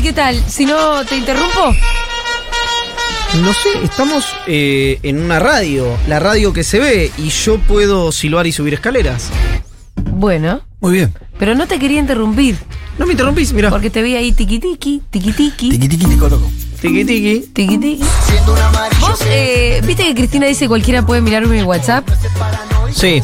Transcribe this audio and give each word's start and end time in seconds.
¿qué 0.00 0.12
tal? 0.12 0.42
Si 0.48 0.64
no 0.64 1.04
te 1.04 1.16
interrumpo. 1.16 1.74
No 3.42 3.52
sé, 3.54 3.68
estamos 3.82 4.26
eh, 4.46 4.98
en 5.02 5.18
una 5.20 5.38
radio, 5.38 5.86
la 6.06 6.18
radio 6.20 6.52
que 6.52 6.64
se 6.64 6.78
ve, 6.78 7.10
y 7.16 7.28
yo 7.30 7.58
puedo 7.58 8.12
silbar 8.12 8.46
y 8.46 8.52
subir 8.52 8.74
escaleras. 8.74 9.30
Bueno, 10.10 10.60
Muy 10.80 10.92
bien. 10.92 11.14
pero 11.38 11.54
no 11.54 11.66
te 11.66 11.78
quería 11.78 11.98
interrumpir. 11.98 12.56
No 12.98 13.06
me 13.06 13.12
interrumpís, 13.12 13.52
mira. 13.54 13.70
Porque 13.70 13.88
te 13.90 14.02
vi 14.02 14.16
ahí 14.16 14.32
tiqui 14.32 14.58
tiqui, 14.58 15.02
tiqui 15.10 15.32
tiqui, 15.32 15.70
Tiqui 15.70 15.88
tiqui 15.88 16.06
tico 16.06 16.28
loco. 16.28 16.50
Tiki 16.80 17.04
tiki. 17.04 17.40
tiqui 17.54 17.78
tiqui. 17.78 18.04
Vos, 19.00 19.20
eh, 19.26 19.80
viste 19.86 20.04
que 20.04 20.14
Cristina 20.14 20.46
dice 20.46 20.68
cualquiera 20.68 21.04
puede 21.04 21.22
mirar 21.22 21.46
mi 21.46 21.62
WhatsApp. 21.62 22.06
Sí. 22.94 23.22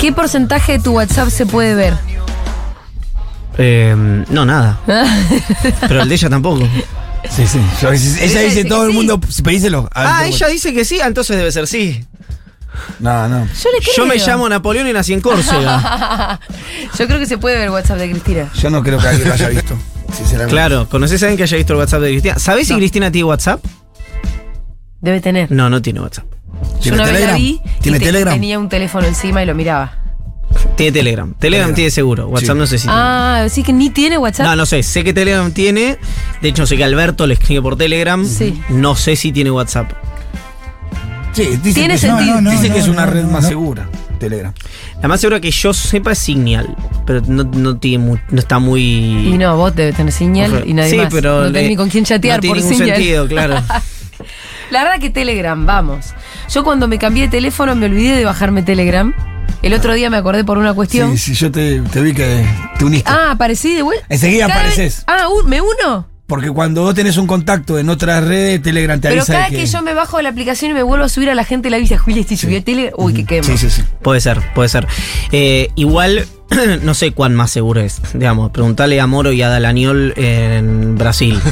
¿Qué 0.00 0.10
porcentaje 0.12 0.72
de 0.72 0.78
tu 0.80 0.92
WhatsApp 0.92 1.28
se 1.28 1.46
puede 1.46 1.74
ver? 1.76 1.94
Eh, 3.58 3.94
no, 4.28 4.44
nada. 4.44 4.78
Pero 5.88 6.02
el 6.02 6.08
de 6.08 6.14
ella 6.14 6.30
tampoco. 6.30 6.66
Sí, 7.30 7.46
sí. 7.46 7.58
Yo- 7.80 7.92
ella 7.92 7.98
dice 8.20 8.42
dice 8.44 8.64
todo 8.64 8.84
el 8.84 8.90
sí. 8.90 8.96
mundo, 8.96 9.20
pedíselo. 9.44 9.88
Ah, 9.94 10.24
ella 10.26 10.48
dice 10.48 10.72
que 10.74 10.84
sí, 10.84 11.00
ah, 11.00 11.06
entonces 11.06 11.36
debe 11.36 11.52
ser 11.52 11.66
sí. 11.66 12.04
No, 13.00 13.28
no. 13.28 13.44
Yo 13.46 13.70
le 13.70 13.78
creo. 13.80 13.94
Yo 13.96 14.06
me 14.06 14.16
llamo 14.16 14.48
Napoleón 14.48 14.88
y 14.88 14.92
nací 14.92 15.12
en 15.12 15.20
Córcega. 15.20 16.40
Yo 16.98 17.06
creo 17.06 17.18
que 17.18 17.26
se 17.26 17.36
puede 17.38 17.56
ver 17.56 17.64
el 17.66 17.70
WhatsApp 17.70 17.98
de 17.98 18.10
Cristina. 18.10 18.50
Yo 18.54 18.70
no 18.70 18.82
creo 18.82 18.98
que 18.98 19.06
alguien 19.08 19.28
lo 19.28 19.34
haya 19.34 19.48
visto. 19.48 19.76
Sinceramente. 20.12 20.50
claro, 20.52 20.88
¿conoces 20.88 21.22
a 21.22 21.26
alguien 21.26 21.36
que 21.38 21.42
haya 21.44 21.56
visto 21.58 21.72
el 21.74 21.78
WhatsApp 21.78 22.00
de 22.02 22.10
Cristina? 22.10 22.38
¿Sabés 22.38 22.66
si 22.66 22.72
No. 22.72 22.78
Cristina 22.78 23.10
tiene 23.12 23.24
WhatsApp? 23.24 23.64
Debe 25.00 25.20
tener. 25.20 25.50
No, 25.52 25.68
no 25.70 25.80
tiene 25.82 26.00
WhatsApp. 26.00 26.24
Yo 26.74 26.78
¿Tiene 26.80 26.96
una 26.98 27.04
vez 27.04 27.12
la 27.12 27.18
Telegram? 27.18 27.36
vi 27.36 27.60
¿Tiene 27.80 27.96
y 27.96 28.00
te- 28.00 28.06
Telegram? 28.06 28.34
tenía 28.34 28.58
un 28.58 28.68
teléfono 28.68 29.06
encima 29.06 29.42
y 29.42 29.46
lo 29.46 29.54
miraba. 29.54 29.98
Tiene 30.76 30.92
Telegram. 30.92 31.28
Telegram, 31.28 31.38
Telegram. 31.38 31.74
tiene 31.74 31.90
seguro. 31.90 32.28
WhatsApp 32.28 32.52
Sí. 32.54 32.58
no 32.58 32.66
sé 32.66 32.78
si 32.78 32.86
tiene. 32.86 32.98
Ah, 33.00 33.46
sí 33.50 33.62
que 33.62 33.72
ni 33.72 33.90
tiene 33.90 34.18
WhatsApp. 34.18 34.46
No, 34.46 34.56
no 34.56 34.66
sé. 34.66 34.82
Sé 34.82 35.04
que 35.04 35.12
Telegram 35.12 35.50
tiene. 35.52 35.98
De 36.40 36.48
hecho, 36.48 36.66
sé 36.66 36.76
que 36.76 36.84
Alberto 36.84 37.26
le 37.26 37.34
escribe 37.34 37.62
por 37.62 37.76
Telegram. 37.76 38.24
Sí. 38.26 38.60
No 38.70 38.94
sé 38.96 39.16
si 39.16 39.32
tiene 39.32 39.50
WhatsApp. 39.50 39.90
Sí, 41.32 41.46
dice 41.62 41.80
Tiene 41.80 41.94
que, 41.94 41.98
sentido. 42.00 42.34
No, 42.36 42.40
no, 42.42 42.50
dice 42.50 42.68
no, 42.68 42.74
que 42.74 42.80
es 42.80 42.88
una 42.88 43.06
no, 43.06 43.12
red 43.12 43.22
no, 43.24 43.30
más 43.30 43.42
no. 43.44 43.48
segura. 43.48 43.88
Telegram. 44.18 44.52
La 45.00 45.08
más 45.08 45.20
segura 45.20 45.40
que 45.40 45.50
yo 45.50 45.72
sepa 45.72 46.12
es 46.12 46.18
Signal. 46.18 46.76
Pero 47.06 47.22
no, 47.26 47.44
no 47.44 47.76
tiene 47.78 48.04
mu- 48.04 48.18
no 48.30 48.38
está 48.38 48.58
muy. 48.58 48.82
Y 49.32 49.38
no, 49.38 49.56
vos 49.56 49.74
debes 49.74 49.96
tener 49.96 50.12
señal 50.12 50.62
y 50.66 50.74
nadie 50.74 50.90
sí, 50.90 50.96
más. 50.98 51.08
pero 51.12 51.44
no 51.44 51.52
tenés 51.52 51.70
ni 51.70 51.76
con 51.76 51.88
quién 51.88 52.04
chatear 52.04 52.36
no 52.36 52.40
tiene 52.42 52.54
por 52.54 52.62
ningún 52.62 52.78
señal. 52.78 52.96
sentido, 52.96 53.26
claro. 53.26 53.54
La 54.70 54.84
verdad 54.84 55.00
que 55.00 55.10
Telegram, 55.10 55.66
vamos. 55.66 56.14
Yo 56.50 56.62
cuando 56.64 56.86
me 56.88 56.98
cambié 56.98 57.24
de 57.24 57.28
teléfono 57.30 57.74
me 57.74 57.86
olvidé 57.86 58.14
de 58.16 58.24
bajarme 58.24 58.62
Telegram. 58.62 59.12
El 59.62 59.74
otro 59.74 59.94
día 59.94 60.10
me 60.10 60.16
acordé 60.16 60.44
por 60.44 60.58
una 60.58 60.74
cuestión. 60.74 61.12
Sí, 61.12 61.18
sí, 61.18 61.34
yo 61.34 61.50
te, 61.52 61.80
te 61.80 62.00
vi 62.00 62.12
que 62.12 62.44
te 62.78 62.84
uniste. 62.84 63.10
Ah, 63.10 63.30
aparecí 63.32 63.74
de 63.74 63.82
vuelta. 63.82 64.04
Enseguida 64.08 64.48
Cada 64.48 64.62
vez- 64.64 64.72
apareces. 64.72 65.04
Ah, 65.06 65.28
un- 65.28 65.48
¿me 65.48 65.60
uno? 65.60 66.08
Porque 66.26 66.50
cuando 66.50 66.82
vos 66.82 66.94
tenés 66.94 67.18
un 67.18 67.26
contacto 67.26 67.78
en 67.78 67.90
otras 67.90 68.24
redes, 68.24 68.62
Telegram 68.62 68.98
te 68.98 69.08
Pero 69.08 69.20
avisa 69.20 69.32
cada 69.34 69.50
de 69.50 69.56
que... 69.56 69.66
yo 69.66 69.82
me 69.82 69.92
bajo 69.92 70.16
de 70.16 70.22
la 70.22 70.30
aplicación 70.30 70.70
y 70.70 70.74
me 70.74 70.82
vuelvo 70.82 71.04
a 71.04 71.08
subir 71.10 71.28
a 71.28 71.34
la 71.34 71.44
gente 71.44 71.68
la 71.68 71.76
avisa, 71.76 71.98
Julia, 71.98 72.24
si 72.26 72.36
subí 72.38 72.56
a 72.56 72.64
Telegram. 72.64 72.94
Uy, 72.96 73.12
que 73.12 73.24
quemo. 73.26 73.44
Sí, 73.46 73.58
sí, 73.58 73.68
sí. 73.70 73.82
Puede 74.00 74.20
ser, 74.20 74.40
puede 74.54 74.68
ser. 74.70 74.86
Eh, 75.30 75.68
igual, 75.74 76.26
no 76.82 76.94
sé 76.94 77.12
cuán 77.12 77.34
más 77.34 77.50
seguro 77.50 77.80
es. 77.82 78.00
Digamos, 78.14 78.50
preguntarle 78.50 78.98
a 79.00 79.06
Moro 79.06 79.30
y 79.32 79.42
a 79.42 79.48
Dalaniol 79.48 80.14
en 80.16 80.96
Brasil. 80.96 81.38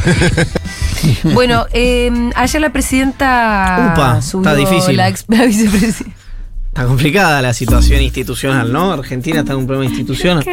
Bueno, 1.34 1.66
eh, 1.72 2.10
ayer 2.34 2.60
la 2.60 2.70
presidenta 2.72 3.92
Upa, 3.94 4.20
subió 4.22 4.50
está 4.50 4.54
difícil. 4.70 4.96
la, 4.96 5.08
ex- 5.08 5.24
la 5.28 5.44
vicepresidenta. 5.46 6.16
Está 6.70 6.86
complicada 6.86 7.42
la 7.42 7.52
situación 7.52 8.00
institucional, 8.00 8.72
¿no? 8.72 8.92
Argentina 8.92 9.40
está 9.40 9.52
en 9.54 9.58
un 9.58 9.66
problema 9.66 9.90
institucional. 9.92 10.44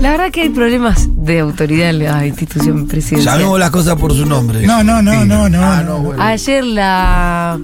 La 0.00 0.10
verdad 0.10 0.32
que 0.32 0.42
hay 0.42 0.48
problemas 0.48 1.06
de 1.10 1.38
autoridad 1.38 1.90
en 1.90 2.00
la 2.00 2.26
institución 2.26 2.88
presidencial. 2.88 3.36
Llamemos 3.38 3.60
las 3.60 3.70
cosas 3.70 3.94
por 3.96 4.12
su 4.12 4.26
nombre. 4.26 4.66
No, 4.66 4.82
no, 4.82 5.00
no, 5.02 5.24
no, 5.24 5.48
no, 5.48 5.62
Ah, 5.62 5.82
no. 5.86 5.98
no, 5.98 6.02
bueno. 6.02 6.20
Ayer 6.20 6.64
la 6.64 7.60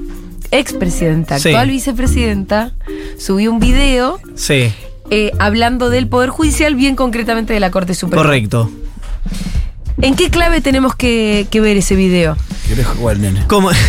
expresidenta, 0.52 1.40
Sí. 1.40 1.48
actual 1.48 1.70
vicepresidenta, 1.70 2.72
subió 3.18 3.50
un 3.50 3.58
video 3.58 4.20
Sí, 4.36 4.72
eh, 5.10 5.32
hablando 5.40 5.90
del 5.90 6.06
Poder 6.06 6.30
Judicial, 6.30 6.76
bien 6.76 6.94
concretamente 6.94 7.52
de 7.52 7.58
la 7.60 7.72
Corte 7.72 7.94
Suprema. 7.94 8.22
correcto. 8.22 8.70
¿En 10.00 10.14
qué 10.14 10.30
clave 10.30 10.60
tenemos 10.60 10.94
que, 10.94 11.48
que 11.50 11.60
ver 11.60 11.76
ese 11.76 11.96
video? 11.96 12.36
¿Querés 12.68 12.86
jugar, 12.86 13.18
nene? 13.18 13.44
¿Cómo? 13.46 13.70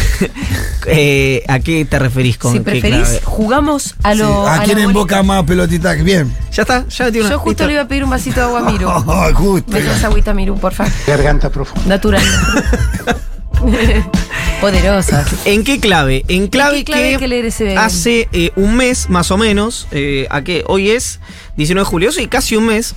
Eh, 0.92 1.44
¿A 1.50 1.60
qué 1.60 1.84
te 1.86 2.00
referís 2.00 2.38
con 2.38 2.54
si 2.54 2.60
qué 2.60 2.64
preferís, 2.64 3.02
clave? 3.02 3.22
jugamos 3.26 3.96
a 4.02 4.14
Sí. 4.14 4.20
lo. 4.20 4.48
¿A 4.48 4.58
la 4.58 4.64
quién 4.64 4.78
más 5.24 5.44
pelotita? 5.44 5.94
Bien. 5.94 6.34
Ya 6.54 6.64
está, 6.64 6.88
ya 6.88 7.06
metí 7.06 7.20
una. 7.20 7.30
Yo 7.30 7.38
justo 7.38 7.50
listo. 7.50 7.68
le 7.68 7.74
iba 7.74 7.82
a 7.84 7.88
pedir 7.88 8.04
un 8.06 8.10
vasito 8.10 8.38
de 8.40 8.46
agua 8.46 8.60
a 8.62 8.72
Miru. 8.72 8.88
Oh, 8.90 9.30
justo. 9.36 9.72
¿Me 9.72 9.82
traes 9.82 10.04
agüita, 10.06 10.34
Miru, 10.34 10.58
por 10.58 10.74
favor? 10.74 10.92
Garganta 11.06 11.50
profunda. 11.52 11.86
Natural. 11.86 12.24
Poderosa. 14.62 15.26
¿En 15.46 15.64
qué 15.66 15.80
clave? 15.82 16.24
En 16.28 16.48
clave, 16.48 16.78
qué 16.80 16.86
clave 16.86 17.08
hay 17.10 17.18
que 17.18 17.28
leer 17.28 17.46
ese- 17.46 17.78
hace 17.78 18.30
eh, 18.32 18.52
un 18.56 18.76
mes 18.76 19.10
más 19.10 19.30
o 19.32 19.38
menos, 19.38 19.88
eh, 19.92 20.28
¿a 20.32 20.42
qué? 20.44 20.64
Hoy 20.68 20.90
es 20.92 21.20
19 21.58 21.86
de 21.86 21.90
julio, 21.90 22.12
sí, 22.14 22.28
casi 22.28 22.56
un 22.56 22.66
mes, 22.68 22.96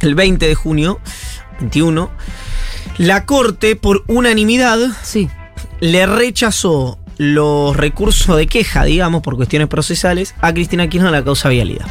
el 0.00 0.14
20 0.14 0.46
de 0.46 0.54
junio, 0.54 1.00
21, 1.60 2.10
la 2.98 3.24
Corte 3.26 3.76
por 3.76 4.04
unanimidad 4.08 4.78
Sí. 5.02 5.28
le 5.80 6.06
rechazó 6.06 6.98
los 7.16 7.76
recursos 7.76 8.36
de 8.36 8.46
queja, 8.46 8.84
digamos, 8.84 9.22
por 9.22 9.36
cuestiones 9.36 9.68
procesales, 9.68 10.34
a 10.40 10.52
Cristina 10.54 10.88
Kirchner 10.88 11.12
la 11.12 11.22
causa 11.22 11.48
vialidad. 11.50 11.86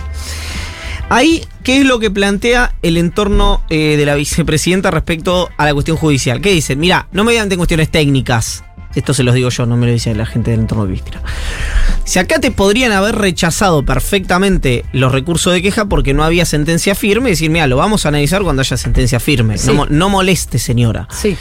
Ahí, 1.12 1.44
¿qué 1.63 1.80
es 1.80 1.85
lo 1.85 2.00
que 2.00 2.12
plantea 2.12 2.75
el 2.84 2.96
entorno 2.97 3.63
eh, 3.69 3.96
de 3.97 4.06
la 4.06 4.13
vicepresidenta 4.16 4.91
respecto 4.91 5.50
a 5.57 5.66
la 5.66 5.74
cuestión 5.74 5.97
judicial? 5.97 6.40
¿Qué 6.40 6.51
dicen? 6.51 6.80
Mira, 6.80 7.07
no 7.12 7.24
mediante 7.24 7.57
cuestiones 7.57 7.90
técnicas. 7.90 8.63
Esto 8.96 9.14
se 9.14 9.24
los 9.24 9.36
digo 9.36 9.50
yo, 9.50 9.66
no 9.66 9.78
me 9.78 9.86
lo 9.88 9.94
dice 9.94 10.14
la 10.16 10.26
gente 10.26 10.52
del 10.52 10.62
entorno 10.62 10.86
de 10.86 10.94
Cristina. 10.94 11.22
Si 12.06 12.18
acá 12.18 12.40
te 12.40 12.50
podrían 12.50 12.92
haber 12.92 13.16
rechazado 13.16 13.86
perfectamente 13.86 14.84
los 14.94 15.12
recursos 15.12 15.54
de 15.54 15.62
queja 15.62 15.86
porque 15.86 16.14
no 16.16 16.24
había 16.24 16.44
sentencia 16.46 16.96
firme, 16.96 17.30
y 17.30 17.34
decir, 17.34 17.52
mira, 17.52 17.68
lo 17.68 17.78
vamos 17.78 18.06
a 18.06 18.10
analizar 18.10 18.42
cuando 18.42 18.62
haya 18.62 18.78
sentencia 18.78 19.20
firme. 19.20 19.58
Sí. 19.60 19.68
No, 19.68 19.74
mo- 19.76 19.86
no 19.88 20.10
moleste, 20.10 20.58
señora. 20.58 21.08
Sí. 21.12 21.38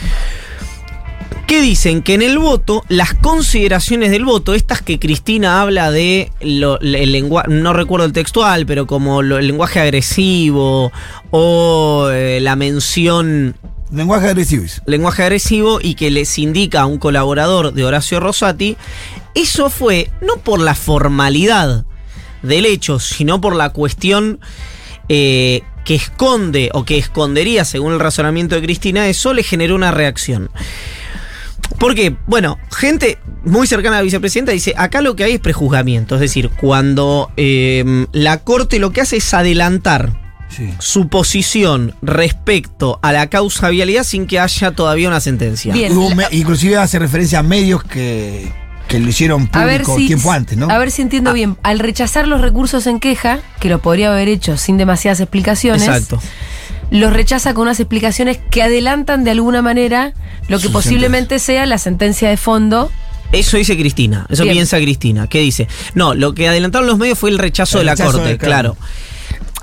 que 1.46 1.62
dicen 1.62 2.02
que 2.02 2.12
en 2.12 2.20
el 2.20 2.38
voto, 2.38 2.84
las 2.88 3.14
consideraciones 3.14 4.10
del 4.10 4.26
voto, 4.26 4.52
estas 4.52 4.82
que 4.82 4.98
Cristina 4.98 5.62
habla 5.62 5.90
de 5.90 6.30
lo- 6.42 6.78
el 6.80 7.10
lenguaje, 7.10 7.48
no 7.48 7.72
recuerdo 7.72 8.04
el 8.04 8.12
textual, 8.12 8.66
pero 8.66 8.86
como 8.86 9.22
lo- 9.22 9.38
el 9.38 9.46
lenguaje 9.46 9.80
agresivo 9.80 10.92
o 11.30 12.10
eh, 12.12 12.40
la 12.42 12.54
mención 12.54 13.54
Lenguaje 13.90 14.28
agresivo. 14.28 14.64
lenguaje 14.86 15.22
agresivo 15.22 15.78
y 15.82 15.94
que 15.94 16.10
les 16.10 16.38
indica 16.38 16.82
a 16.82 16.86
un 16.86 16.98
colaborador 16.98 17.72
de 17.72 17.84
Horacio 17.84 18.20
Rosati, 18.20 18.76
eso 19.34 19.70
fue 19.70 20.10
no 20.20 20.36
por 20.36 20.60
la 20.60 20.74
formalidad 20.74 21.86
del 22.42 22.66
hecho, 22.66 22.98
sino 23.00 23.40
por 23.40 23.56
la 23.56 23.70
cuestión 23.70 24.40
eh, 25.08 25.62
que 25.84 25.94
esconde 25.94 26.70
o 26.74 26.84
que 26.84 26.98
escondería, 26.98 27.64
según 27.64 27.94
el 27.94 28.00
razonamiento 28.00 28.54
de 28.54 28.62
Cristina, 28.62 29.08
eso 29.08 29.32
le 29.32 29.42
generó 29.42 29.74
una 29.74 29.90
reacción. 29.90 30.50
Porque, 31.78 32.16
bueno, 32.26 32.58
gente 32.76 33.18
muy 33.44 33.66
cercana 33.66 33.96
a 33.96 34.00
la 34.00 34.04
vicepresidenta 34.04 34.52
dice, 34.52 34.74
acá 34.76 35.00
lo 35.00 35.16
que 35.16 35.24
hay 35.24 35.32
es 35.34 35.40
prejuzgamiento, 35.40 36.16
es 36.16 36.20
decir, 36.20 36.50
cuando 36.50 37.30
eh, 37.36 38.06
la 38.12 38.38
Corte 38.38 38.78
lo 38.78 38.90
que 38.90 39.00
hace 39.00 39.16
es 39.16 39.34
adelantar 39.34 40.27
Sí. 40.48 40.72
su 40.78 41.08
posición 41.08 41.94
respecto 42.02 42.98
a 43.02 43.12
la 43.12 43.28
causa 43.28 43.68
vialidad 43.68 44.02
sin 44.04 44.26
que 44.26 44.40
haya 44.40 44.70
todavía 44.72 45.08
una 45.08 45.20
sentencia. 45.20 45.72
Bien. 45.72 45.96
Hubo 45.96 46.08
la- 46.10 46.14
me- 46.14 46.26
inclusive 46.32 46.76
hace 46.76 46.98
referencia 46.98 47.40
a 47.40 47.42
medios 47.42 47.82
que, 47.84 48.50
que 48.88 48.98
lo 48.98 49.08
hicieron 49.08 49.48
A 49.52 49.64
ver 49.64 49.82
público 49.82 49.98
si, 49.98 50.06
tiempo 50.06 50.32
antes, 50.32 50.56
¿no? 50.58 50.70
A 50.70 50.78
ver 50.78 50.90
si 50.90 51.02
entiendo 51.02 51.32
bien. 51.32 51.56
Al 51.62 51.78
rechazar 51.78 52.26
los 52.26 52.40
recursos 52.40 52.86
en 52.86 52.98
queja, 53.00 53.40
que 53.60 53.68
lo 53.68 53.80
podría 53.80 54.10
haber 54.10 54.28
hecho 54.28 54.56
sin 54.56 54.78
demasiadas 54.78 55.20
explicaciones, 55.20 55.82
Exacto. 55.82 56.20
los 56.90 57.12
rechaza 57.12 57.52
con 57.54 57.62
unas 57.64 57.78
explicaciones 57.80 58.38
que 58.50 58.62
adelantan 58.62 59.24
de 59.24 59.30
alguna 59.32 59.60
manera 59.62 60.14
lo 60.48 60.58
que 60.58 60.68
Su 60.68 60.72
posiblemente 60.72 61.38
sea 61.38 61.66
la 61.66 61.76
sentencia 61.78 62.30
de 62.30 62.38
fondo. 62.38 62.90
Eso 63.30 63.58
dice 63.58 63.76
Cristina, 63.76 64.24
eso 64.30 64.44
Bien. 64.44 64.54
piensa 64.54 64.78
Cristina. 64.78 65.26
¿Qué 65.26 65.40
dice? 65.40 65.68
No, 65.94 66.14
lo 66.14 66.32
que 66.32 66.48
adelantaron 66.48 66.86
los 66.88 66.96
medios 66.96 67.18
fue 67.18 67.28
el 67.28 67.36
rechazo 67.38 67.76
El 67.76 67.80
de 67.82 67.84
la 67.84 67.92
rechazo 67.92 68.12
Corte, 68.12 68.28
de- 68.30 68.38
claro. 68.38 68.74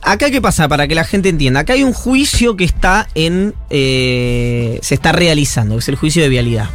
Acá 0.06 0.30
qué 0.30 0.40
pasa, 0.42 0.68
para 0.68 0.88
que 0.88 0.94
la 0.96 1.04
gente 1.04 1.30
entienda. 1.30 1.62
Acá 1.62 1.74
hay 1.74 1.84
un 1.84 1.94
juicio 1.94 2.56
que 2.56 2.64
está 2.64 3.08
en. 3.16 3.54
eh, 3.70 4.80
se 4.82 4.96
está 4.96 5.12
realizando, 5.12 5.76
que 5.76 5.80
es 5.80 5.90
el 5.90 5.96
juicio 5.96 6.22
de 6.22 6.30
vialidad. 6.30 6.70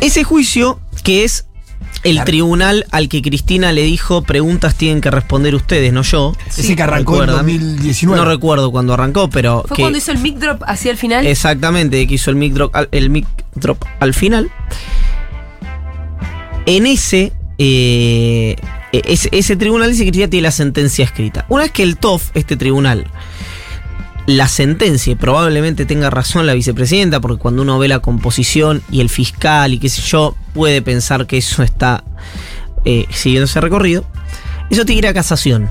Ese 0.00 0.22
juicio, 0.24 0.80
que 1.02 1.24
es 1.24 1.46
el 2.04 2.12
Claro. 2.14 2.26
tribunal 2.26 2.86
al 2.92 3.08
que 3.10 3.20
Cristina 3.20 3.72
le 3.72 3.82
dijo 3.82 4.22
preguntas 4.22 4.74
tienen 4.76 5.00
que 5.02 5.10
responder 5.10 5.54
ustedes, 5.54 5.92
no 5.92 6.02
yo. 6.02 6.32
Ese 6.48 6.74
que 6.76 6.82
arrancó 6.82 7.14
en 7.16 7.28
¿Recuerdan? 7.28 7.46
2019. 7.46 8.16
No 8.22 8.24
recuerdo 8.30 8.70
cuándo 8.70 8.94
arrancó, 8.94 9.28
pero. 9.28 9.64
Fue 9.66 9.76
que- 9.76 9.82
cuando 9.82 9.98
hizo 9.98 10.12
el 10.12 10.18
mic 10.18 10.36
drop 10.38 10.62
hacia 10.66 10.90
el 10.92 10.96
final. 10.96 11.26
Exactamente, 11.26 12.06
que 12.06 12.14
hizo 12.14 12.30
el 12.30 12.36
mic 12.36 12.52
drop 12.54 12.74
al, 12.76 12.88
el 12.92 13.10
mic 13.10 13.26
drop 13.56 13.84
al 13.98 14.14
final. 14.14 14.50
En 16.66 16.86
ese, 16.86 17.32
eh, 17.58 18.56
ese, 18.92 19.28
ese 19.32 19.56
tribunal 19.56 19.90
dice 19.90 20.04
que 20.04 20.10
ya 20.10 20.28
tiene 20.28 20.42
la 20.44 20.50
sentencia 20.50 21.04
escrita. 21.04 21.46
Una 21.48 21.62
vez 21.64 21.72
que 21.72 21.82
el 21.82 21.96
TOF, 21.96 22.30
este 22.34 22.56
tribunal, 22.56 23.06
la 24.26 24.48
sentencia, 24.48 25.12
y 25.12 25.16
probablemente 25.16 25.86
tenga 25.86 26.10
razón 26.10 26.46
la 26.46 26.54
vicepresidenta, 26.54 27.20
porque 27.20 27.38
cuando 27.40 27.62
uno 27.62 27.78
ve 27.78 27.88
la 27.88 28.00
composición 28.00 28.82
y 28.90 29.00
el 29.00 29.08
fiscal 29.08 29.72
y 29.72 29.78
qué 29.78 29.88
sé 29.88 30.02
yo, 30.02 30.36
puede 30.54 30.82
pensar 30.82 31.26
que 31.26 31.38
eso 31.38 31.62
está 31.62 32.04
eh, 32.84 33.06
siguiendo 33.10 33.46
ese 33.46 33.60
recorrido. 33.60 34.04
Eso 34.70 34.84
tiene 34.84 35.00
que 35.00 35.06
ir 35.06 35.10
a 35.10 35.14
casación. 35.14 35.68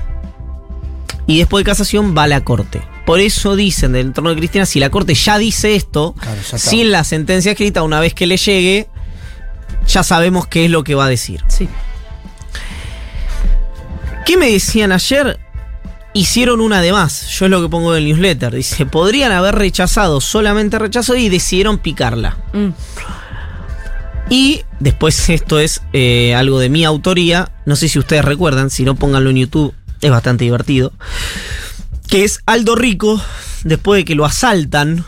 Y 1.26 1.38
después 1.38 1.64
de 1.64 1.70
casación 1.70 2.14
va 2.16 2.24
a 2.24 2.26
la 2.28 2.42
corte. 2.42 2.82
Por 3.06 3.20
eso 3.20 3.56
dicen 3.56 3.92
del 3.92 4.08
entorno 4.08 4.30
de 4.30 4.36
Cristina, 4.36 4.66
si 4.66 4.78
la 4.80 4.90
corte 4.90 5.14
ya 5.14 5.38
dice 5.38 5.74
esto, 5.74 6.14
Claro, 6.20 6.36
ya 6.36 6.56
está. 6.56 6.58
sin 6.58 6.90
la 6.90 7.04
sentencia 7.04 7.52
escrita, 7.52 7.82
una 7.82 8.00
vez 8.00 8.14
que 8.14 8.26
le 8.26 8.36
llegue, 8.36 8.88
ya 9.86 10.02
sabemos 10.02 10.46
qué 10.46 10.66
es 10.66 10.70
lo 10.70 10.84
que 10.84 10.94
va 10.94 11.06
a 11.06 11.08
decir. 11.08 11.42
Sí. 11.48 11.68
¿Qué 14.24 14.36
me 14.36 14.50
decían 14.50 14.92
ayer? 14.92 15.38
Hicieron 16.12 16.60
una 16.60 16.80
de 16.80 16.92
más. 16.92 17.28
Yo 17.28 17.44
es 17.46 17.50
lo 17.50 17.62
que 17.62 17.68
pongo 17.68 17.94
en 17.94 18.02
el 18.02 18.08
newsletter. 18.08 18.54
Dice, 18.54 18.86
podrían 18.86 19.32
haber 19.32 19.54
rechazado 19.54 20.20
solamente 20.20 20.78
rechazo 20.78 21.14
y 21.16 21.28
decidieron 21.28 21.78
picarla. 21.78 22.36
Mm. 22.52 22.70
Y 24.30 24.62
después 24.78 25.28
esto 25.28 25.58
es 25.58 25.82
eh, 25.92 26.34
algo 26.34 26.58
de 26.58 26.68
mi 26.68 26.84
autoría. 26.84 27.50
No 27.66 27.76
sé 27.76 27.88
si 27.88 27.98
ustedes 27.98 28.24
recuerdan, 28.24 28.70
si 28.70 28.84
no 28.84 28.94
pónganlo 28.94 29.30
en 29.30 29.36
YouTube, 29.36 29.74
es 30.00 30.10
bastante 30.10 30.44
divertido. 30.44 30.92
Que 32.08 32.24
es 32.24 32.40
Aldo 32.46 32.74
Rico, 32.74 33.20
después 33.64 34.00
de 34.00 34.04
que 34.04 34.14
lo 34.14 34.24
asaltan 34.24 35.04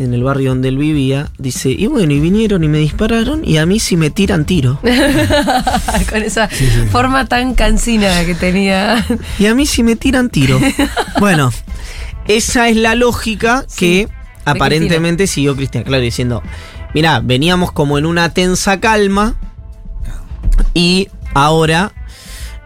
en 0.00 0.14
el 0.14 0.24
barrio 0.24 0.50
donde 0.50 0.68
él 0.68 0.78
vivía, 0.78 1.28
dice, 1.36 1.70
y 1.70 1.86
bueno, 1.86 2.12
y 2.12 2.20
vinieron 2.20 2.64
y 2.64 2.68
me 2.68 2.78
dispararon 2.78 3.44
y 3.44 3.58
a 3.58 3.66
mí 3.66 3.78
sí 3.78 3.98
me 3.98 4.08
tiran 4.08 4.46
tiro. 4.46 4.80
Con 6.10 6.22
esa 6.22 6.48
forma 6.90 7.26
tan 7.26 7.54
cansina 7.54 8.24
que 8.24 8.34
tenía. 8.34 9.06
Y 9.38 9.46
a 9.46 9.54
mí 9.54 9.66
sí 9.66 9.82
me 9.82 9.96
tiran 9.96 10.30
tiro. 10.30 10.58
bueno, 11.20 11.52
esa 12.26 12.70
es 12.70 12.76
la 12.76 12.94
lógica 12.94 13.66
que 13.76 14.08
aparentemente 14.46 15.26
siguió 15.26 15.54
Cristian 15.54 15.84
Claro 15.84 16.02
diciendo, 16.02 16.42
mirá, 16.94 17.20
veníamos 17.20 17.70
como 17.70 17.98
en 17.98 18.06
una 18.06 18.32
tensa 18.32 18.80
calma 18.80 19.34
y 20.72 21.08
ahora 21.34 21.92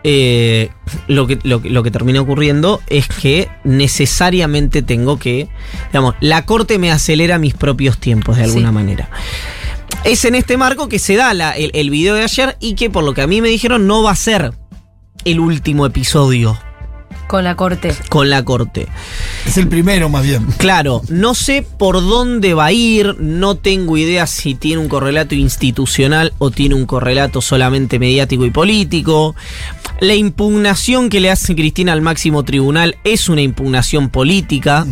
eh, 0.04 0.70
lo, 1.08 1.26
que, 1.26 1.38
lo, 1.42 1.60
lo 1.64 1.82
que 1.82 1.90
termina 1.90 2.20
ocurriendo 2.20 2.80
es 2.88 3.08
que 3.08 3.48
necesariamente 3.64 4.82
tengo 4.82 5.18
que, 5.18 5.48
digamos, 5.88 6.14
la 6.20 6.44
corte 6.46 6.78
me 6.78 6.90
acelera 6.90 7.38
mis 7.38 7.54
propios 7.54 7.98
tiempos 7.98 8.36
de 8.36 8.44
alguna 8.44 8.68
Sí. 8.68 8.74
manera. 8.74 9.10
Es 10.04 10.24
en 10.24 10.34
este 10.34 10.56
marco 10.56 10.88
que 10.88 10.98
se 10.98 11.16
da 11.16 11.32
la- 11.34 11.52
el, 11.52 11.70
el 11.74 11.90
video 11.90 12.14
de 12.14 12.22
ayer 12.24 12.56
y 12.60 12.74
que 12.74 12.90
por 12.90 13.04
lo 13.04 13.14
que 13.14 13.22
a 13.22 13.26
mí 13.26 13.40
me 13.40 13.48
dijeron 13.48 13.86
no 13.86 14.02
va 14.02 14.10
a 14.10 14.16
ser 14.16 14.52
el 15.24 15.40
último 15.40 15.86
episodio 15.86 16.58
Con 17.34 17.42
la 17.42 17.56
corte. 17.56 17.92
con 18.10 18.30
la 18.30 18.44
corte. 18.44 18.86
Es 19.44 19.58
el 19.58 19.66
primero, 19.66 20.08
más 20.08 20.22
bien. 20.22 20.46
Claro, 20.56 21.02
no 21.08 21.34
sé 21.34 21.66
por 21.78 21.96
dónde 22.00 22.54
va 22.54 22.66
a 22.66 22.72
ir, 22.72 23.16
no 23.18 23.56
tengo 23.56 23.96
idea 23.96 24.28
si 24.28 24.54
tiene 24.54 24.80
un 24.80 24.88
correlato 24.88 25.34
institucional 25.34 26.32
o 26.38 26.52
tiene 26.52 26.76
un 26.76 26.86
correlato 26.86 27.40
solamente 27.40 27.98
mediático 27.98 28.44
y 28.46 28.52
político. 28.52 29.34
La 29.98 30.14
impugnación 30.14 31.08
que 31.08 31.18
le 31.18 31.32
hace 31.32 31.56
Cristina 31.56 31.92
al 31.92 32.02
máximo 32.02 32.44
tribunal 32.44 32.98
es 33.02 33.28
una 33.28 33.42
impugnación 33.42 34.10
política. 34.10 34.86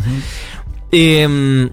Em, 0.91 1.71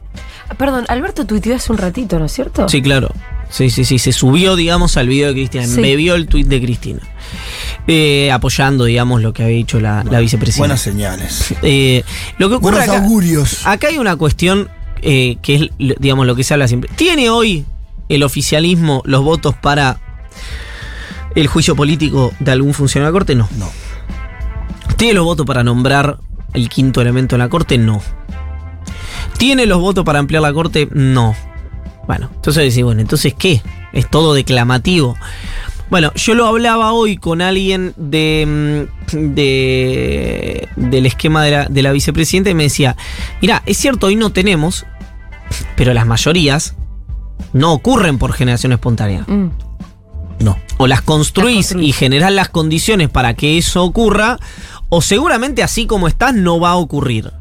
Perdón, 0.55 0.85
Alberto 0.87 1.25
tuiteó 1.25 1.55
hace 1.55 1.71
un 1.71 1.79
ratito, 1.79 2.19
¿no 2.19 2.25
es 2.25 2.31
cierto? 2.31 2.69
sí, 2.69 2.79
claro. 2.83 3.09
Sí, 3.49 3.69
sí, 3.71 3.83
sí, 3.83 3.97
se 3.99 4.11
subió, 4.11 4.55
digamos, 4.55 4.95
al 4.97 5.07
video 5.07 5.29
de 5.29 5.33
Cristina. 5.33 5.65
Sí. 5.65 5.79
Me 5.81 5.95
vio 5.95 6.15
el 6.15 6.27
tuit 6.27 6.47
de 6.47 6.61
Cristina. 6.61 6.99
Eh, 7.87 8.31
apoyando, 8.31 8.85
digamos, 8.85 9.21
lo 9.23 9.33
que 9.33 9.43
había 9.43 9.55
dicho 9.57 9.79
la, 9.79 10.03
la 10.03 10.19
vicepresidenta. 10.19 10.61
Buenas 10.61 10.81
señales. 10.81 11.53
Eh, 11.63 12.03
lo 12.37 12.49
que 12.49 12.55
ocurre 12.55 12.77
Buenos 12.77 12.95
acá- 12.95 13.03
augurios. 13.03 13.65
Acá 13.65 13.87
hay 13.87 13.97
una 13.97 14.15
cuestión 14.17 14.69
eh, 15.01 15.37
que 15.41 15.55
es, 15.55 15.69
digamos, 15.99 16.27
lo 16.27 16.35
que 16.35 16.43
se 16.43 16.53
habla 16.53 16.67
siempre. 16.67 16.91
¿Tiene 16.95 17.29
hoy 17.29 17.65
el 18.07 18.21
oficialismo 18.23 19.01
los 19.05 19.23
votos 19.23 19.55
para 19.55 19.99
el 21.35 21.47
juicio 21.47 21.75
político 21.75 22.31
de 22.39 22.51
algún 22.51 22.73
funcionario 22.75 23.07
de 23.07 23.11
la 23.11 23.19
Corte? 23.19 23.35
No. 23.35 23.49
No. 23.57 23.71
¿Tiene 24.95 25.13
los 25.15 25.25
votos 25.25 25.45
para 25.47 25.63
nombrar 25.63 26.19
el 26.53 26.69
quinto 26.69 27.01
elemento 27.01 27.35
en 27.35 27.39
la 27.39 27.49
Corte? 27.49 27.77
No. 27.79 28.01
¿Tiene 29.37 29.65
los 29.65 29.79
votos 29.79 30.03
para 30.05 30.19
ampliar 30.19 30.41
la 30.43 30.53
Corte? 30.53 30.87
No. 30.91 31.35
Bueno, 32.09 32.31
entonces 32.33 32.63
decís, 32.63 32.83
bueno, 32.83 33.01
entonces 33.01 33.35
¿qué? 33.37 33.61
Es 33.93 34.09
todo 34.09 34.33
declamativo. 34.33 35.15
Bueno, 35.91 36.11
yo 36.15 36.33
lo 36.33 36.47
hablaba 36.47 36.91
hoy 36.91 37.17
con 37.17 37.39
alguien 37.39 37.93
de, 37.97 38.87
mm, 39.13 39.35
de- 39.35 40.67
del 40.75 41.05
esquema 41.05 41.43
de 41.43 41.51
la, 41.51 41.65
de 41.65 41.83
la 41.83 41.91
vicepresidenta 41.91 42.49
y 42.49 42.55
me 42.55 42.63
decía, 42.63 42.95
mira, 43.43 43.61
es 43.67 43.77
cierto, 43.77 44.07
hoy 44.07 44.15
no 44.15 44.31
tenemos, 44.31 44.87
pero 45.75 45.93
las 45.93 46.07
mayorías 46.07 46.73
no 47.53 47.73
ocurren 47.73 48.17
por 48.17 48.33
generación 48.33 48.71
espontánea. 48.71 49.21
Mm. 49.27 49.49
No. 50.39 50.57
O 50.79 50.87
las 50.87 51.03
construís, 51.03 51.57
Las 51.57 51.65
construís. 51.67 51.89
y 51.89 51.93
generás 51.93 52.31
las 52.31 52.49
condiciones 52.49 53.09
para 53.09 53.35
que 53.35 53.59
eso 53.59 53.83
ocurra, 53.83 54.39
o 54.89 55.03
seguramente 55.03 55.61
así 55.61 55.85
como 55.85 56.07
estás 56.07 56.33
no 56.33 56.59
va 56.59 56.71
a 56.71 56.75
ocurrir. 56.77 57.33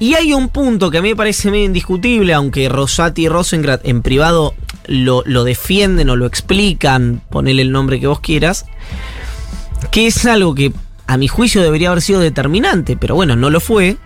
Y 0.00 0.14
hay 0.14 0.32
un 0.32 0.48
punto 0.48 0.90
que 0.90 0.98
a 0.98 1.02
mí 1.02 1.10
me 1.10 1.16
parece 1.16 1.50
medio 1.50 1.64
indiscutible, 1.64 2.32
aunque 2.32 2.68
Rosati 2.68 3.22
y 3.22 3.28
Rosengrat 3.28 3.84
en 3.84 4.02
privado 4.02 4.54
lo, 4.86 5.22
defienden 5.44 6.08
o 6.10 6.16
lo 6.16 6.26
explican, 6.26 7.20
ponele 7.30 7.62
el 7.62 7.72
nombre 7.72 7.98
que 7.98 8.06
vos 8.06 8.20
quieras, 8.20 8.66
que 9.90 10.06
es 10.06 10.24
algo 10.24 10.54
que 10.54 10.72
a 11.06 11.16
mi 11.16 11.26
juicio 11.26 11.62
debería 11.62 11.90
haber 11.90 12.02
sido 12.02 12.20
determinante, 12.20 12.96
pero 12.96 13.14
bueno, 13.14 13.34
no 13.34 13.50
lo 13.50 13.60
fue, 13.60 13.96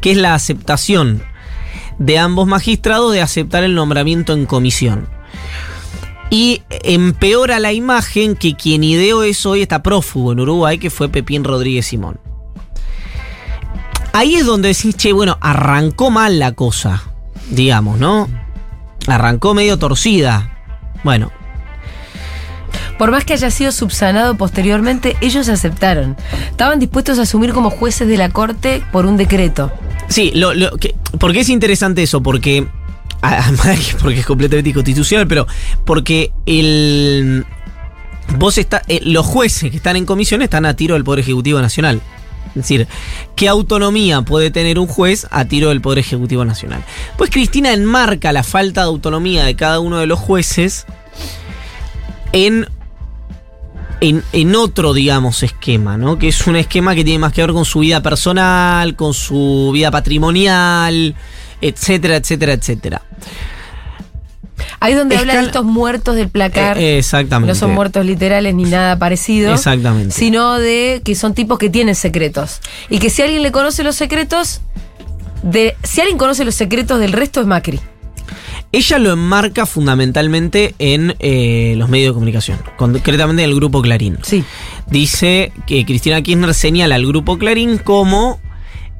que 0.00 0.10
es 0.10 0.16
la 0.16 0.34
aceptación 0.34 1.22
de 1.98 2.18
ambos 2.18 2.46
magistrados 2.46 3.12
de 3.12 3.22
aceptar 3.22 3.64
el 3.64 3.74
nombramiento 3.74 4.32
en 4.32 4.46
comisión. 4.46 5.08
Y 6.30 6.62
empeora 6.70 7.58
la 7.58 7.72
imagen 7.72 8.36
que 8.36 8.54
quien 8.54 8.84
ideó 8.84 9.22
eso 9.24 9.50
hoy 9.50 9.62
está 9.62 9.82
prófugo 9.82 10.32
en 10.32 10.40
Uruguay, 10.40 10.78
que 10.78 10.90
fue 10.90 11.08
Pepín 11.08 11.42
Rodríguez 11.42 11.86
Simón. 11.86 12.20
Ahí 14.12 14.34
es 14.34 14.46
donde 14.46 14.68
decís, 14.68 14.96
che, 14.96 15.12
bueno, 15.12 15.38
arrancó 15.40 16.10
mal 16.10 16.38
la 16.38 16.52
cosa, 16.52 17.02
digamos, 17.50 17.98
¿no? 17.98 18.28
Arrancó 19.06 19.54
medio 19.54 19.78
torcida. 19.78 20.56
Bueno, 21.04 21.30
Por 22.98 23.10
más 23.10 23.24
que 23.24 23.32
haya 23.32 23.50
sido 23.50 23.72
subsanado 23.72 24.36
posteriormente, 24.36 25.16
ellos 25.22 25.48
aceptaron. 25.48 26.16
Estaban 26.50 26.78
dispuestos 26.78 27.18
a 27.18 27.22
asumir 27.22 27.52
como 27.52 27.70
jueces 27.70 28.06
de 28.06 28.18
la 28.18 28.28
corte 28.28 28.82
por 28.92 29.06
un 29.06 29.16
decreto. 29.16 29.72
Sí, 30.08 30.32
lo, 30.34 30.52
lo 30.52 30.76
que, 30.76 30.94
¿por 31.18 31.32
qué 31.32 31.40
es 31.40 31.48
interesante 31.48 32.02
eso? 32.02 32.22
Porque, 32.22 32.66
además 33.22 33.96
porque 34.02 34.20
es 34.20 34.26
completamente 34.26 34.70
inconstitucional, 34.70 35.26
pero 35.26 35.46
porque 35.86 36.32
el, 36.44 37.46
vos 38.38 38.58
está, 38.58 38.82
eh, 38.88 39.00
los 39.04 39.24
jueces 39.24 39.70
que 39.70 39.76
están 39.78 39.96
en 39.96 40.04
comisión 40.04 40.42
están 40.42 40.66
a 40.66 40.74
tiro 40.74 40.94
del 40.94 41.04
Poder 41.04 41.20
Ejecutivo 41.20 41.60
Nacional. 41.60 42.02
Es 42.48 42.54
decir, 42.54 42.88
¿qué 43.36 43.48
autonomía 43.48 44.22
puede 44.22 44.50
tener 44.50 44.78
un 44.78 44.86
juez 44.86 45.26
a 45.30 45.44
tiro 45.44 45.68
del 45.68 45.80
Poder 45.80 46.00
Ejecutivo 46.00 46.44
Nacional? 46.44 46.84
Pues 47.16 47.30
Cristina 47.30 47.72
enmarca 47.72 48.32
la 48.32 48.42
falta 48.42 48.82
de 48.82 48.88
autonomía 48.88 49.44
de 49.44 49.54
cada 49.54 49.80
uno 49.80 49.98
de 49.98 50.06
los 50.06 50.18
jueces 50.18 50.86
en 52.32 52.66
en, 54.00 54.24
en 54.32 54.56
otro, 54.56 54.94
digamos, 54.94 55.42
esquema, 55.42 55.98
¿no? 55.98 56.18
Que 56.18 56.28
es 56.28 56.46
un 56.46 56.56
esquema 56.56 56.94
que 56.94 57.04
tiene 57.04 57.18
más 57.18 57.34
que 57.34 57.42
ver 57.42 57.52
con 57.52 57.66
su 57.66 57.80
vida 57.80 58.02
personal, 58.02 58.96
con 58.96 59.12
su 59.12 59.70
vida 59.74 59.90
patrimonial, 59.90 61.14
etcétera, 61.60 62.16
etcétera, 62.16 62.54
etcétera. 62.54 63.02
Ahí 64.80 64.94
donde 64.94 65.16
habla 65.18 65.34
de 65.34 65.38
Escala- 65.40 65.46
estos 65.48 65.64
muertos 65.64 66.16
del 66.16 66.28
placar. 66.30 66.78
Eh, 66.78 66.98
exactamente. 66.98 67.52
No 67.52 67.58
son 67.58 67.72
muertos 67.72 68.04
literales 68.06 68.54
ni 68.54 68.64
nada 68.64 68.98
parecido. 68.98 69.52
Exactamente. 69.52 70.14
Sino 70.14 70.58
de 70.58 71.02
que 71.04 71.14
son 71.14 71.34
tipos 71.34 71.58
que 71.58 71.68
tienen 71.68 71.94
secretos. 71.94 72.60
Y 72.88 72.98
que 72.98 73.10
si 73.10 73.20
alguien 73.22 73.42
le 73.42 73.52
conoce 73.52 73.82
los 73.82 73.96
secretos, 73.96 74.62
de, 75.42 75.76
si 75.82 76.00
alguien 76.00 76.16
conoce 76.18 76.44
los 76.46 76.54
secretos 76.54 76.98
del 76.98 77.12
resto 77.12 77.40
es 77.40 77.46
Macri. 77.46 77.78
Ella 78.72 78.98
lo 79.00 79.12
enmarca 79.12 79.66
fundamentalmente 79.66 80.74
en 80.78 81.16
eh, 81.18 81.74
los 81.76 81.88
medios 81.88 82.10
de 82.10 82.14
comunicación, 82.14 82.58
concretamente 82.76 83.42
en 83.42 83.50
el 83.50 83.56
grupo 83.56 83.82
Clarín. 83.82 84.16
Sí. 84.22 84.44
Dice 84.86 85.52
que 85.66 85.84
Cristina 85.84 86.22
Kirchner 86.22 86.54
señala 86.54 86.94
al 86.94 87.04
grupo 87.04 87.36
Clarín 87.36 87.78
como 87.78 88.38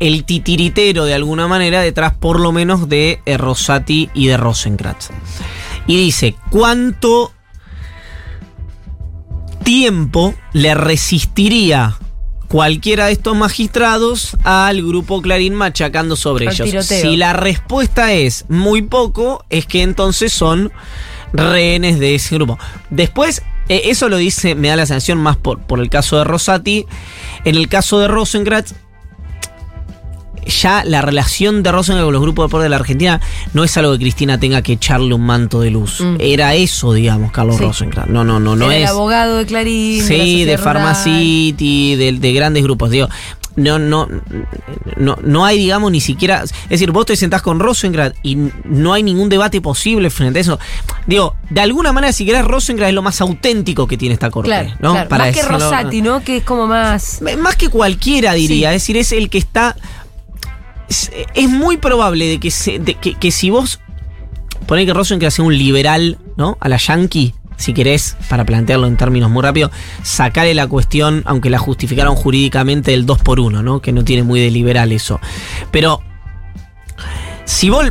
el 0.00 0.24
titiritero 0.24 1.04
de 1.04 1.14
alguna 1.14 1.46
manera 1.46 1.80
detrás 1.82 2.14
por 2.14 2.40
lo 2.40 2.50
menos 2.52 2.88
de 2.88 3.20
eh, 3.26 3.36
Rosati 3.38 4.10
y 4.12 4.26
de 4.26 4.36
Rosenkrantz. 4.36 5.10
Y 5.86 5.96
dice, 5.96 6.34
¿cuánto 6.50 7.32
tiempo 9.64 10.34
le 10.52 10.74
resistiría 10.74 11.96
cualquiera 12.48 13.06
de 13.06 13.12
estos 13.12 13.36
magistrados 13.36 14.36
al 14.44 14.82
grupo 14.82 15.22
Clarín 15.22 15.54
machacando 15.54 16.16
sobre 16.16 16.48
Al 16.48 16.54
ellos? 16.54 16.68
tiroteo. 16.68 17.02
Si 17.02 17.16
la 17.16 17.32
respuesta 17.32 18.12
es 18.12 18.44
muy 18.48 18.82
poco, 18.82 19.44
es 19.50 19.66
que 19.66 19.82
entonces 19.82 20.32
son 20.32 20.72
rehenes 21.32 21.98
de 22.00 22.16
ese 22.16 22.34
grupo. 22.34 22.58
Después, 22.90 23.42
eh, 23.68 23.82
eso 23.84 24.08
lo 24.08 24.16
dice, 24.16 24.54
me 24.56 24.68
da 24.68 24.76
la 24.76 24.86
sensación 24.86 25.18
más 25.18 25.36
por, 25.36 25.60
por 25.60 25.78
el 25.80 25.88
caso 25.88 26.18
de 26.18 26.24
Rosati. 26.24 26.86
En 27.44 27.54
el 27.54 27.68
caso 27.68 28.00
de 28.00 28.08
Rosenkrantz, 28.08 28.74
ya 30.50 30.84
la 30.84 31.02
relación 31.02 31.62
de 31.62 31.72
Rosengrad 31.72 32.04
con 32.04 32.12
los 32.12 32.22
grupos 32.22 32.46
de 32.46 32.50
poder 32.50 32.64
de 32.64 32.70
la 32.70 32.76
Argentina 32.76 33.20
no 33.54 33.64
es 33.64 33.76
algo 33.76 33.92
que 33.92 33.98
Cristina 33.98 34.38
tenga 34.38 34.62
que 34.62 34.74
echarle 34.74 35.14
un 35.14 35.24
manto 35.24 35.60
de 35.60 35.70
luz. 35.70 36.00
Mm. 36.00 36.16
Era 36.18 36.54
eso, 36.54 36.92
digamos, 36.92 37.32
Carlos 37.32 37.56
Sí. 37.56 37.86
No, 38.08 38.24
no, 38.24 38.40
no, 38.40 38.56
no 38.56 38.66
Era 38.66 38.76
es. 38.76 38.82
el 38.82 38.88
abogado 38.88 39.36
de 39.38 39.46
Clarín. 39.46 40.02
Sí, 40.04 40.44
de 40.44 40.56
rural. 40.56 40.74
Pharmacity, 40.74 41.96
de, 41.96 42.12
de 42.12 42.32
grandes 42.32 42.62
grupos. 42.62 42.90
Digo, 42.90 43.08
no, 43.56 43.78
no, 43.78 44.08
no, 44.96 45.18
no 45.22 45.44
hay, 45.44 45.58
digamos, 45.58 45.90
ni 45.90 46.00
siquiera. 46.00 46.42
Es 46.44 46.68
decir, 46.68 46.92
vos 46.92 47.06
te 47.06 47.16
sentás 47.16 47.42
con 47.42 47.58
Rosengrad 47.58 48.12
y 48.22 48.36
no 48.64 48.92
hay 48.92 49.02
ningún 49.02 49.28
debate 49.28 49.60
posible 49.60 50.10
frente 50.10 50.38
a 50.38 50.42
eso. 50.42 50.58
Digo, 51.06 51.36
de 51.50 51.60
alguna 51.60 51.92
manera, 51.92 52.12
si 52.12 52.24
querés, 52.24 52.44
Rosengrad 52.44 52.88
es 52.88 52.94
lo 52.94 53.02
más 53.02 53.20
auténtico 53.20 53.86
que 53.86 53.96
tiene 53.96 54.14
esta 54.14 54.30
corte. 54.30 54.48
Claro, 54.48 54.70
¿no? 54.80 54.92
claro. 54.92 55.08
Para 55.08 55.24
más 55.26 55.34
que 55.34 55.42
Rosati, 55.42 56.02
¿no? 56.02 56.22
Que 56.22 56.38
es 56.38 56.44
como 56.44 56.66
más. 56.66 57.20
Más 57.38 57.56
que 57.56 57.68
cualquiera, 57.68 58.34
diría. 58.34 58.70
Sí. 58.70 58.76
Es 58.76 58.82
decir, 58.82 58.96
es 58.96 59.12
el 59.12 59.30
que 59.30 59.38
está. 59.38 59.76
Es, 60.90 61.10
es 61.34 61.48
muy 61.48 61.78
probable 61.78 62.26
de 62.26 62.38
que, 62.38 62.50
se- 62.50 62.78
de 62.78 62.94
que, 62.94 63.14
que 63.14 63.30
si 63.30 63.48
vos. 63.48 63.80
Poné 64.66 64.84
que 64.84 64.92
Rosenkrantz 64.92 65.36
sea 65.36 65.44
un 65.46 65.56
liberal, 65.56 66.18
¿no? 66.36 66.58
A 66.60 66.68
la 66.68 66.76
yankee, 66.76 67.34
si 67.56 67.72
querés, 67.72 68.16
para 68.28 68.44
plantearlo 68.44 68.86
en 68.86 68.96
términos 68.96 69.30
muy 69.30 69.42
rápidos, 69.42 69.70
sacarle 70.02 70.54
la 70.54 70.66
cuestión, 70.68 71.22
aunque 71.26 71.48
la 71.50 71.58
justificaron 71.58 72.14
jurídicamente, 72.14 72.90
del 72.90 73.06
2 73.06 73.18
por 73.22 73.40
1 73.40 73.62
¿no? 73.62 73.80
Que 73.80 73.92
no 73.92 74.04
tiene 74.04 74.22
muy 74.22 74.40
de 74.40 74.50
liberal 74.50 74.92
eso. 74.92 75.18
Pero. 75.70 76.02
Si 77.46 77.70
vos. 77.70 77.90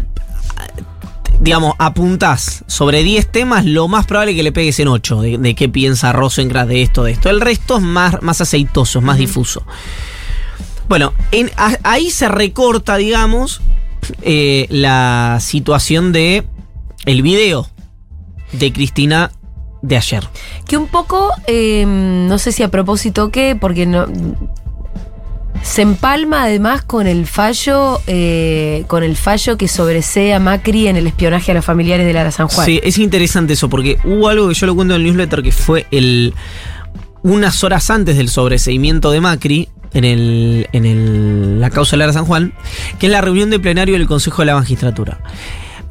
Digamos, 1.42 1.74
apuntás 1.80 2.66
sobre 2.68 3.02
10 3.02 3.32
temas, 3.32 3.64
lo 3.66 3.88
más 3.88 4.06
probable 4.06 4.32
es 4.32 4.38
que 4.38 4.44
le 4.44 4.52
pegues 4.52 4.78
en 4.82 4.90
8 4.90 5.22
de, 5.22 5.38
de 5.38 5.56
qué 5.56 5.70
piensa 5.70 6.12
Rosenkrantz 6.12 6.68
de 6.70 6.82
esto, 6.82 7.04
de 7.06 7.14
esto. 7.14 7.30
El 7.30 7.40
resto 7.40 7.78
es 7.78 7.82
más, 7.82 8.22
más 8.22 8.42
aceitoso, 8.42 9.00
es 9.00 9.06
más 9.06 9.18
difuso. 9.18 9.66
Bueno, 10.90 11.14
en- 11.32 11.52
a- 11.56 11.78
ahí 11.84 12.10
se 12.10 12.28
recorta, 12.28 12.98
digamos, 12.98 13.62
eh, 14.24 14.66
la 14.70 15.38
situación 15.40 16.12
de 16.12 16.44
el 17.06 17.22
video 17.22 17.68
de 18.52 18.74
Cristina 18.74 19.32
de 19.82 19.96
ayer. 19.98 20.28
Que 20.68 20.76
un 20.78 20.88
poco, 20.88 21.32
eh, 21.48 21.86
no 21.88 22.38
sé 22.40 22.52
si 22.52 22.64
a 22.64 22.70
propósito 22.70 23.30
qué, 23.32 23.56
porque 23.56 23.86
no. 23.86 24.08
Se 25.62 25.82
empalma 25.82 26.44
además 26.44 26.84
con 26.84 27.06
el 27.06 27.28
fallo, 27.28 28.00
eh, 28.08 28.86
con 28.88 29.04
el 29.04 29.16
fallo 29.18 29.58
que 29.58 29.68
sobresee 29.68 30.34
a 30.34 30.40
Macri 30.40 30.88
en 30.88 30.96
el 30.96 31.06
espionaje 31.06 31.52
a 31.52 31.54
los 31.56 31.66
familiares 31.66 32.06
de 32.06 32.14
Lara 32.14 32.32
San 32.32 32.48
Juan. 32.48 32.66
Sí, 32.66 32.80
es 32.82 32.98
interesante 32.98 33.54
eso, 33.54 33.70
porque 33.70 34.00
hubo 34.06 34.30
algo 34.30 34.48
que 34.48 34.54
yo 34.56 34.66
lo 34.68 34.74
cuento 34.76 34.96
en 34.96 35.02
el 35.02 35.08
newsletter 35.08 35.44
que 35.44 35.52
fue 35.52 35.86
el 35.92 36.34
unas 37.24 37.62
horas 37.66 37.90
antes 37.90 38.16
del 38.18 38.30
sobreseimiento 38.30 39.12
de 39.12 39.20
Macri 39.20 39.68
en, 39.94 40.06
el, 40.06 40.68
en 40.72 40.86
el- 40.86 41.60
la 41.62 41.70
causa 41.70 41.92
de 41.92 41.98
Lara 42.00 42.14
San 42.14 42.26
Juan, 42.26 42.54
que 43.00 43.08
es 43.08 43.12
la 43.12 43.22
reunión 43.22 43.50
de 43.50 43.60
plenario 43.60 43.96
del 43.98 44.08
Consejo 44.08 44.42
de 44.42 44.48
la 44.48 44.56
Magistratura. 44.56 45.20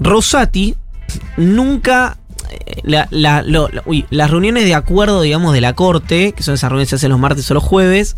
Rosati 0.01 0.75
nunca. 1.37 2.17
eh, 2.51 2.81
la- 2.85 3.09
la- 3.11 3.43
lo- 3.43 3.69
la- 3.69 3.83
uy, 3.85 4.07
las 4.11 4.31
reuniones 4.31 4.65
de 4.65 4.75
acuerdo, 4.75 5.21
digamos, 5.21 5.53
de 5.53 5.61
la 5.61 5.75
Corte, 5.75 6.33
que 6.33 6.43
son 6.43 6.55
esas 6.55 6.71
reuniones 6.71 6.87
que 6.89 6.91
se 6.91 6.97
hacen 6.97 7.11
los 7.11 7.19
martes 7.21 7.51
o 7.51 7.55
los 7.55 7.63
jueves, 7.63 8.17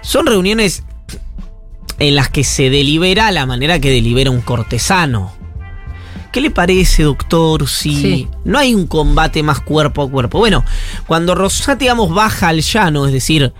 son 0.00 0.26
reuniones 0.26 0.82
en 2.00 2.16
las 2.16 2.28
que 2.28 2.42
se 2.42 2.70
delibera 2.70 3.30
la 3.30 3.46
manera 3.46 3.78
que 3.78 3.90
delibera 3.90 4.30
un 4.32 4.40
cortesano. 4.40 5.32
¿Qué 6.32 6.40
le 6.40 6.50
parece, 6.50 7.02
doctor, 7.04 7.68
si 7.68 7.94
Sí. 7.94 8.28
no 8.44 8.58
hay 8.58 8.74
un 8.74 8.86
combate 8.88 9.42
más 9.44 9.60
cuerpo 9.60 10.02
a 10.02 10.10
cuerpo? 10.10 10.38
Bueno, 10.38 10.64
cuando 11.06 11.34
Rosati, 11.36 11.84
digamos, 11.84 12.12
baja 12.12 12.48
al 12.48 12.62
llano, 12.62 13.06
es 13.06 13.12
decir, 13.12 13.52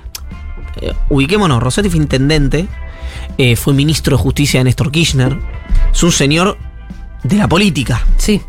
eh, 0.81 0.93
ubiquémonos, 1.09 1.63
Rosati 1.63 1.89
fue 1.89 1.99
intendente, 1.99 2.67
eh, 3.39 3.57
fue 3.57 3.75
ministro 3.75 4.17
de 4.17 4.23
Justicia 4.23 4.61
de 4.61 4.65
Néstor 4.65 4.91
Kirchner, 4.91 5.39
es 5.93 6.03
un 6.03 6.13
señor 6.13 6.57
de 7.23 7.37
la 7.37 7.49
política, 7.49 8.05
Sí. 8.17 8.41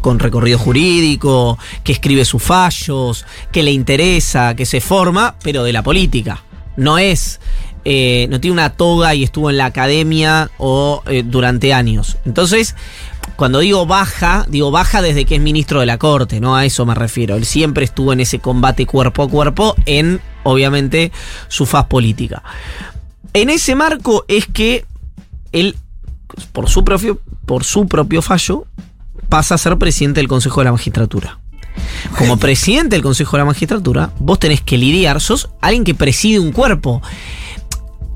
con 0.00 0.20
recorrido 0.20 0.58
jurídico, 0.58 1.58
que 1.82 1.92
escribe 1.92 2.24
sus 2.24 2.40
fallos, 2.42 3.26
que 3.50 3.64
le 3.64 3.72
interesa, 3.72 4.54
que 4.54 4.64
se 4.64 4.80
forma, 4.80 5.34
pero 5.42 5.64
de 5.64 5.72
la 5.72 5.82
política. 5.82 6.44
No 6.76 6.98
es, 6.98 7.40
eh, 7.84 8.28
no 8.30 8.40
tiene 8.40 8.52
una 8.52 8.70
toga 8.70 9.16
y 9.16 9.24
estuvo 9.24 9.50
en 9.50 9.56
la 9.56 9.66
academia 9.66 10.50
o 10.58 11.02
eh, 11.06 11.24
durante 11.26 11.72
años. 11.74 12.16
Entonces, 12.24 12.76
cuando 13.34 13.58
digo 13.58 13.86
baja, 13.86 14.46
digo 14.48 14.70
baja 14.70 15.02
desde 15.02 15.24
que 15.24 15.34
es 15.34 15.40
ministro 15.40 15.80
de 15.80 15.86
la 15.86 15.98
Corte, 15.98 16.38
¿no? 16.40 16.54
A 16.54 16.64
eso 16.64 16.86
me 16.86 16.94
refiero. 16.94 17.34
Él 17.34 17.44
siempre 17.44 17.84
estuvo 17.84 18.12
en 18.12 18.20
ese 18.20 18.38
combate 18.38 18.86
cuerpo 18.86 19.24
a 19.24 19.28
cuerpo 19.28 19.74
en, 19.84 20.20
obviamente, 20.48 21.12
su 21.48 21.66
faz 21.66 21.86
política. 21.86 22.42
En 23.34 23.50
ese 23.50 23.74
marco 23.74 24.24
es 24.28 24.46
que 24.46 24.84
él, 25.52 25.76
por 26.52 26.68
su 26.68 26.84
propio, 26.84 27.20
por 27.46 27.64
su 27.64 27.86
propio 27.86 28.22
fallo, 28.22 28.66
pasa 29.28 29.54
a 29.54 29.58
ser 29.58 29.76
presidente 29.78 30.20
del 30.20 30.28
Consejo 30.28 30.60
de 30.60 30.64
la 30.66 30.72
Magistratura. 30.72 31.38
Como 32.16 32.38
presidente 32.38 32.96
del 32.96 33.02
Consejo 33.02 33.36
de 33.36 33.42
la 33.42 33.44
Magistratura, 33.46 34.10
vos 34.18 34.38
tenés 34.38 34.60
que 34.62 34.78
lidiar, 34.78 35.20
sos 35.20 35.50
alguien 35.60 35.84
que 35.84 35.94
preside 35.94 36.38
un 36.38 36.52
cuerpo. 36.52 37.02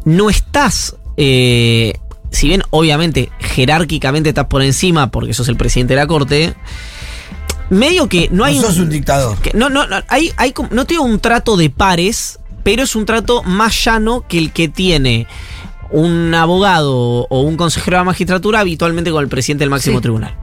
No 0.04 0.30
estás, 0.30 0.96
eh, 1.16 1.92
si 2.30 2.48
bien 2.48 2.62
obviamente 2.70 3.30
jerárquicamente 3.38 4.30
estás 4.30 4.46
por 4.46 4.62
encima 4.62 5.10
porque 5.10 5.34
sos 5.34 5.48
el 5.48 5.56
presidente 5.56 5.94
de 5.94 6.00
la 6.00 6.06
Corte, 6.06 6.54
medio 7.72 8.08
que 8.08 8.28
no 8.30 8.44
hay... 8.44 8.56
no 8.56 8.62
sos 8.66 8.78
un 8.78 8.90
dictador. 8.90 9.36
que- 9.38 9.52
no, 9.54 9.68
no, 9.70 9.86
no, 9.86 9.96
hay, 10.08 10.32
no 10.70 10.84
tiene 10.86 11.02
un 11.02 11.18
trato 11.20 11.56
de 11.56 11.70
pares, 11.70 12.38
pero 12.62 12.82
es 12.84 12.94
un 12.94 13.06
trato 13.06 13.42
más 13.42 13.84
llano 13.84 14.24
que 14.28 14.38
el 14.38 14.52
que 14.52 14.68
tiene 14.68 15.26
un 15.90 16.34
abogado 16.34 17.26
o 17.28 17.40
un 17.42 17.56
consejero 17.56 17.96
de 17.96 18.00
la 18.00 18.04
magistratura 18.04 18.60
habitualmente 18.60 19.10
con 19.10 19.22
el 19.22 19.28
presidente 19.28 19.62
del 19.62 19.70
máximo 19.70 19.98
Sí. 19.98 20.02
tribunal. 20.02 20.34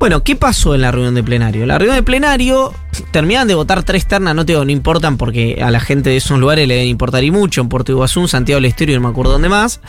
Bueno, 0.00 0.22
¿qué 0.22 0.36
pasó 0.36 0.76
en 0.76 0.80
la 0.82 0.92
reunión 0.92 1.14
de 1.16 1.24
plenario? 1.24 1.66
La 1.66 1.76
reunión 1.76 1.96
de 1.96 2.04
plenario 2.04 2.72
terminaban 3.10 3.48
de 3.48 3.54
votar 3.54 3.82
tres 3.82 4.06
ternas, 4.06 4.32
no 4.34 4.46
te 4.46 4.52
digo, 4.52 4.64
no 4.64 4.70
importan 4.70 5.16
porque 5.16 5.58
a 5.60 5.72
la 5.72 5.80
gente 5.80 6.10
de 6.10 6.16
esos 6.18 6.38
lugares 6.38 6.68
le 6.68 6.74
deben 6.74 6.88
importar 6.88 7.24
y 7.24 7.32
mucho, 7.32 7.60
en 7.60 7.68
Puerto 7.68 7.90
Iguazú, 7.90 8.28
Santiago 8.28 8.58
del 8.58 8.66
Estero 8.66 8.92
y 8.92 8.94
no 8.94 9.00
me 9.00 9.08
acuerdo 9.08 9.32
dónde 9.32 9.48
más, 9.48 9.80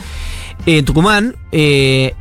eh, 0.66 0.82
Tucumán, 0.82 1.36
eh, 1.52 2.14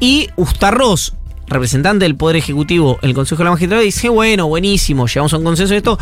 y 0.00 0.28
Ustarroz, 0.36 1.12
representante 1.50 2.04
del 2.04 2.16
Poder 2.16 2.36
Ejecutivo 2.36 2.98
en 3.02 3.10
el 3.10 3.14
Consejo 3.14 3.40
de 3.40 3.44
la 3.44 3.50
Magistratura, 3.50 3.84
dice, 3.84 4.08
bueno, 4.08 4.46
buenísimo, 4.46 5.06
llegamos 5.06 5.34
a 5.34 5.36
un 5.36 5.44
consenso 5.44 5.72
de 5.72 5.78
esto, 5.78 5.98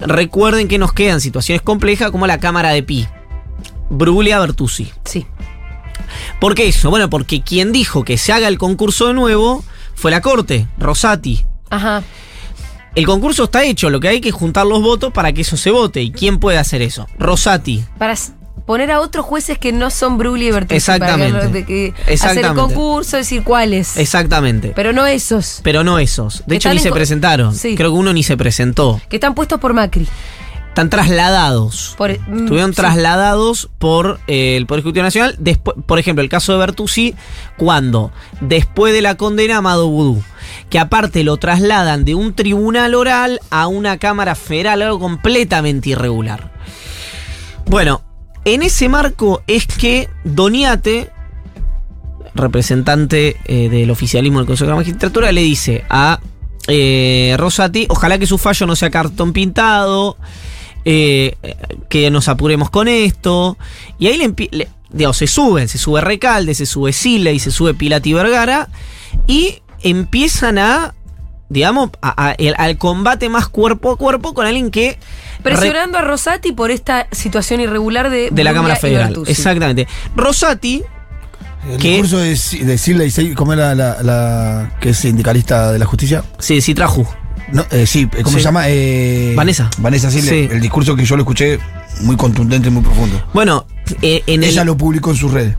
recuerden 0.00 0.68
que 0.68 0.78
nos 0.78 0.92
quedan 0.92 1.20
situaciones 1.20 1.62
complejas 1.62 2.10
como 2.10 2.26
la 2.26 2.40
Cámara 2.40 2.70
de 2.70 2.82
Pi, 2.82 3.06
Bruglia 3.88 4.38
Bertuzzi. 4.40 4.90
Sí. 5.04 5.26
¿Por 6.40 6.54
qué 6.54 6.68
eso? 6.68 6.90
Bueno, 6.90 7.08
porque 7.08 7.42
quien 7.42 7.72
dijo 7.72 8.04
que 8.04 8.18
se 8.18 8.32
haga 8.32 8.48
el 8.48 8.58
concurso 8.58 9.06
de 9.06 9.14
nuevo 9.14 9.64
fue 9.94 10.10
la 10.10 10.20
Corte, 10.20 10.66
Rosati. 10.78 11.44
Ajá. 11.70 12.02
El 12.94 13.06
concurso 13.06 13.44
está 13.44 13.62
hecho, 13.62 13.88
lo 13.88 14.00
que 14.00 14.08
hay 14.08 14.20
que 14.20 14.30
es 14.30 14.34
juntar 14.34 14.66
los 14.66 14.82
votos 14.82 15.12
para 15.12 15.32
que 15.32 15.42
eso 15.42 15.56
se 15.56 15.70
vote. 15.70 16.02
¿Y 16.02 16.10
quién 16.10 16.40
puede 16.40 16.58
hacer 16.58 16.82
eso? 16.82 17.06
Rosati. 17.18 17.84
Para 17.98 18.16
poner 18.66 18.90
a 18.90 19.00
otros 19.00 19.24
jueces 19.24 19.58
que 19.58 19.72
no 19.72 19.90
son 19.90 20.18
Brugli 20.18 20.48
y 20.48 20.50
Bertuzzi. 20.50 20.76
Exactamente. 20.76 21.38
para 21.38 21.66
que- 21.66 21.94
Hacer 22.14 22.54
concurso, 22.54 23.16
decir 23.16 23.42
cuáles. 23.44 23.96
Exactamente. 23.96 24.72
Pero 24.74 24.92
no 24.92 25.06
esos. 25.06 25.60
Pero 25.62 25.84
no 25.84 25.98
esos. 25.98 26.42
De 26.46 26.56
hecho, 26.56 26.72
ni 26.72 26.78
se 26.78 26.92
presentaron. 26.92 27.54
Sí. 27.54 27.74
Creo 27.76 27.90
que 27.92 27.98
uno 27.98 28.12
ni 28.12 28.22
se 28.22 28.36
presentó. 28.36 29.00
Que 29.08 29.16
están 29.16 29.34
puestos 29.34 29.60
por 29.60 29.72
Macri. 29.74 30.06
Están 30.68 30.88
trasladados. 30.88 31.94
Por, 31.98 32.10
mm, 32.12 32.38
Estuvieron 32.42 32.70
sí. 32.70 32.76
trasladados 32.76 33.68
por 33.78 34.20
eh, 34.28 34.56
el 34.56 34.66
Poder 34.66 34.80
Ejecutivo 34.80 35.02
Nacional. 35.02 35.34
Después, 35.40 35.76
por 35.84 35.98
ejemplo, 35.98 36.22
el 36.22 36.28
caso 36.28 36.52
de 36.52 36.58
Bertuzzi, 36.58 37.16
cuando 37.56 38.12
después 38.40 38.92
de 38.94 39.02
la 39.02 39.16
condena 39.16 39.56
a 39.56 39.58
Amado 39.58 39.88
Vudú, 39.88 40.22
que 40.70 40.78
aparte 40.78 41.24
lo 41.24 41.38
trasladan 41.38 42.04
de 42.04 42.14
un 42.14 42.34
tribunal 42.34 42.94
oral 42.94 43.40
a 43.50 43.66
una 43.66 43.98
Cámara 43.98 44.36
Federal, 44.36 44.82
algo 44.82 45.00
completamente 45.00 45.90
irregular. 45.90 46.52
Bueno, 47.66 48.02
en 48.44 48.62
ese 48.62 48.88
marco 48.88 49.42
es 49.46 49.66
que 49.66 50.08
Doniate, 50.24 51.10
representante 52.34 53.36
eh, 53.44 53.68
del 53.68 53.90
oficialismo 53.90 54.38
del 54.38 54.46
Consejo 54.46 54.66
de 54.66 54.72
la 54.72 54.76
Magistratura, 54.76 55.32
le 55.32 55.42
dice 55.42 55.84
a 55.90 56.20
eh, 56.68 57.34
Rosati, 57.38 57.86
ojalá 57.88 58.18
que 58.18 58.26
su 58.26 58.38
fallo 58.38 58.66
no 58.66 58.76
sea 58.76 58.90
cartón 58.90 59.32
pintado, 59.32 60.16
eh, 60.84 61.34
que 61.88 62.10
nos 62.10 62.28
apuremos 62.28 62.70
con 62.70 62.88
esto. 62.88 63.56
Y 63.98 64.06
ahí 64.06 64.16
le, 64.16 64.34
le- 64.50 65.12
se 65.12 65.26
suben, 65.26 65.68
se 65.68 65.78
sube 65.78 66.00
Recalde, 66.00 66.54
se 66.54 66.66
sube 66.66 66.92
Sile 66.92 67.32
y 67.34 67.38
se 67.38 67.50
sube 67.50 67.74
Pilati 67.74 68.12
Vergara, 68.12 68.68
y 69.26 69.62
empiezan 69.82 70.58
a, 70.58 70.94
digamos, 71.50 71.90
a- 72.00 72.28
a- 72.28 72.32
el- 72.32 72.54
al 72.56 72.78
combate 72.78 73.28
más 73.28 73.48
cuerpo 73.48 73.90
a 73.92 73.96
cuerpo 73.98 74.32
con 74.32 74.46
alguien 74.46 74.70
que... 74.70 74.92
re- 74.92 74.98
Presionando 75.42 75.98
a 75.98 76.00
Rosati 76.00 76.52
por 76.52 76.70
esta 76.70 77.06
situación 77.12 77.60
irregular 77.60 78.08
de, 78.08 78.30
de 78.30 78.44
la 78.44 78.54
Cámara 78.54 78.76
Federal. 78.76 79.14
Exactamente. 79.26 79.86
Rosati, 80.16 80.82
El 81.68 81.76
discurso 81.78 82.18
de, 82.18 82.30
de 82.64 82.78
Silva 82.78 83.04
y 83.04 83.34
¿cómo 83.34 83.52
era 83.52 83.74
la, 83.74 84.02
la 84.02 84.76
que 84.80 84.90
es 84.90 84.96
sindicalista 84.98 85.72
de 85.72 85.78
la 85.78 85.84
justicia? 85.86 86.24
sí, 86.38 86.60
sí 86.62 86.72
trajo. 86.74 87.06
No, 87.52 87.66
eh, 87.72 87.84
sí, 87.84 88.06
¿cómo 88.22 88.28
Sí. 88.28 88.34
se 88.36 88.40
llama? 88.42 88.64
Eh, 88.68 89.32
Vanessa. 89.36 89.68
Vanessa 89.78 90.08
Silva. 90.10 90.30
Sí. 90.30 90.48
El 90.52 90.60
discurso 90.60 90.94
que 90.94 91.04
yo 91.04 91.16
lo 91.16 91.22
escuché 91.22 91.58
muy 92.02 92.14
contundente 92.16 92.68
y 92.68 92.70
muy 92.70 92.82
profundo. 92.82 93.20
Bueno, 93.34 93.66
eh, 94.02 94.22
en 94.28 94.44
el- 94.44 94.50
Ella 94.50 94.62
lo 94.62 94.76
publicó 94.76 95.10
en 95.10 95.16
sus 95.16 95.32
redes. 95.32 95.56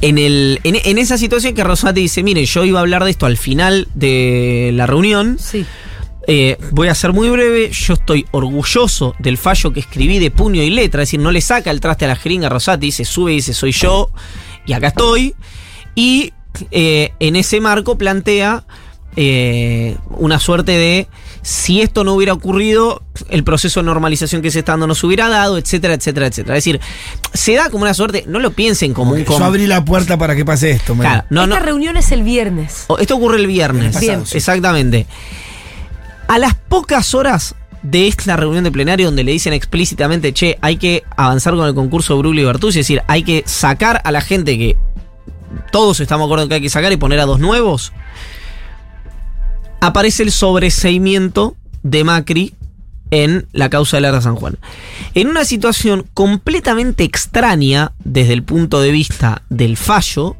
En, 0.00 0.18
el, 0.18 0.60
en, 0.64 0.76
en 0.84 0.98
esa 0.98 1.18
situación 1.18 1.54
que 1.54 1.64
Rosati 1.64 2.00
dice, 2.00 2.22
miren, 2.22 2.44
yo 2.44 2.64
iba 2.64 2.78
a 2.78 2.82
hablar 2.82 3.04
de 3.04 3.10
esto 3.10 3.26
al 3.26 3.36
final 3.36 3.88
de 3.94 4.70
la 4.74 4.86
reunión. 4.86 5.38
Sí. 5.38 5.64
Eh, 6.26 6.58
voy 6.70 6.88
a 6.88 6.94
ser 6.94 7.12
muy 7.12 7.28
breve. 7.28 7.70
Yo 7.70 7.94
estoy 7.94 8.26
orgulloso 8.30 9.14
del 9.18 9.36
fallo 9.38 9.72
que 9.72 9.80
escribí 9.80 10.18
de 10.18 10.30
puño 10.30 10.62
y 10.62 10.70
letra. 10.70 11.02
Es 11.02 11.08
decir, 11.08 11.20
no 11.20 11.32
le 11.32 11.40
saca 11.40 11.70
el 11.70 11.80
traste 11.80 12.04
a 12.04 12.08
la 12.08 12.16
jeringa 12.16 12.48
Rosati, 12.48 12.86
dice, 12.86 13.04
sube 13.04 13.32
y 13.32 13.36
dice, 13.36 13.52
soy 13.52 13.72
yo. 13.72 14.10
Y 14.66 14.72
acá 14.72 14.88
estoy. 14.88 15.34
Y 15.94 16.32
eh, 16.70 17.12
en 17.18 17.36
ese 17.36 17.60
marco 17.60 17.98
plantea 17.98 18.64
eh, 19.16 19.96
una 20.10 20.38
suerte 20.38 20.72
de 20.72 21.08
si 21.42 21.80
esto 21.80 22.04
no 22.04 22.14
hubiera 22.14 22.32
ocurrido, 22.32 23.02
el 23.28 23.44
proceso 23.44 23.80
de 23.80 23.84
normalización 23.86 24.42
que 24.42 24.50
se 24.50 24.58
está 24.60 24.72
dando 24.72 24.86
no 24.86 24.94
se 24.94 25.06
hubiera 25.06 25.28
dado, 25.28 25.56
etcétera, 25.58 25.94
etcétera, 25.94 26.26
etcétera. 26.26 26.56
Es 26.58 26.64
decir, 26.64 26.80
se 27.32 27.54
da 27.54 27.70
como 27.70 27.82
una 27.82 27.94
suerte, 27.94 28.24
no 28.26 28.38
lo 28.40 28.50
piensen 28.52 28.92
como 28.94 29.12
un... 29.12 29.24
Yo 29.24 29.44
abrí 29.44 29.66
la 29.66 29.84
puerta 29.84 30.18
para 30.18 30.36
que 30.36 30.44
pase 30.44 30.70
esto. 30.72 30.94
me- 30.94 31.02
Claro, 31.04 31.24
no, 31.30 31.44
Esta 31.44 31.58
no, 31.60 31.64
reunión 31.64 31.96
es 31.96 32.12
el 32.12 32.22
viernes. 32.22 32.84
o- 32.88 32.98
Esto 32.98 33.16
ocurre 33.16 33.38
el 33.38 33.46
viernes. 33.46 33.86
El 33.86 33.92
pasado, 33.92 34.06
Bien. 34.18 34.26
sí. 34.26 34.36
Exactamente. 34.36 35.06
A 36.28 36.38
las 36.38 36.54
pocas 36.54 37.14
horas 37.14 37.54
de 37.82 38.06
esta 38.08 38.36
reunión 38.36 38.62
de 38.64 38.70
plenario 38.70 39.06
donde 39.06 39.24
le 39.24 39.32
dicen 39.32 39.52
explícitamente, 39.54 40.32
che, 40.34 40.58
hay 40.60 40.76
que 40.76 41.02
avanzar 41.16 41.54
con 41.54 41.66
el 41.66 41.74
concurso 41.74 42.18
Brulio 42.18 42.42
y 42.42 42.46
Bertuzzi, 42.46 42.80
es 42.80 42.86
decir, 42.86 43.02
hay 43.08 43.22
que 43.22 43.42
sacar 43.46 44.02
a 44.04 44.12
la 44.12 44.20
gente 44.20 44.58
que 44.58 44.76
todos 45.72 45.98
estamos 46.00 46.24
de 46.24 46.28
acuerdo 46.28 46.42
en 46.44 46.48
que 46.50 46.54
hay 46.56 46.60
que 46.60 46.68
sacar 46.70 46.92
y 46.92 46.96
poner 46.98 47.18
a 47.20 47.24
dos 47.24 47.40
nuevos, 47.40 47.92
aparece 49.80 50.22
el 50.22 50.32
sobreseimiento 50.32 51.56
de 51.82 52.04
Macri 52.04 52.54
en 53.10 53.48
la 53.52 53.70
causa 53.70 53.96
de 53.96 54.02
Lara 54.02 54.20
San 54.20 54.36
Juan. 54.36 54.58
En 55.14 55.28
una 55.28 55.44
situación 55.44 56.06
completamente 56.14 57.04
extraña 57.04 57.92
desde 58.04 58.32
el 58.32 58.42
punto 58.42 58.80
de 58.80 58.92
vista 58.92 59.42
del 59.48 59.76
fallo, 59.76 60.36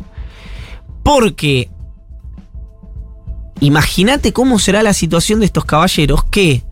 porque 1.02 1.68
imagínate 3.60 4.32
cómo 4.32 4.58
será 4.58 4.82
la 4.82 4.94
situación 4.94 5.40
de 5.40 5.46
estos 5.46 5.64
caballeros 5.64 6.24
que 6.24 6.62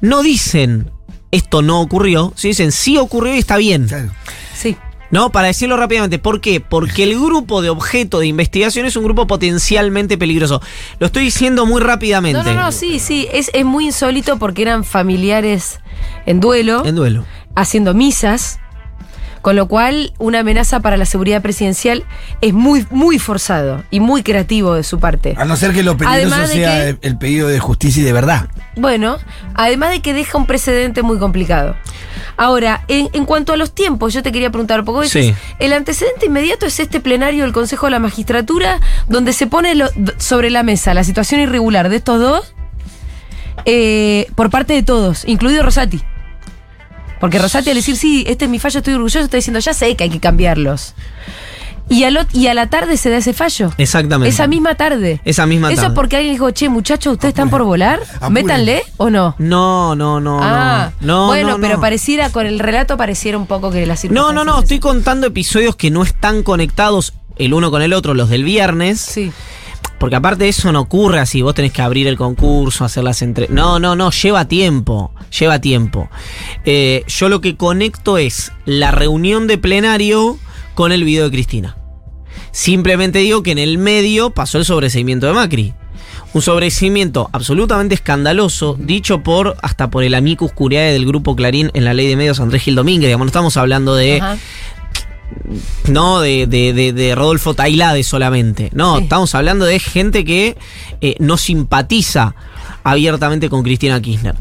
no 0.00 0.22
dicen 0.22 0.90
esto 1.30 1.62
no 1.62 1.80
ocurrió, 1.80 2.32
si 2.36 2.48
dicen 2.48 2.72
sí 2.72 2.96
ocurrió 2.96 3.34
y 3.34 3.38
está 3.38 3.56
bien. 3.56 3.88
¿No? 5.10 5.30
Para 5.30 5.46
decirlo 5.48 5.76
rápidamente, 5.76 6.18
¿por 6.18 6.40
qué? 6.40 6.60
Porque 6.60 7.04
el 7.04 7.14
grupo 7.14 7.62
de 7.62 7.68
objeto 7.70 8.18
de 8.18 8.26
investigación 8.26 8.86
es 8.86 8.96
un 8.96 9.04
grupo 9.04 9.26
potencialmente 9.26 10.18
peligroso. 10.18 10.60
Lo 10.98 11.06
estoy 11.06 11.24
diciendo 11.24 11.64
muy 11.64 11.80
rápidamente. 11.80 12.42
No, 12.42 12.54
no, 12.54 12.60
no, 12.60 12.72
sí, 12.72 12.98
sí. 12.98 13.28
Es, 13.32 13.50
es 13.54 13.64
muy 13.64 13.86
insólito 13.86 14.38
porque 14.38 14.62
eran 14.62 14.82
familiares 14.84 15.78
en 16.26 16.40
duelo, 16.40 16.84
En 16.84 16.96
duelo. 16.96 17.24
haciendo 17.54 17.94
misas. 17.94 18.58
Con 19.46 19.54
lo 19.54 19.68
cual, 19.68 20.12
una 20.18 20.40
amenaza 20.40 20.80
para 20.80 20.96
la 20.96 21.04
seguridad 21.04 21.40
presidencial 21.40 22.02
es 22.40 22.52
muy, 22.52 22.84
muy 22.90 23.20
forzado 23.20 23.84
y 23.92 24.00
muy 24.00 24.24
creativo 24.24 24.74
de 24.74 24.82
su 24.82 24.98
parte. 24.98 25.36
A 25.38 25.44
no 25.44 25.54
ser 25.54 25.72
que 25.72 25.84
lo 25.84 25.96
peligroso 25.96 26.34
Además 26.34 26.50
sea 26.50 26.96
que- 26.96 27.06
el, 27.06 27.16
pedido 27.16 27.46
de 27.46 27.60
justicia 27.60 28.00
y 28.02 28.04
de 28.04 28.12
verdad. 28.12 28.48
Bueno, 28.74 29.18
además 29.54 29.90
de 29.90 30.00
que 30.02 30.14
deja 30.14 30.36
un 30.36 30.46
precedente 30.46 31.02
muy 31.04 31.18
complicado. 31.20 31.76
Ahora, 32.36 32.82
en, 32.88 33.08
en 33.12 33.24
cuanto 33.24 33.52
a 33.52 33.56
los 33.56 33.72
tiempos, 33.72 34.12
yo 34.14 34.20
te 34.24 34.32
quería 34.32 34.50
preguntar, 34.50 34.84
porque 34.84 35.08
Sí. 35.08 35.32
el 35.60 35.72
antecedente 35.74 36.26
inmediato 36.26 36.66
es 36.66 36.80
este 36.80 36.98
plenario 36.98 37.44
del 37.44 37.52
Consejo 37.52 37.86
de 37.86 37.92
la 37.92 38.00
Magistratura, 38.00 38.80
donde 39.08 39.32
se 39.32 39.46
pone 39.46 39.76
lo- 39.76 39.90
sobre 40.18 40.50
la 40.50 40.64
mesa 40.64 40.92
la 40.92 41.04
situación 41.04 41.40
irregular 41.40 41.88
de 41.88 41.94
estos 41.94 42.18
dos 42.18 42.52
eh, 43.64 44.26
por 44.34 44.50
parte 44.50 44.72
de 44.72 44.82
todos, 44.82 45.24
incluido 45.24 45.62
Rosati. 45.62 46.02
Porque 47.26 47.38
Rosati 47.38 47.70
al 47.70 47.76
decir, 47.76 47.96
sí, 47.96 48.24
este 48.26 48.44
es 48.46 48.50
mi 48.50 48.58
fallo, 48.58 48.78
estoy 48.78 48.94
orgulloso, 48.94 49.20
está 49.20 49.36
diciendo, 49.36 49.58
ya 49.60 49.74
sé 49.74 49.96
que 49.96 50.04
hay 50.04 50.10
que 50.10 50.20
cambiarlos. 50.20 50.94
Y 51.88 52.02
a, 52.02 52.10
lo- 52.10 52.26
y 52.32 52.48
a 52.48 52.54
la 52.54 52.68
tarde 52.68 52.96
se 52.96 53.10
da 53.10 53.18
ese 53.18 53.32
fallo. 53.32 53.70
Exactamente. 53.78 54.34
Esa 54.34 54.48
misma 54.48 54.74
tarde. 54.74 55.20
Esa 55.24 55.46
misma 55.46 55.68
Eso 55.70 55.82
tarde. 55.82 55.92
es 55.92 55.94
porque 55.94 56.16
alguien 56.16 56.34
dijo, 56.34 56.50
che, 56.50 56.68
muchachos, 56.68 57.12
¿ustedes 57.12 57.30
están 57.30 57.48
por 57.48 57.62
volar? 57.62 58.00
Métanle 58.28 58.82
o 58.96 59.08
no. 59.08 59.36
No, 59.38 59.94
no, 59.94 60.18
no, 60.20 60.40
ah, 60.42 60.90
no. 61.00 61.06
No, 61.06 61.26
bueno, 61.28 61.50
no, 61.50 61.60
pero 61.60 61.74
no. 61.76 61.80
pareciera, 61.80 62.30
con 62.30 62.44
el 62.46 62.58
relato 62.58 62.96
pareciera 62.96 63.38
un 63.38 63.46
poco 63.46 63.70
que 63.70 63.86
la 63.86 63.96
No, 64.10 64.32
no, 64.32 64.44
no, 64.44 64.58
estoy 64.60 64.80
contando 64.80 65.28
episodios 65.28 65.76
que 65.76 65.92
no 65.92 66.02
están 66.02 66.42
conectados 66.42 67.12
el 67.38 67.54
uno 67.54 67.70
con 67.70 67.82
el 67.82 67.92
otro, 67.92 68.14
los 68.14 68.30
del 68.30 68.42
viernes. 68.42 69.00
Sí. 69.00 69.30
Porque 69.98 70.16
aparte 70.16 70.48
eso 70.48 70.72
no 70.72 70.80
ocurre 70.80 71.20
así, 71.20 71.42
vos 71.42 71.54
tenés 71.54 71.72
que 71.72 71.82
abrir 71.82 72.06
el 72.06 72.16
concurso, 72.16 72.84
hacer 72.84 73.02
las 73.02 73.22
entre... 73.22 73.48
No, 73.48 73.78
no, 73.78 73.96
no, 73.96 74.10
lleva 74.10 74.46
tiempo, 74.46 75.12
lleva 75.38 75.60
tiempo. 75.60 76.10
Eh, 76.64 77.04
yo 77.08 77.28
lo 77.28 77.40
que 77.40 77.56
conecto 77.56 78.18
es 78.18 78.52
la 78.66 78.90
reunión 78.90 79.46
de 79.46 79.58
plenario 79.58 80.38
con 80.74 80.92
el 80.92 81.04
video 81.04 81.24
de 81.24 81.30
Cristina. 81.30 81.76
Simplemente 82.52 83.20
digo 83.20 83.42
que 83.42 83.52
en 83.52 83.58
el 83.58 83.78
medio 83.78 84.30
pasó 84.30 84.58
el 84.58 84.64
sobreseimiento 84.64 85.26
de 85.26 85.32
Macri. 85.32 85.74
Un 86.32 86.42
sobreseimiento 86.42 87.30
absolutamente 87.32 87.94
escandaloso, 87.94 88.76
dicho 88.78 89.22
por 89.22 89.56
hasta 89.62 89.90
por 89.90 90.04
el 90.04 90.14
amicus 90.14 90.52
curiae 90.52 90.92
del 90.92 91.06
grupo 91.06 91.34
Clarín 91.34 91.70
en 91.72 91.84
la 91.84 91.94
ley 91.94 92.08
de 92.08 92.16
medios 92.16 92.40
Andrés 92.40 92.62
Gil 92.62 92.74
Domínguez. 92.74 93.08
Digamos, 93.08 93.24
no 93.24 93.28
estamos 93.28 93.56
hablando 93.56 93.94
de. 93.94 94.22
No 95.88 96.20
de, 96.20 96.46
de- 96.46 96.72
de- 96.72 96.92
de 96.92 97.14
Rodolfo 97.14 97.54
Tailade 97.54 98.02
solamente. 98.02 98.70
No, 98.72 98.96
Sí. 98.98 99.02
estamos 99.04 99.34
hablando 99.34 99.64
de 99.64 99.78
gente 99.78 100.24
que 100.24 100.56
eh, 101.00 101.16
no 101.18 101.36
simpatiza 101.36 102.34
abiertamente 102.84 103.48
con 103.50 103.62
Cristina 103.62 104.00
Kirchner. 104.00 104.34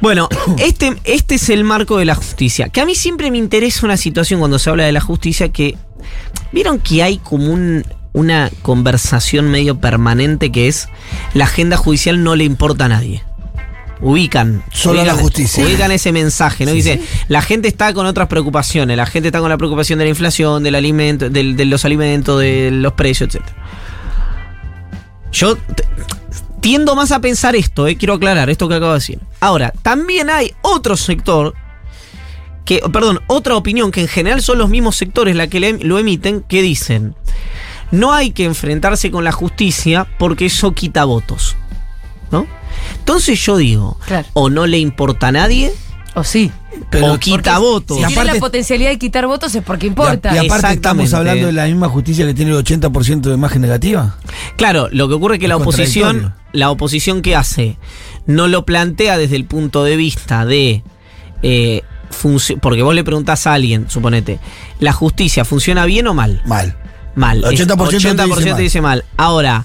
Bueno, 0.00 0.28
este, 0.58 0.96
este 1.04 1.36
es 1.36 1.48
el 1.48 1.64
marco 1.64 1.96
de 1.98 2.04
la 2.04 2.14
justicia. 2.14 2.68
Que 2.68 2.80
a 2.80 2.86
mí 2.86 2.94
siempre 2.94 3.30
me 3.30 3.38
interesa 3.38 3.86
una 3.86 3.96
situación 3.96 4.40
cuando 4.40 4.58
se 4.58 4.70
habla 4.70 4.84
de 4.84 4.92
la 4.92 5.00
justicia 5.00 5.50
que. 5.50 5.76
Vieron 6.52 6.78
que 6.78 7.02
hay 7.02 7.18
como 7.18 7.52
un- 7.52 7.84
una 8.12 8.50
conversación 8.62 9.50
medio 9.50 9.80
permanente 9.80 10.52
que 10.52 10.68
es 10.68 10.88
la 11.32 11.44
agenda 11.46 11.76
judicial 11.76 12.22
no 12.22 12.36
le 12.36 12.44
importa 12.44 12.84
a 12.84 12.88
nadie. 12.88 13.24
Ubican. 14.04 14.62
Solo 14.70 15.00
ubican, 15.00 15.16
la 15.16 15.22
justicia. 15.22 15.64
Ubican 15.64 15.90
ese 15.90 16.12
mensaje, 16.12 16.64
¿no? 16.66 16.72
Dice, 16.72 17.00
la 17.28 17.40
gente 17.42 17.68
está 17.68 17.92
con 17.94 18.04
otras 18.06 18.28
preocupaciones, 18.28 18.96
la 18.96 19.06
gente 19.06 19.28
está 19.28 19.40
con 19.40 19.48
la 19.48 19.56
preocupación 19.56 19.98
de 19.98 20.04
la 20.04 20.10
inflación, 20.10 20.62
del 20.62 20.74
alimento, 20.74 21.30
del- 21.30 21.56
de 21.56 21.64
los 21.64 21.84
alimentos, 21.84 22.38
de 22.40 22.70
los 22.70 22.92
precios, 22.92 23.34
etc. 23.34 23.42
Yo 25.32 25.56
tiendo 26.60 26.94
más 26.94 27.12
a 27.12 27.20
pensar 27.20 27.56
esto, 27.56 27.86
eh, 27.86 27.96
quiero 27.96 28.14
aclarar 28.14 28.48
esto 28.50 28.68
que 28.68 28.74
acabo 28.74 28.92
de 28.92 28.98
decir. 28.98 29.18
Ahora, 29.40 29.72
también 29.82 30.30
hay 30.30 30.52
otro 30.62 30.96
sector 30.96 31.54
que, 32.64 32.80
perdón, 32.92 33.20
otra 33.26 33.56
opinión 33.56 33.90
que 33.90 34.00
en 34.00 34.08
general 34.08 34.40
son 34.42 34.58
los 34.58 34.70
mismos 34.70 34.96
sectores 34.96 35.34
la 35.36 35.48
que 35.48 35.60
le- 35.60 35.78
lo 35.78 35.98
emiten, 35.98 36.42
que 36.42 36.62
dicen, 36.62 37.14
no 37.90 38.12
hay 38.12 38.30
que 38.30 38.44
enfrentarse 38.44 39.10
con 39.10 39.24
la 39.24 39.32
justicia 39.32 40.06
porque 40.18 40.46
eso 40.46 40.72
quita 40.72 41.04
votos. 41.04 41.56
¿No? 42.30 42.46
Entonces 42.98 43.40
yo 43.44 43.56
digo, 43.56 43.98
Claro. 44.06 44.26
o 44.34 44.50
no 44.50 44.66
le 44.66 44.78
importa 44.78 45.28
a 45.28 45.32
nadie, 45.32 45.72
O 46.16 46.22
sí. 46.24 46.50
o 47.02 47.18
quita 47.18 47.58
votos. 47.58 47.96
Y 47.98 48.00
Si 48.00 48.06
tiene 48.06 48.20
aparte- 48.20 48.34
la 48.34 48.40
potencialidad 48.40 48.90
de 48.90 48.98
quitar 48.98 49.26
votos 49.26 49.54
es 49.54 49.62
porque 49.64 49.86
Y, 49.86 49.88
a- 49.88 49.90
importa. 49.90 50.34
y 50.34 50.46
aparte 50.46 50.72
estamos 50.74 51.12
hablando 51.12 51.46
de 51.46 51.52
la 51.52 51.66
misma 51.66 51.88
justicia 51.88 52.24
que 52.26 52.34
tiene 52.34 52.52
el 52.52 52.56
80% 52.58 53.28
de 53.30 53.34
imagen 53.34 53.62
negativa. 53.62 54.16
Claro, 54.56 54.88
lo 54.92 55.08
que 55.08 55.14
ocurre 55.14 55.34
es 55.36 55.38
que 55.40 55.46
Es 55.46 55.50
la 55.50 55.56
oposición, 55.56 56.34
la 56.52 56.70
oposición 56.70 57.20
que 57.22 57.34
hace, 57.36 57.78
no 58.26 58.46
lo 58.48 58.64
plantea 58.64 59.18
desde 59.18 59.36
el 59.36 59.44
punto 59.44 59.82
de 59.84 59.96
vista 59.96 60.44
de 60.46 60.82
eh, 61.42 61.82
porque 62.60 62.82
vos 62.82 62.94
le 62.94 63.02
preguntás 63.04 63.46
a 63.46 63.54
alguien, 63.54 63.86
suponete, 63.90 64.38
¿la 64.78 64.92
justicia 64.92 65.44
funciona 65.44 65.84
bien 65.84 66.06
o 66.06 66.14
mal? 66.14 66.42
Mal. 66.46 66.76
Mal. 67.16 67.38
El 67.38 67.44
80% 67.44 67.88
te 67.90 67.96
dice 67.96 68.14
te 68.44 68.50
mal. 68.52 68.56
dice 68.58 68.80
mal. 68.80 69.04
Ahora, 69.16 69.64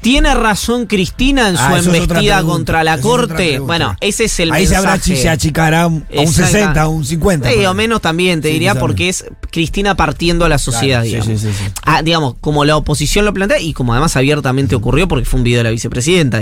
¿tiene 0.00 0.34
razón 0.34 0.86
Cristina 0.86 1.48
en 1.48 1.56
Ah, 1.56 1.80
su 1.82 1.90
embestida 1.90 2.42
contra 2.42 2.84
la 2.84 2.98
corte? 3.00 3.58
Bueno, 3.58 3.96
ese 4.00 4.24
es 4.24 4.40
el 4.40 4.52
Ahí 4.52 4.66
se, 4.66 4.76
habrá, 4.76 4.92
mensaje. 4.92 5.16
se 5.16 5.28
achicará 5.28 5.82
a 5.82 5.86
un 5.88 6.04
Exacta- 6.10 6.46
60, 6.46 6.82
a 6.82 6.88
un 6.88 7.04
50. 7.04 7.50
Sí, 7.50 7.64
o 7.64 7.70
ahí. 7.70 7.74
menos 7.76 8.00
también, 8.00 8.40
te 8.40 8.48
Sí, 8.48 8.54
diría, 8.54 8.74
porque 8.76 9.08
es 9.08 9.24
Cristina 9.50 9.94
partiendo 9.96 10.44
a 10.44 10.48
la 10.48 10.58
sociedad, 10.58 11.02
Claro, 11.02 11.24
digamos. 11.24 11.40
sí, 11.40 11.48
sí, 11.48 11.52
sí. 11.52 11.70
Ah, 11.84 12.02
digamos, 12.02 12.34
como 12.40 12.64
la 12.64 12.76
oposición 12.76 13.24
lo 13.24 13.34
plantea 13.34 13.60
y 13.60 13.72
como 13.72 13.92
además 13.92 14.16
abiertamente 14.16 14.74
ocurrió 14.74 15.08
porque 15.08 15.24
fue 15.24 15.38
un 15.38 15.44
video 15.44 15.58
de 15.60 15.64
la 15.64 15.70
vicepresidenta. 15.70 16.40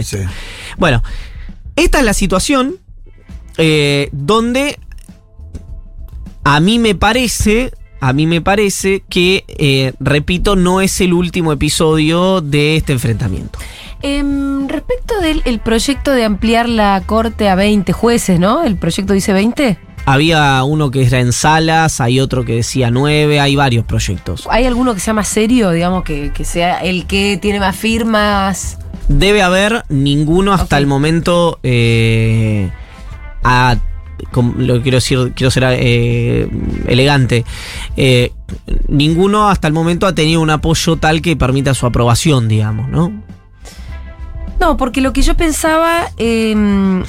Bueno, 0.79 1.03
esta 1.77 1.99
es 1.99 2.05
la 2.05 2.15
situación 2.15 2.77
eh, 3.59 4.11
donde 4.13 4.79
a 6.45 6.61
mí 6.61 6.79
me 6.79 6.95
parece, 6.95 7.73
a 8.01 8.13
mí 8.13 8.27
me 8.27 8.41
parece 8.41 9.03
que, 9.09 9.45
eh, 9.49 9.93
repito, 10.01 10.57
no 10.57 10.81
es 10.81 11.01
el 11.01 11.13
último 11.13 11.53
episodio 11.53 12.41
de 12.41 12.77
este 12.77 12.93
enfrentamiento. 12.93 13.59
Em, 14.03 14.69
respecto 14.69 15.21
del 15.21 15.43
el 15.47 15.59
proyecto 15.61 16.11
de 16.13 16.25
ampliar 16.25 16.69
la 16.69 17.03
corte 17.07 17.49
a 17.49 17.55
20 17.55 17.93
jueces, 17.93 18.39
¿no? 18.39 18.63
El 18.63 18.77
proyecto 18.77 19.13
dice 19.15 19.33
20. 19.33 19.79
Había 20.05 20.63
uno 20.63 20.91
que 20.93 21.05
era 21.05 21.19
en 21.19 21.33
salas, 21.33 22.01
hay 22.01 22.21
otro 22.21 22.45
que 22.45 22.57
decía 22.57 22.91
nueve, 22.93 23.41
hay 23.41 23.57
varios 23.57 23.85
proyectos. 23.85 24.47
¿Hay 24.51 24.65
alguno 24.65 24.95
que 24.95 25.01
sea 25.01 25.15
más 25.15 25.27
serio, 25.27 25.71
digamos, 25.73 26.05
que, 26.05 26.31
que 26.33 26.45
sea 26.45 26.79
el 26.79 27.07
que 27.07 27.39
tiene 27.43 27.59
más 27.59 27.75
firmas? 27.75 28.79
Debe 29.09 29.43
haber 29.43 29.85
ninguno 29.89 30.53
hasta 30.53 30.79
el 30.79 30.87
momento 30.87 31.59
eh, 31.65 32.71
com- 33.43 33.81
lo 34.59 34.75
que 34.75 34.83
quiero 34.83 34.97
decir, 34.97 35.33
quiero 35.35 35.51
ser 35.51 35.65
eh, 35.79 36.49
elegante, 36.87 37.45
eh, 37.97 38.33
ninguno 38.89 39.49
hasta 39.49 39.69
el 39.69 39.75
momento 39.75 40.07
ha 40.07 40.15
tenido 40.15 40.41
un 40.41 40.51
apoyo 40.51 40.97
tal 40.97 41.23
que 41.23 41.37
permita 41.37 41.75
su 41.75 41.87
aprobación, 41.87 42.49
digamos, 42.49 42.89
¿no? 42.89 43.13
No, 44.61 44.77
porque 44.77 45.01
lo 45.01 45.13
que 45.13 45.23
yo 45.23 45.35
pensaba 45.37 46.11
eh, 46.17 47.03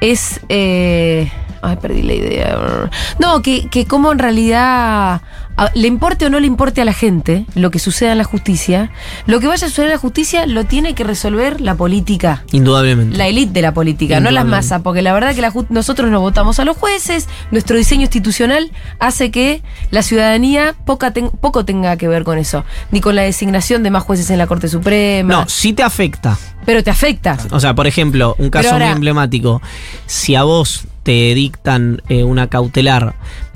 es. 0.00 0.40
eh, 0.48 1.30
ay, 1.62 1.76
perdí 1.80 2.02
la 2.02 2.12
idea. 2.14 2.90
No, 3.18 3.40
que, 3.42 3.68
que 3.68 3.86
como 3.86 4.12
en 4.12 4.18
realidad. 4.18 5.22
A- 5.56 5.70
le 5.74 5.86
importe 5.88 6.26
o 6.26 6.30
no 6.30 6.40
le 6.40 6.46
importe 6.46 6.80
a 6.80 6.84
la 6.84 6.92
gente 6.92 7.44
lo 7.54 7.70
que 7.70 7.78
suceda 7.78 8.12
en 8.12 8.18
la 8.18 8.24
justicia, 8.24 8.90
lo 9.26 9.40
que 9.40 9.46
vaya 9.46 9.66
a 9.66 9.70
suceder 9.70 9.88
en 9.90 9.92
la 9.94 9.98
justicia 9.98 10.46
lo 10.46 10.64
tiene 10.64 10.94
que 10.94 11.04
resolver 11.04 11.60
la 11.60 11.74
política. 11.74 12.44
Indudablemente. 12.52 13.16
La 13.16 13.26
élite 13.28 13.52
de 13.52 13.62
la 13.62 13.72
política, 13.74 14.20
no 14.20 14.30
las 14.30 14.44
masas, 14.46 14.82
porque 14.82 15.02
la 15.02 15.12
verdad 15.12 15.34
que 15.34 15.40
la 15.40 15.52
nosotros 15.68 16.10
no 16.10 16.20
votamos 16.20 16.58
a 16.58 16.64
los 16.64 16.76
jueces, 16.76 17.28
nuestro 17.50 17.76
diseño 17.76 18.02
institucional 18.02 18.70
hace 18.98 19.30
que 19.30 19.62
la 19.90 20.02
ciudadanía 20.02 20.74
poca 20.84 21.12
ten- 21.12 21.30
poco 21.30 21.64
tenga 21.64 21.96
que 21.96 22.08
ver 22.08 22.24
con 22.24 22.38
eso, 22.38 22.64
ni 22.90 23.00
con 23.00 23.14
la 23.16 23.22
designación 23.22 23.82
de 23.82 23.90
más 23.90 24.02
jueces 24.02 24.30
en 24.30 24.38
la 24.38 24.46
Corte 24.46 24.68
Suprema, 24.68 25.34
no, 25.34 25.48
sí 25.48 25.72
te 25.72 25.82
afecta. 25.82 26.36
pero 26.66 26.82
te 26.82 26.90
afecta. 26.90 27.36
O 27.50 27.60
sea, 27.60 27.74
por 27.74 27.86
ejemplo, 27.86 28.34
un 28.38 28.50
caso 28.50 28.70
ahora- 28.72 28.86
muy 28.86 28.94
emblemático. 28.94 29.60
Si 30.06 30.34
a 30.34 30.42
vos 30.44 30.86
te 31.02 31.34
dictan 31.34 32.00
eh, 32.08 32.24
una 32.24 32.48
cautelar 32.48 33.14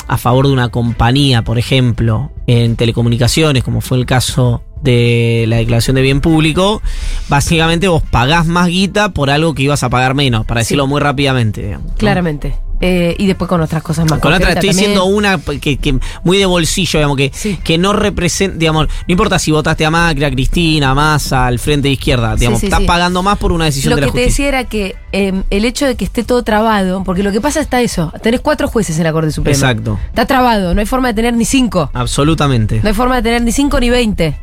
a 0.09 0.16
favor 0.16 0.47
de 0.47 0.53
una 0.55 0.71
compañía, 0.71 1.44
por 1.44 1.59
ejemplo, 1.59 2.33
en 2.47 2.77
telecomunicaciones, 2.77 3.62
como 3.62 3.83
fue 3.83 3.99
el 3.99 4.07
caso 4.07 4.62
de 4.83 5.45
la 5.49 5.57
declaración 5.57 5.97
de 5.97 6.03
bien 6.03 6.21
público, 6.21 6.83
básicamente 7.29 7.88
vos 7.88 8.03
pagás 8.03 8.47
más 8.47 8.69
guita 8.69 9.11
por 9.11 9.31
algo 9.31 9.55
que 9.55 9.62
ibas 9.64 9.83
a 9.83 9.91
pagar 9.91 10.14
menos, 10.14 10.47
para 10.47 10.61
decirlo 10.61 10.87
muy 10.87 11.01
rápidamente. 11.01 11.62
digamos, 11.62 11.87
¿no? 11.88 11.95
Claramente. 11.97 12.55
Eh, 12.81 13.17
y 13.19 13.27
después 13.27 13.49
con 13.49 13.61
otras 13.61 13.83
cosas 13.83 14.09
más. 14.09 14.21
Con 14.21 14.33
otra 14.33 14.47
concretas 14.51 14.64
estoy 14.64 14.69
también. 14.85 14.91
diciendo 15.01 15.05
una 15.07 15.61
que, 15.61 15.79
que 15.79 15.99
muy 16.23 16.38
de 16.38 16.47
bolsillo, 16.47 17.01
digamos, 17.01 17.17
que, 17.17 17.33
Sí. 17.35 17.59
que 17.64 17.77
no 17.77 17.93
representa, 17.93 18.57
digamos, 18.57 18.87
no 18.87 18.93
importa 19.09 19.37
si 19.41 19.51
votaste 19.51 19.85
a 19.85 19.91
Macri, 19.91 20.23
a 20.25 20.31
Cristina, 20.31 20.91
a 20.91 20.95
Massa, 20.95 21.49
al 21.49 21.59
frente 21.59 21.88
de 21.88 21.95
izquierda, 21.95 22.37
digamos, 22.37 22.61
sí, 22.61 22.67
estás 22.67 22.79
sí. 22.83 22.87
pagando 22.87 23.21
más 23.25 23.37
por 23.37 23.51
una 23.51 23.64
decisión 23.64 23.91
Lo 23.91 23.97
de 23.97 24.03
que 24.03 24.07
la 24.07 24.12
te 24.12 24.19
justicia. 24.21 24.45
decía 24.45 24.61
era 24.61 24.69
que 24.69 24.95
eh, 25.11 25.43
el 25.51 25.64
hecho 25.64 25.87
de 25.87 25.97
que 25.97 26.05
esté 26.05 26.23
todo 26.23 26.45
trabado, 26.45 27.03
porque 27.03 27.25
lo 27.25 27.33
que 27.33 27.41
pasa 27.41 27.59
está 27.61 27.81
eso, 27.81 28.12
tenés 28.23 28.43
cuatro 28.43 28.69
jueces 28.69 28.97
en 28.99 29.03
la 29.05 29.12
Corte 29.12 29.33
Suprema. 29.33 29.57
Exacto. 29.57 29.99
Está 30.11 30.27
trabado, 30.27 30.73
no 30.73 30.79
hay 30.79 30.87
forma 30.87 31.09
de 31.09 31.14
tener 31.14 31.35
ni 31.35 31.47
cinco. 31.47 31.91
Absolutamente. 31.95 32.79
No 32.81 32.88
hay 32.91 32.95
forma 32.95 33.17
de 33.17 33.23
tener 33.23 33.43
ni 33.43 33.51
cinco 33.51 33.81
ni 33.81 33.91
veinte. 33.91 34.38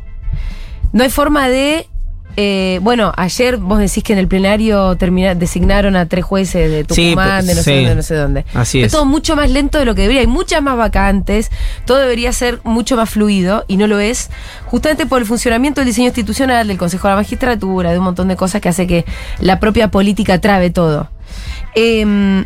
No 0.96 1.02
hay 1.04 1.10
forma 1.10 1.48
de. 1.48 1.86
eh, 2.38 2.80
bueno, 2.82 3.12
ayer 3.16 3.56
vos 3.58 3.78
decís 3.78 4.02
que 4.02 4.12
en 4.14 4.18
el 4.18 4.28
plenario 4.28 4.96
termina- 4.96 5.34
designaron 5.34 5.94
a 5.96 6.06
tres 6.06 6.24
jueces 6.24 6.70
de 6.70 6.94
Sí, 6.94 7.10
Tucumán, 7.10 7.46
de 7.46 7.54
no 7.54 7.60
sí. 7.62 7.64
sé 7.64 7.74
dónde, 7.76 7.94
no 7.94 8.02
sé 8.02 8.14
dónde. 8.14 8.44
Así 8.54 8.80
es 8.80 8.86
es. 8.86 8.92
todo 8.92 9.04
mucho 9.04 9.36
más 9.36 9.50
lento 9.50 9.78
de 9.78 9.84
lo 9.84 9.94
que 9.94 10.02
debería. 10.02 10.20
Hay 10.22 10.26
muchas 10.26 10.62
más 10.62 10.76
vacantes, 10.76 11.50
todo 11.84 11.98
debería 11.98 12.32
ser 12.32 12.60
mucho 12.64 12.96
más 12.96 13.10
fluido 13.10 13.64
y 13.68 13.76
no 13.76 13.86
lo 13.86 14.00
es, 14.00 14.30
justamente 14.66 15.04
por 15.06 15.20
el 15.20 15.26
funcionamiento 15.26 15.80
del 15.82 15.88
diseño 15.88 16.06
institucional, 16.08 16.66
del 16.68 16.78
Consejo 16.78 17.08
de 17.08 17.12
la 17.12 17.16
Magistratura, 17.16 17.92
de 17.92 17.98
un 17.98 18.04
montón 18.04 18.28
de 18.28 18.36
cosas 18.36 18.60
que 18.62 18.68
hace 18.70 18.86
que 18.86 19.04
la 19.38 19.60
propia 19.60 19.88
política 19.90 20.40
trabe 20.40 20.70
todo. 20.70 21.10
Em, 21.74 22.44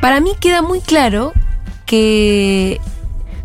para 0.00 0.20
mí 0.20 0.30
queda 0.40 0.62
muy 0.62 0.80
claro 0.80 1.32
que 1.86 2.80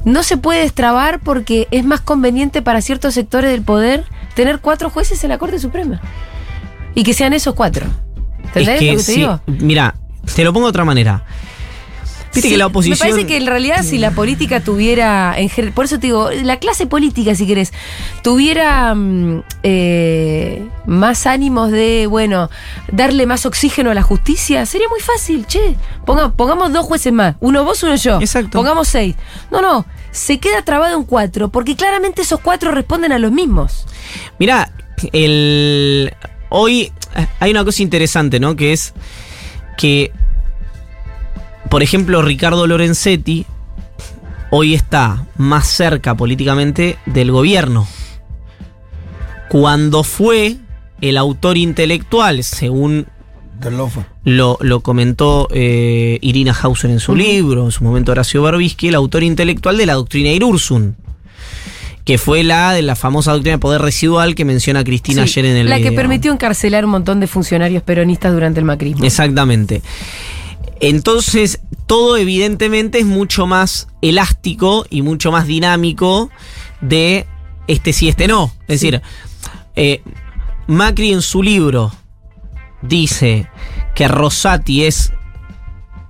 no 0.06 0.24
se 0.24 0.38
puede 0.38 0.62
destrabar 0.62 1.20
porque 1.20 1.68
es 1.72 1.86
más 1.86 2.02
conveniente 2.02 2.62
para 2.62 2.82
ciertos 2.82 3.14
sectores 3.14 3.52
del 3.52 3.62
poder 3.62 4.06
tener 4.36 4.60
cuatro 4.60 4.90
jueces 4.90 5.24
en 5.24 5.30
la 5.30 5.38
Corte 5.38 5.60
Suprema. 5.60 6.02
Y 6.96 7.04
que 7.04 7.14
sean 7.14 7.34
esos 7.34 7.54
cuatro. 7.56 7.86
¿Entendés 8.46 8.76
Es 8.76 8.80
que, 8.80 8.86
lo 8.86 8.92
que 8.92 8.98
te 8.98 9.04
sí, 9.04 9.16
digo? 9.22 9.40
mira, 9.48 9.96
te 10.36 10.44
lo 10.44 10.52
pongo 10.54 10.68
de 10.68 10.72
otra 10.72 10.86
manera. 10.86 11.24
Viste 12.34 12.42
Sí, 12.48 12.50
que 12.50 12.58
la 12.58 12.68
oposición. 12.68 12.98
Me 12.98 13.12
parece 13.14 13.28
que 13.28 13.36
en 13.38 13.46
realidad 13.46 13.84
si 13.84 13.98
la 13.98 14.12
política 14.12 14.62
tuviera, 14.62 15.36
en 15.38 15.50
por 15.74 15.84
eso 15.86 16.00
te 16.00 16.08
digo, 16.08 16.30
la 16.44 16.60
clase 16.60 16.88
política, 16.88 17.36
si 17.36 17.46
querés, 17.46 17.74
tuviera 18.24 18.96
mm, 18.96 19.44
eh, 19.64 20.66
más 20.86 21.28
ánimos 21.28 21.72
de, 21.72 22.08
bueno, 22.08 22.50
darle 22.92 23.26
más 23.26 23.46
oxígeno 23.46 23.92
a 23.92 23.94
la 23.94 24.02
justicia, 24.02 24.66
sería 24.66 24.88
muy 24.90 25.02
fácil, 25.02 25.46
che. 25.46 25.76
Ponga- 26.06 26.32
pongamos 26.32 26.72
dos 26.72 26.86
jueces 26.86 27.12
más, 27.12 27.36
uno 27.42 27.66
vos, 27.66 27.84
uno 27.84 27.96
yo. 27.96 28.20
Exacto. 28.22 28.52
Pongamos 28.58 28.88
seis. 28.88 29.16
No, 29.52 29.62
no, 29.62 29.86
se 30.12 30.40
queda 30.40 30.62
trabado 30.62 30.96
en 30.98 31.04
cuatro, 31.04 31.50
porque 31.50 31.76
claramente 31.76 32.22
esos 32.22 32.40
cuatro 32.40 32.72
responden 32.72 33.12
a 33.12 33.20
los 33.20 33.32
mismos. 33.32 33.86
Mira, 34.40 34.72
el. 35.12 36.14
Hoy 36.50 36.92
eh, 37.16 37.28
hay 37.40 37.52
una 37.52 37.64
cosa 37.66 37.82
interesante, 37.84 38.40
¿no? 38.40 38.56
Que 38.56 38.72
es 38.74 38.94
que. 39.78 40.12
Por 41.72 41.84
ejemplo, 41.84 42.22
Ricardo 42.22 42.68
Lorenzetti 42.68 43.46
hoy 44.50 44.74
está 44.74 45.26
más 45.38 45.68
cerca 45.68 46.18
políticamente 46.18 46.98
del 47.06 47.32
gobierno. 47.32 47.88
Cuando 49.48 50.04
fue 50.04 50.58
el 51.00 51.16
autor 51.16 51.56
intelectual, 51.56 52.44
según 52.44 53.08
lo, 54.26 54.58
lo 54.60 54.82
comentó 54.82 55.48
eh, 55.50 56.18
Irina 56.22 56.54
Hauser 56.62 56.92
en 56.92 57.00
su 57.00 57.16
libro, 57.16 57.64
en 57.64 57.72
su 57.72 57.86
momento 57.86 58.12
Horacio 58.12 58.44
Berbisky, 58.44 58.90
el 58.90 58.96
autor 58.96 59.24
intelectual 59.24 59.78
de 59.78 59.86
la 59.86 59.94
doctrina 59.94 60.30
Irursun, 60.32 60.98
que 62.04 62.18
fue 62.18 62.44
la 62.44 62.74
de 62.74 62.82
la 62.82 62.98
famosa 62.98 63.32
doctrina 63.32 63.56
de 63.56 63.60
poder 63.60 63.82
residual 63.82 64.36
que 64.36 64.44
menciona 64.44 64.84
Cristina 64.84 65.26
Sí, 65.26 65.40
ayer 65.40 65.52
en 65.52 65.56
el 65.56 65.70
la 65.70 65.78
que 65.78 65.84
video. 65.84 65.96
permitió 65.96 66.34
encarcelar 66.34 66.84
un 66.84 66.92
montón 66.92 67.22
de 67.22 67.28
funcionarios 67.28 67.82
peronistas 67.82 68.34
durante 68.34 68.60
el 68.60 68.66
macrismo. 68.66 69.06
Exactamente. 69.06 69.82
Entonces, 70.82 71.62
todo 71.88 72.18
evidentemente 72.18 73.00
es 73.00 73.06
mucho 73.06 73.48
más 73.48 73.88
elástico 74.02 74.86
y 74.90 75.02
mucho 75.04 75.32
más 75.32 75.46
dinámico 75.48 76.30
de 76.82 77.28
este 77.68 77.94
sí, 77.94 78.10
este 78.10 78.28
no. 78.28 78.52
Es 78.68 78.82
Sí. 78.82 78.92
decir, 78.92 79.02
eh, 79.76 80.02
Macri 80.68 81.12
en 81.14 81.22
su 81.22 81.44
libro 81.44 81.92
dice 82.82 83.48
que 83.96 84.08
Rosati 84.08 84.84
es 84.86 85.14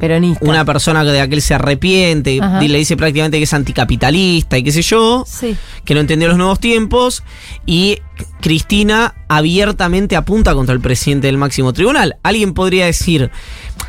Peronista. 0.02 0.44
una 0.46 0.66
persona 0.66 1.06
de 1.06 1.18
la 1.18 1.28
que 1.30 1.36
él 1.36 1.42
se 1.42 1.54
arrepiente, 1.54 2.40
Ajá. 2.42 2.62
y 2.62 2.68
le 2.68 2.78
dice 2.80 2.98
prácticamente 2.98 3.38
que 3.38 3.44
es 3.46 3.54
anticapitalista 3.54 4.58
y 4.58 4.64
qué 4.64 4.72
sé 4.74 4.82
yo, 4.82 5.24
Sí. 5.26 5.56
que 5.86 5.94
no 5.94 6.02
entendió 6.02 6.28
los 6.28 6.38
nuevos 6.38 6.60
tiempos, 6.60 7.24
y 7.66 8.00
Cristina 8.42 9.14
abiertamente 9.30 10.16
apunta 10.16 10.54
contra 10.54 10.74
el 10.76 10.82
presidente 10.82 11.28
del 11.28 11.38
máximo 11.38 11.72
tribunal. 11.72 12.18
Alguien 12.24 12.54
podría 12.54 12.86
decir, 12.88 13.32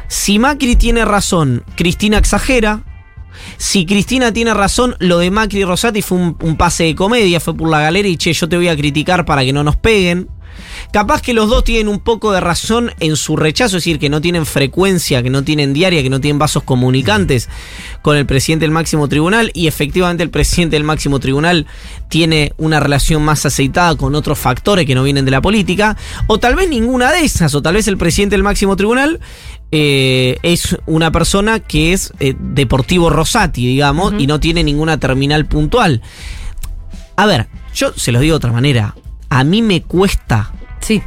si 0.09 0.38
Macri 0.38 0.77
tiene 0.77 1.05
razón, 1.05 1.64
Cristina 1.75 2.18
exagera. 2.18 2.83
Si 3.57 3.87
Cristina 3.87 4.31
tiene 4.33 4.53
razón, 4.53 4.94
lo 4.98 5.18
de 5.18 5.31
Macri 5.31 5.61
y 5.61 5.64
Rosati 5.64 6.03
fue 6.03 6.18
un, 6.18 6.37
un 6.42 6.57
pase 6.57 6.85
de 6.85 6.94
comedia, 6.94 7.40
fue 7.40 7.57
por 7.57 7.68
la 7.70 7.81
galera 7.81 8.07
y 8.07 8.16
che, 8.18 8.33
yo 8.35 8.46
te 8.48 8.57
voy 8.57 8.68
a 8.68 8.77
criticar 8.77 9.25
para 9.25 9.42
que 9.42 9.53
no 9.55 9.64
nos 9.64 9.77
peguen. 9.77 10.29
Capaz 10.93 11.23
que 11.23 11.35
los 11.35 11.49
dos 11.49 11.65
tienen 11.65 11.88
un 11.88 12.01
poco 12.01 12.33
de 12.33 12.41
razón 12.41 12.93
en 13.01 13.17
su 13.17 13.37
rechazo, 13.37 13.77
es 13.77 13.85
decir, 13.85 13.99
que 13.99 14.09
no 14.09 14.21
tienen 14.21 14.47
frecuencia, 14.47 15.23
que 15.23 15.31
no 15.31 15.43
tienen 15.45 15.73
diaria, 15.73 16.03
que 16.03 16.11
no 16.11 16.21
tienen 16.21 16.38
vasos 16.38 16.62
comunicantes 16.62 17.49
con 18.03 18.17
el 18.17 18.27
presidente 18.27 18.65
del 18.65 18.73
máximo 18.73 19.09
tribunal 19.09 19.51
y 19.55 19.67
efectivamente 19.67 20.23
el 20.23 20.31
presidente 20.31 20.77
del 20.77 20.85
máximo 20.85 21.21
tribunal 21.21 21.67
tiene 22.09 22.53
una 22.59 22.81
relación 22.81 23.23
más 23.23 23.47
aceitada 23.47 23.97
con 23.97 24.15
otros 24.15 24.38
factores 24.38 24.87
que 24.87 24.95
no 24.95 25.03
vienen 25.03 25.25
de 25.25 25.31
la 25.31 25.41
política, 25.41 25.97
o 26.27 26.38
tal 26.38 26.57
vez 26.57 26.69
ninguna 26.69 27.12
de 27.12 27.25
esas, 27.25 27.55
o 27.55 27.62
tal 27.62 27.75
vez 27.75 27.88
el 27.88 27.97
presidente 27.97 28.35
del 28.35 28.43
máximo 28.43 28.77
tribunal 28.77 29.21
eh, 29.71 30.37
es 30.43 30.77
una 30.85 31.11
persona 31.11 31.61
que 31.61 31.95
es 31.95 32.12
eh, 32.21 32.35
deportivo 32.38 33.09
Rosati, 33.09 33.67
digamos, 33.67 34.12
y 34.19 34.27
no 34.27 34.38
tiene 34.38 34.62
ninguna 34.62 35.01
terminal 35.01 35.47
puntual. 35.47 36.03
A 37.17 37.27
ver, 37.27 37.49
yo 37.75 37.93
se 37.97 38.12
los 38.12 38.21
digo 38.21 38.35
de 38.35 38.37
otra 38.37 38.53
manera. 38.53 38.95
A 39.35 39.45
mí 39.45 39.62
me 39.62 39.83
cuesta 39.83 40.53
Sí. 40.81 41.01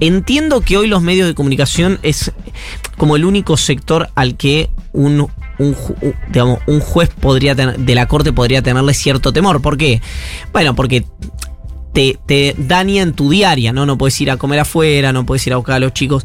Entiendo 0.00 0.60
que 0.60 0.76
hoy 0.76 0.86
los 0.86 1.02
medios 1.02 1.26
de 1.26 1.34
comunicación 1.34 1.98
es 2.04 2.30
como 2.96 3.16
el 3.16 3.24
único 3.24 3.56
sector 3.56 4.10
al 4.14 4.36
que 4.36 4.70
un, 4.92 5.28
un, 5.58 5.76
digamos, 6.28 6.60
un 6.68 6.78
juez 6.78 7.08
podría 7.20 7.56
tener- 7.56 7.78
de 7.78 7.94
la 7.96 8.06
corte 8.06 8.32
podría 8.32 8.62
tenerle 8.62 8.94
cierto 8.94 9.32
temor. 9.32 9.60
¿Por 9.60 9.76
qué? 9.76 10.00
Bueno, 10.52 10.76
porque 10.76 11.04
te, 11.92 12.16
te 12.26 12.54
daña 12.58 13.02
en 13.02 13.12
tu 13.12 13.28
diaria, 13.30 13.72
¿no? 13.72 13.86
No 13.86 13.98
puedes 13.98 14.20
ir 14.20 14.30
a 14.30 14.36
comer 14.36 14.60
afuera, 14.60 15.12
no 15.12 15.26
puedes 15.26 15.44
ir 15.48 15.52
a 15.52 15.56
buscar 15.56 15.74
a 15.76 15.80
los 15.80 15.92
chicos 15.94 16.24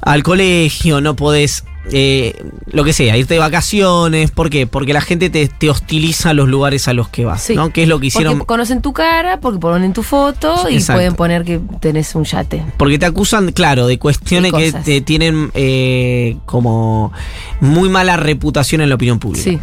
al 0.00 0.22
colegio, 0.22 1.02
no 1.02 1.14
podés, 1.14 1.64
eh, 1.90 2.40
lo 2.66 2.84
que 2.84 2.92
sea, 2.92 3.16
irte 3.16 3.34
de 3.34 3.40
vacaciones. 3.40 4.30
¿Por 4.30 4.50
qué? 4.50 4.66
Porque 4.66 4.92
la 4.92 5.00
gente 5.00 5.30
te, 5.30 5.48
te 5.48 5.68
hostiliza 5.70 6.30
a 6.30 6.34
los 6.34 6.48
lugares 6.48 6.86
a 6.88 6.92
los 6.92 7.08
que 7.08 7.24
vas, 7.24 7.42
Sí. 7.42 7.54
¿no? 7.54 7.70
Que 7.72 7.82
es 7.82 7.88
lo 7.88 7.98
que 7.98 8.06
hicieron. 8.06 8.34
Porque 8.38 8.46
conocen 8.46 8.82
tu 8.82 8.92
cara, 8.92 9.40
porque 9.40 9.58
ponen 9.58 9.92
tu 9.92 10.02
foto 10.02 10.68
y 10.70 10.74
Exacto. 10.74 10.98
pueden 10.98 11.14
poner 11.14 11.44
que 11.44 11.60
tenés 11.80 12.14
un 12.14 12.24
yate. 12.24 12.64
Porque 12.76 12.98
te 12.98 13.06
acusan, 13.06 13.52
claro, 13.52 13.86
de 13.86 13.98
cuestiones 13.98 14.52
que 14.52 14.72
te 14.72 15.00
tienen 15.00 15.50
eh, 15.54 16.36
como 16.46 17.12
muy 17.60 17.88
mala 17.88 18.16
reputación 18.16 18.80
en 18.80 18.88
la 18.88 18.94
opinión 18.94 19.18
pública. 19.18 19.44
Sí. 19.50 19.58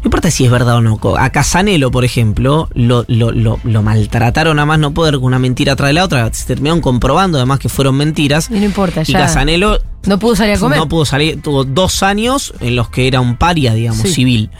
No 0.00 0.04
importa 0.04 0.30
si 0.30 0.44
es 0.44 0.50
verdad 0.50 0.76
o 0.76 0.80
no. 0.80 0.98
A 1.18 1.30
Casanelo, 1.30 1.90
por 1.90 2.04
ejemplo, 2.04 2.68
lo, 2.74 3.04
lo, 3.08 3.32
lo, 3.32 3.58
lo 3.64 3.82
maltrataron 3.82 4.58
a 4.58 4.64
más 4.66 4.78
no 4.78 4.94
poder 4.94 5.14
con 5.16 5.24
una 5.24 5.38
mentira 5.38 5.74
tras 5.76 5.92
la 5.92 6.04
otra. 6.04 6.32
Se 6.32 6.46
terminaron 6.46 6.80
comprobando 6.80 7.38
además 7.38 7.58
que 7.58 7.68
fueron 7.68 7.96
mentiras. 7.96 8.48
Y 8.50 8.54
no 8.60 8.64
importa, 8.64 9.02
Y 9.02 9.12
ya. 9.12 9.18
Casanelo 9.20 9.78
No 10.06 10.18
pudo 10.18 10.36
salir 10.36 10.54
a 10.54 10.58
comer. 10.58 10.78
No 10.78 10.88
pudo 10.88 11.04
salir, 11.04 11.42
tuvo 11.42 11.64
dos 11.64 12.02
años 12.04 12.54
en 12.60 12.76
los 12.76 12.88
que 12.90 13.08
era 13.08 13.20
un 13.20 13.36
paria, 13.36 13.74
digamos, 13.74 14.02
Sí. 14.02 14.12
civil. 14.14 14.50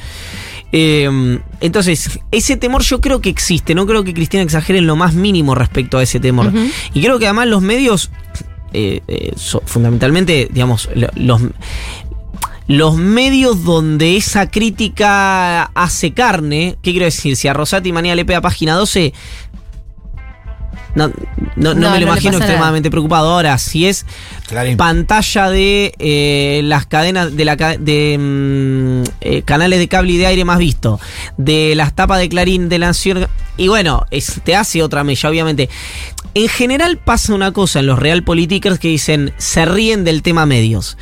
Eh, 0.72 1.38
entonces, 1.61 2.20
ese 2.31 2.57
temor 2.57 2.83
yo 2.83 3.01
creo 3.01 3.20
que 3.20 3.31
existe, 3.31 3.74
no 3.74 3.87
creo 3.87 4.05
que 4.05 4.12
Cristina 4.12 4.42
exagere 4.42 4.81
en 4.81 4.87
lo 4.87 4.96
más 4.96 5.14
mínimo 5.14 5.55
respecto 5.55 5.98
a 5.98 6.03
ese 6.03 6.20
temor. 6.20 6.53
Y 6.92 7.01
creo 7.01 7.18
que 7.18 7.27
además 7.27 7.46
los 7.46 7.62
medios, 7.62 8.11
eh, 8.74 9.01
eh, 9.09 9.33
so- 9.37 9.62
fundamentalmente, 9.64 10.48
digamos, 10.53 10.90
lo- 10.94 11.09
los, 11.14 11.40
los 12.68 12.96
medios 12.96 13.64
donde 13.64 14.16
esa 14.16 14.50
crítica 14.50 15.64
hace 15.74 16.12
carne, 16.12 16.76
¿qué 16.83 16.90
quiero 16.92 17.07
decir? 17.07 17.35
Si 17.37 17.48
a 17.48 17.52
Rosati 17.54 17.92
Manía 17.92 18.14
le 18.14 18.24
pega 18.24 18.40
página 18.40 18.74
12, 18.74 19.12
no, 20.94 21.09
no, 21.09 21.14
no 21.57 21.74
No, 21.74 21.90
me 21.90 22.00
lo 22.00 22.07
imagino 22.07 22.37
extremadamente 22.38 22.90
preocupado. 22.90 23.31
Ahora, 23.33 23.57
si 23.59 23.87
es 23.87 24.04
Clarín. 24.48 24.76
pantalla 24.76 25.48
de 25.50 25.92
eh, 25.98 26.61
las 26.64 26.87
cadenas 26.87 27.37
de 27.37 27.44
la 27.44 27.57
de 27.57 28.16
mm, 28.18 29.02
eh, 29.20 29.42
canales 29.42 29.78
de 29.78 29.88
cable 29.88 30.12
y 30.12 30.16
de 30.16 30.26
aire 30.26 30.44
más 30.44 30.59
visto, 30.59 30.98
de 31.37 31.74
las 31.74 31.94
tapas 31.94 32.18
de 32.18 32.28
Clarín 32.28 32.68
de 32.68 32.78
la 32.78 32.88
Nación 32.88 33.28
y 33.57 33.68
bueno, 33.68 34.04
es- 34.11 34.40
te 34.44 34.57
hace 34.57 34.83
otra 34.83 35.04
mella, 35.04 35.28
obviamente. 35.28 35.68
En 36.35 36.48
general 36.48 36.98
pasa 36.98 37.35
una 37.35 37.52
cosa 37.52 37.81
en 37.81 37.87
los 37.87 37.98
realpolitikers 37.98 38.78
que 38.78 38.88
dicen 38.88 39.33
se 39.38 39.64
ríen 39.66 40.04
del 40.04 40.22
tema 40.22 40.46
medios. 40.46 40.96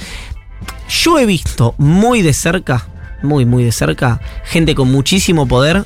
Yo 0.88 1.18
he 1.18 1.26
visto 1.26 1.74
muy 1.78 2.22
de 2.22 2.32
cerca, 2.32 2.86
muy 3.22 3.44
muy 3.44 3.64
de 3.64 3.72
cerca, 3.72 4.20
gente 4.44 4.74
con 4.74 4.90
muchísimo 4.90 5.46
poder. 5.46 5.84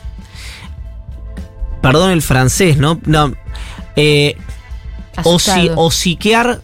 Perdón 1.81 2.11
el 2.11 2.23
francés, 2.23 2.77
¿no? 2.77 3.01
No. 3.07 3.33
eh, 3.97 4.37
hociquear 5.25 6.61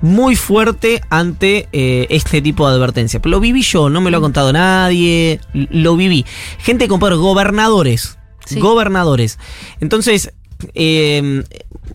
muy 0.00 0.34
fuerte 0.34 1.02
ante 1.10 1.68
eh, 1.72 2.06
este 2.10 2.40
tipo 2.42 2.68
de 2.68 2.74
advertencias. 2.74 3.22
Lo 3.24 3.40
viví 3.40 3.62
yo, 3.62 3.90
no 3.90 4.00
me 4.00 4.10
lo 4.10 4.18
ha 4.18 4.20
contado 4.20 4.52
nadie, 4.52 5.40
lo 5.52 5.96
viví. 5.96 6.24
Gente 6.58 6.88
con 6.88 7.00
poder, 7.00 7.16
gobernadores. 7.16 8.18
Sí. 8.44 8.58
Gobernadores. 8.58 9.38
Entonces, 9.80 10.32
eh, 10.74 11.44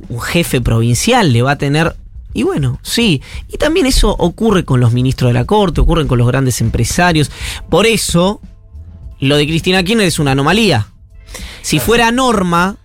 un 0.09 0.21
jefe 0.21 0.61
provincial 0.61 1.33
le 1.33 1.41
va 1.41 1.51
a 1.51 1.57
tener... 1.57 1.95
Y 2.35 2.43
bueno, 2.43 2.79
sí. 2.83 3.23
Y 3.47 3.57
también 3.57 3.85
eso 3.85 4.09
ocurre 4.11 4.65
con 4.65 4.81
los 4.81 4.91
ministros 4.91 5.29
de 5.29 5.33
la 5.33 5.45
Corte, 5.45 5.79
ocurre 5.79 6.05
con 6.05 6.17
los 6.17 6.27
grandes 6.27 6.59
empresarios. 6.59 7.31
Por 7.69 7.85
eso, 7.87 8.41
lo 9.21 9.37
de 9.37 9.47
Cristina 9.47 9.81
Kirchner 9.81 10.05
es 10.05 10.19
una 10.19 10.31
anomalía. 10.31 10.89
Si 11.61 11.79
fuera 11.79 12.11
norma, 12.11 12.75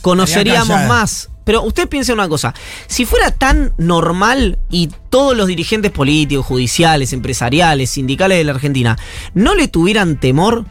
conoceríamos 0.00 0.86
más. 0.86 1.28
Pero 1.44 1.64
usted 1.64 1.88
piensa 1.88 2.12
una 2.12 2.28
cosa, 2.28 2.54
si 2.86 3.04
fuera 3.04 3.32
tan 3.32 3.72
normal 3.78 4.60
y 4.70 4.88
todos 5.08 5.36
los 5.36 5.48
dirigentes 5.48 5.90
políticos, 5.90 6.46
judiciales, 6.46 7.12
empresariales, 7.12 7.90
sindicales 7.90 8.38
de 8.38 8.44
la 8.44 8.52
Argentina 8.52 8.96
no 9.34 9.56
le 9.56 9.66
tuvieran 9.66 10.20
temor, 10.20 10.66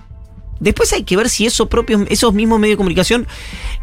después 0.62 0.94
hay 0.94 1.04
que 1.04 1.18
ver 1.18 1.28
si 1.28 1.46
esos 1.46 1.68
propios, 1.68 2.04
esos 2.10 2.34
mismos 2.34 2.62
medios 2.62 2.76
de 2.76 2.78
comunicación 2.78 3.28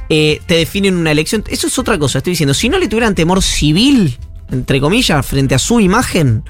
eh, 0.08 0.40
te 0.46 0.54
definen 0.54 0.96
una 0.96 1.10
elección. 1.10 1.44
Eso 1.48 1.66
es 1.66 1.78
otra 1.78 1.98
cosa, 1.98 2.18
estoy 2.18 2.30
diciendo, 2.30 2.54
si 2.54 2.70
no 2.70 2.78
le 2.78 2.88
tuvieran 2.88 3.14
temor 3.14 3.42
civil, 3.42 4.16
entre 4.50 4.80
comillas, 4.80 5.24
frente 5.26 5.54
a 5.54 5.58
su 5.58 5.80
imagen, 5.80 6.44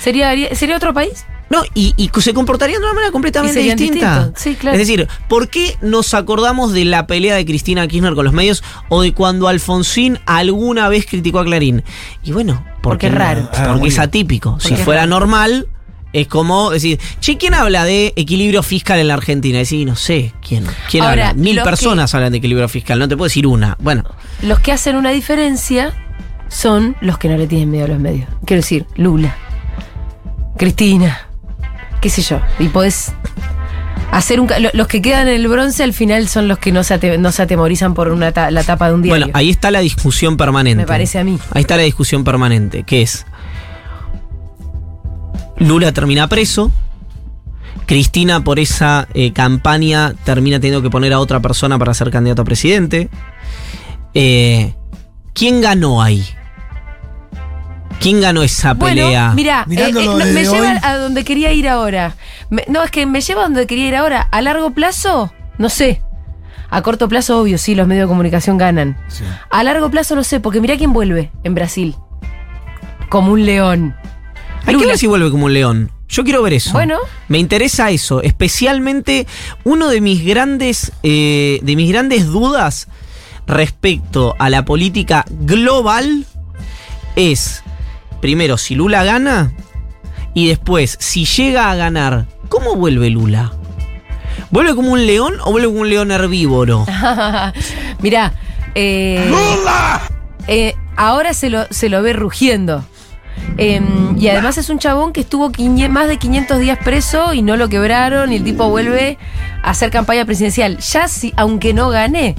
¿Sería, 0.00 0.32
¿Sería 0.54 0.76
otro 0.76 0.94
país? 0.94 1.24
no, 1.50 1.62
y, 1.74 1.94
y 1.96 2.10
se 2.20 2.32
comportarían 2.32 2.80
de 2.80 2.84
una 2.86 2.94
manera 2.94 3.12
completamente 3.12 3.58
distinta. 3.60 4.30
sí, 4.36 4.54
claro. 4.54 4.74
Es 4.76 4.86
decir, 4.86 5.08
¿por 5.28 5.48
qué 5.48 5.76
nos 5.82 6.14
acordamos 6.14 6.72
de 6.72 6.84
la 6.84 7.06
pelea 7.08 7.34
de 7.34 7.44
Cristina 7.44 7.86
Kirchner 7.88 8.14
con 8.14 8.24
los 8.24 8.32
medios 8.32 8.62
o 8.88 9.02
de 9.02 9.12
cuando 9.12 9.48
Alfonsín 9.48 10.18
alguna 10.26 10.88
vez 10.88 11.06
criticó 11.06 11.40
a 11.40 11.44
Clarín? 11.44 11.82
Y 12.22 12.32
bueno, 12.32 12.64
Porque 12.82 13.08
es 13.08 13.14
raro. 13.14 13.48
Ah, 13.52 13.64
Porque 13.66 13.80
muy 13.80 13.88
es 13.88 13.98
atípico. 13.98 14.52
Porque 14.52 14.68
si 14.68 14.74
es 14.74 14.80
fuera 14.80 15.00
raro. 15.02 15.10
normal, 15.10 15.66
es 16.12 16.28
como 16.28 16.70
decir, 16.70 16.98
che, 17.20 17.36
¿quién 17.36 17.54
habla 17.54 17.84
de 17.84 18.12
equilibrio 18.16 18.62
fiscal 18.62 18.98
en 19.00 19.08
la 19.08 19.14
Argentina? 19.14 19.58
Decir, 19.58 19.86
no 19.86 19.96
sé, 19.96 20.32
¿quién? 20.46 20.64
¿Quién 20.88 21.02
Ahora, 21.02 21.30
habla? 21.30 21.42
Mil 21.42 21.60
personas 21.62 22.14
hablan 22.14 22.30
de 22.32 22.38
equilibrio 22.38 22.68
fiscal, 22.68 22.98
no 22.98 23.08
te 23.08 23.16
puedo 23.16 23.26
decir 23.26 23.46
una. 23.48 23.76
Bueno, 23.80 24.04
Los 24.42 24.60
que 24.60 24.70
hacen 24.72 24.94
una 24.96 25.10
diferencia 25.10 25.92
son 26.50 26.94
los 27.00 27.16
que 27.16 27.28
no 27.30 27.38
le 27.38 27.46
tienen 27.46 27.70
miedo 27.70 27.86
a 27.86 27.88
los 27.88 27.98
medios. 27.98 28.28
Quiero 28.44 28.60
decir, 28.60 28.84
Lula, 28.96 29.34
Cristina, 30.58 31.26
qué 32.02 32.10
sé 32.10 32.20
yo. 32.20 32.38
Y 32.58 32.68
podés 32.68 33.12
hacer 34.10 34.40
un... 34.40 34.48
Los 34.74 34.86
que 34.88 35.00
quedan 35.00 35.28
en 35.28 35.36
el 35.36 35.48
bronce 35.48 35.82
al 35.84 35.92
final 35.94 36.28
son 36.28 36.48
los 36.48 36.58
que 36.58 36.72
no 36.72 36.82
se, 36.82 36.94
ate- 36.94 37.16
no 37.18 37.30
se 37.32 37.42
atemorizan 37.42 37.94
por 37.94 38.08
una 38.08 38.32
ta- 38.32 38.50
la 38.50 38.62
tapa 38.64 38.88
de 38.88 38.94
un 38.94 39.02
diario. 39.02 39.26
bueno, 39.26 39.38
ahí 39.38 39.48
está 39.48 39.70
la 39.70 39.80
discusión 39.80 40.36
permanente. 40.36 40.82
Me 40.82 40.86
parece 40.86 41.18
a 41.20 41.24
mí. 41.24 41.38
Ahí 41.52 41.62
está 41.62 41.76
la 41.76 41.84
discusión 41.84 42.24
permanente, 42.24 42.82
que 42.82 43.02
es 43.02 43.24
Lula 45.58 45.92
termina 45.92 46.26
preso, 46.26 46.72
Cristina 47.86 48.42
por 48.42 48.58
esa 48.58 49.08
eh, 49.14 49.32
campaña 49.32 50.14
termina 50.24 50.58
teniendo 50.58 50.80
que 50.82 50.90
poner 50.90 51.12
a 51.12 51.20
otra 51.20 51.40
persona 51.40 51.78
para 51.78 51.92
ser 51.92 52.10
candidato 52.10 52.42
a 52.42 52.44
presidente. 52.44 53.08
Eh, 54.14 54.74
¿Quién 55.34 55.60
ganó 55.60 56.00
ahí? 56.02 56.24
¿Quién 58.00 58.20
ganó 58.20 58.42
esa 58.42 58.74
pelea? 58.74 59.04
Bueno, 59.06 59.34
mira, 59.34 59.64
Mirándolo 59.68 60.16
me 60.16 60.24
desde 60.24 60.50
lleva 60.52 60.72
hoy. 60.72 60.78
a 60.82 60.96
donde 60.96 61.22
quería 61.24 61.52
ir 61.52 61.68
ahora. 61.68 62.16
Me- 62.48 62.64
no, 62.68 62.82
es 62.82 62.90
que 62.90 63.04
me 63.06 63.20
lleva 63.20 63.42
a 63.42 63.44
donde 63.44 63.66
quería 63.66 63.86
ir 63.88 63.94
ahora. 63.96 64.22
A 64.30 64.40
largo 64.40 64.70
plazo, 64.72 65.32
no 65.58 65.68
sé. 65.68 66.02
A 66.70 66.82
corto 66.82 67.08
plazo, 67.08 67.38
obvio, 67.40 67.58
sí, 67.58 67.74
los 67.74 67.86
medios 67.86 68.04
de 68.04 68.08
comunicación 68.08 68.56
ganan. 68.56 68.96
Sí. 69.08 69.24
A 69.50 69.62
largo 69.64 69.90
plazo 69.90 70.14
no 70.16 70.24
sé, 70.24 70.40
porque 70.40 70.60
mirá 70.60 70.76
quién 70.78 70.92
vuelve 70.92 71.30
en 71.44 71.54
Brasil. 71.54 71.94
Como 73.08 73.32
un 73.32 73.44
león. 73.44 73.94
Lula. 74.66 74.86
ver 74.88 74.98
si 74.98 75.06
vuelve 75.06 75.30
como 75.30 75.46
un 75.46 75.52
león. 75.54 75.90
Yo 76.08 76.22
quiero 76.24 76.42
ver 76.42 76.52
eso. 76.54 76.72
Bueno. 76.72 76.96
Me 77.28 77.38
interesa 77.38 77.90
eso. 77.90 78.22
Especialmente 78.22 79.26
uno 79.64 79.88
de 79.88 80.00
mis 80.00 80.24
grandes. 80.24 80.92
eh, 81.02 81.58
de 81.62 81.76
mis 81.76 81.88
grandes 81.90 82.26
dudas 82.26 82.88
respecto 83.46 84.36
a 84.38 84.48
la 84.48 84.64
política 84.64 85.24
global 85.28 86.24
es. 87.16 87.62
Primero, 88.20 88.58
si 88.58 88.74
Lula 88.74 89.04
gana. 89.04 89.52
Y 90.34 90.48
después, 90.48 90.96
si 91.00 91.24
llega 91.24 91.70
a 91.70 91.74
ganar, 91.74 92.26
¿cómo 92.48 92.76
vuelve 92.76 93.10
Lula? 93.10 93.52
¿Vuelve 94.50 94.74
como 94.74 94.92
un 94.92 95.06
león 95.06 95.34
o 95.44 95.50
vuelve 95.50 95.68
como 95.68 95.80
un 95.80 95.90
león 95.90 96.10
herbívoro? 96.10 96.86
Mirá, 98.00 98.32
eh, 98.74 99.32
eh, 100.46 100.74
ahora 100.96 101.34
se 101.34 101.50
lo, 101.50 101.66
se 101.70 101.88
lo 101.88 102.02
ve 102.02 102.12
rugiendo. 102.12 102.84
Eh, 103.58 103.80
y 104.18 104.28
además 104.28 104.58
es 104.58 104.70
un 104.70 104.78
chabón 104.78 105.12
que 105.12 105.20
estuvo 105.20 105.50
más 105.90 106.08
de 106.08 106.18
500 106.18 106.58
días 106.58 106.78
preso 106.82 107.34
y 107.34 107.42
no 107.42 107.56
lo 107.56 107.68
quebraron 107.68 108.32
y 108.32 108.36
el 108.36 108.44
tipo 108.44 108.68
vuelve 108.68 109.18
a 109.62 109.70
hacer 109.70 109.90
campaña 109.90 110.24
presidencial. 110.24 110.78
Ya 110.78 111.08
si, 111.08 111.32
aunque 111.36 111.74
no 111.74 111.90
gane, 111.90 112.36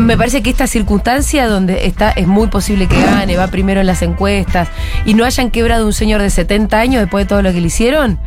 me 0.00 0.16
parece 0.16 0.42
que 0.42 0.50
esta 0.50 0.66
circunstancia 0.66 1.46
donde 1.48 1.86
está 1.86 2.10
es 2.10 2.26
muy 2.26 2.48
posible 2.48 2.86
que 2.88 3.00
gane, 3.00 3.36
va 3.36 3.48
primero 3.48 3.80
en 3.80 3.86
las 3.86 4.02
encuestas 4.02 4.68
y 5.04 5.14
no 5.14 5.24
hayan 5.24 5.50
quebrado 5.50 5.86
un 5.86 5.92
señor 5.92 6.20
de 6.22 6.30
70 6.30 6.78
años 6.78 7.00
después 7.02 7.24
de 7.24 7.28
todo 7.28 7.42
lo 7.42 7.52
que 7.52 7.60
le 7.60 7.66
hicieron, 7.68 8.18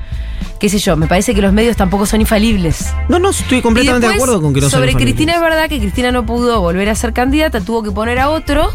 qué 0.60 0.70
sé 0.70 0.80
yo, 0.80 0.96
me 0.98 1.08
parece 1.08 1.34
que 1.36 1.42
los 1.42 1.52
medios 1.54 1.76
tampoco 1.76 2.06
son 2.06 2.22
infalibles. 2.22 2.94
No, 3.10 3.20
no, 3.20 3.30
estoy 3.32 3.62
completamente 3.62 4.08
de 4.08 4.14
acuerdo 4.14 4.42
con 4.42 4.54
que 4.54 4.62
no 4.62 4.70
Sobre. 4.70 4.94
Cristina 4.94 5.34
es 5.36 5.42
verdad 5.42 5.68
que 5.68 5.80
Cristina 5.80 6.12
no 6.12 6.26
pudo 6.26 6.62
volver 6.62 6.90
a 6.90 6.96
ser 6.96 7.14
candidata, 7.14 7.60
tuvo 7.62 7.84
que 7.84 7.92
poner 7.92 8.20
a 8.20 8.30
otro. 8.30 8.70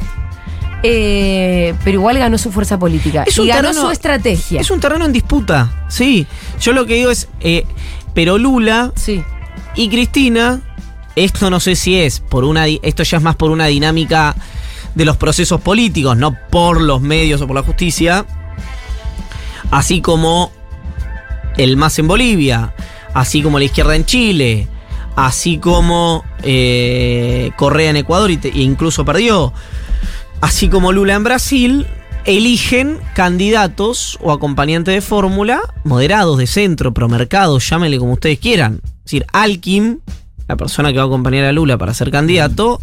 eh, 0.85 1.75
pero 1.83 1.95
igual 1.99 2.19
ganó 2.19 2.39
su 2.39 2.53
fuerza 2.53 2.79
política. 2.79 3.25
Es 3.27 3.37
y 3.37 3.41
un 3.41 3.49
ganó 3.49 3.71
terreno- 3.71 3.81
su 3.87 3.91
estrategia. 3.91 4.61
Es 4.61 4.71
un 4.71 4.79
terreno 4.79 5.07
en 5.07 5.13
disputa, 5.13 5.87
sí. 5.89 6.25
Yo 6.61 6.73
lo 6.73 6.87
que 6.87 6.95
digo 6.95 7.11
es, 7.11 7.29
eh, 7.41 7.65
pero 8.15 8.39
Lula 8.39 8.93
Sí. 8.95 9.23
y 9.75 9.89
Cristina, 9.89 10.61
esto 11.25 11.51
no 11.51 11.61
sé 11.61 11.77
si 11.77 11.99
es 11.99 12.21
por 12.21 12.45
una, 12.45 12.67
esto 12.67 13.03
ya 13.03 13.19
es 13.19 13.23
más 13.23 13.37
por 13.37 13.51
una 13.51 13.67
dinámica 13.67 14.35
de 14.95 15.05
los 15.05 15.17
procesos 15.17 15.61
políticos, 15.61 16.17
no 16.17 16.37
por 16.51 16.81
los 16.81 17.01
medios 17.01 17.41
o 17.41 17.47
por 17.47 17.57
la 17.57 17.63
justicia, 17.63 18.27
así 19.71 20.01
como 20.01 20.51
el 21.57 21.77
MAS 21.77 21.99
en 21.99 22.09
Bolivia, 22.09 22.75
así 23.15 23.43
como 23.43 23.59
la 23.59 23.65
izquierda 23.65 23.97
en 23.97 24.05
Chile, 24.05 24.69
así 25.17 25.59
como 25.59 26.25
eh, 26.43 27.51
Correa 27.57 27.91
en 27.91 27.97
Ecuador 27.97 28.31
e 28.31 28.39
incluso 28.55 29.05
perdió, 29.05 29.53
así 30.41 30.69
como 30.69 30.93
Lula 30.93 31.15
en 31.15 31.25
Brasil, 31.25 31.87
eligen 32.25 32.99
candidatos 33.15 34.19
o 34.21 34.33
acompañantes 34.33 34.95
de 34.95 35.01
fórmula 35.01 35.61
moderados, 35.85 36.39
de 36.39 36.47
centro, 36.47 36.93
promercados, 36.93 37.69
llámenle 37.69 37.99
como 37.99 38.15
ustedes 38.15 38.39
quieran. 38.39 38.81
Es 38.85 39.05
decir, 39.05 39.27
Alkin 39.33 40.03
la 40.49 40.57
persona 40.57 40.91
que 40.91 40.97
va 40.99 41.05
a 41.05 41.07
acompañar 41.07 41.45
a 41.45 41.53
Lula 41.53 41.77
para 41.77 41.93
ser 41.95 42.11
candidato, 42.11 42.81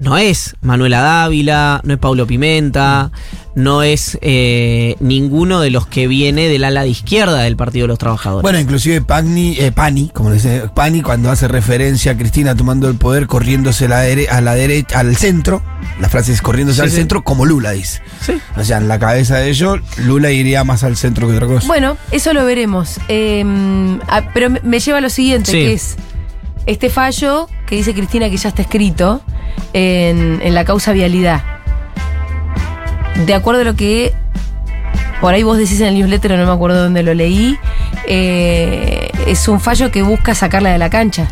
no 0.00 0.18
es 0.18 0.56
Manuela 0.62 1.00
Dávila, 1.00 1.80
no 1.84 1.92
es 1.94 1.98
Paulo 2.00 2.26
Pimenta, 2.26 3.12
no 3.54 3.84
es 3.84 4.18
eh, 4.20 4.96
ninguno 4.98 5.60
de 5.60 5.70
los 5.70 5.86
que 5.86 6.08
viene 6.08 6.48
del 6.48 6.64
ala 6.64 6.82
de 6.82 6.88
izquierda 6.88 7.42
del 7.42 7.56
Partido 7.56 7.84
de 7.84 7.88
los 7.88 7.98
Trabajadores. 8.00 8.42
Bueno, 8.42 8.58
inclusive 8.58 9.00
Pani, 9.00 9.54
eh, 9.60 9.70
Pani, 9.70 10.10
como 10.12 10.30
le 10.30 10.34
dice, 10.36 10.64
Pani 10.74 11.02
cuando 11.02 11.30
hace 11.30 11.46
referencia 11.46 12.12
a 12.12 12.16
Cristina 12.16 12.56
tomando 12.56 12.88
el 12.88 12.96
poder, 12.96 13.28
corriéndose 13.28 13.86
la 13.86 14.00
a 14.30 14.40
la 14.40 14.54
derecha, 14.56 14.98
al 14.98 15.14
centro, 15.14 15.62
la 16.00 16.08
frase 16.08 16.32
es 16.32 16.42
corriéndose 16.42 16.78
Sí, 16.78 16.82
al 16.82 16.90
sí. 16.90 16.96
centro, 16.96 17.22
como 17.22 17.46
Lula 17.46 17.70
dice. 17.70 18.02
Sí. 18.26 18.32
O 18.56 18.64
sea, 18.64 18.78
en 18.78 18.88
la 18.88 18.98
cabeza 18.98 19.36
de 19.36 19.50
ellos, 19.50 19.78
Lula 19.98 20.32
iría 20.32 20.64
más 20.64 20.82
al 20.82 20.96
centro 20.96 21.28
que 21.28 21.34
otra 21.34 21.46
cosa. 21.46 21.66
Bueno, 21.68 21.96
eso 22.10 22.32
lo 22.32 22.44
veremos. 22.44 22.98
Eh, 23.06 23.44
ah, 24.08 24.22
pero 24.34 24.50
me- 24.50 24.60
me 24.64 24.80
lleva 24.80 24.98
a 24.98 25.00
lo 25.00 25.10
siguiente, 25.10 25.52
Sí. 25.52 25.58
que 25.58 25.72
es 25.74 25.96
este 26.66 26.88
fallo 26.90 27.48
que 27.66 27.76
dice 27.76 27.94
Cristina 27.94 28.30
que 28.30 28.36
ya 28.36 28.48
está 28.48 28.62
escrito 28.62 29.20
en, 29.72 30.40
en 30.42 30.54
la 30.54 30.64
causa 30.64 30.92
vialidad. 30.92 31.42
De 33.26 33.34
acuerdo 33.34 33.60
a 33.60 33.64
lo 33.64 33.74
que 33.76 34.12
por 35.20 35.32
ahí 35.32 35.42
vos 35.42 35.56
decís 35.56 35.80
en 35.80 35.86
el 35.88 35.94
newsletter, 35.94 36.36
no 36.36 36.44
me 36.46 36.52
acuerdo 36.52 36.82
dónde 36.82 37.02
lo 37.02 37.14
leí, 37.14 37.56
eh, 38.06 39.10
es 39.26 39.48
un 39.48 39.58
fallo 39.60 39.90
que 39.90 40.02
busca 40.02 40.34
sacarla 40.34 40.70
de 40.70 40.78
la 40.78 40.90
cancha 40.90 41.28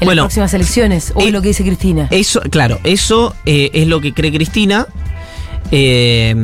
en 0.00 0.06
Bueno, 0.06 0.22
las 0.22 0.26
próximas 0.26 0.54
elecciones, 0.54 1.12
o 1.14 1.20
eh, 1.20 1.26
es 1.26 1.32
lo 1.32 1.42
que 1.42 1.48
dice 1.48 1.62
Cristina. 1.62 2.08
Eso, 2.10 2.40
claro, 2.50 2.78
eso 2.84 3.34
eh, 3.44 3.70
es 3.74 3.86
lo 3.86 4.00
que 4.00 4.14
cree 4.14 4.32
Cristina. 4.32 4.86
eh, 5.70 6.34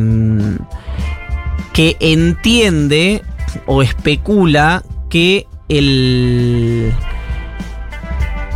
que 1.73 1.97
entiende 2.01 3.23
o 3.67 3.83
especula 3.83 4.83
que 5.09 5.47
el. 5.69 6.93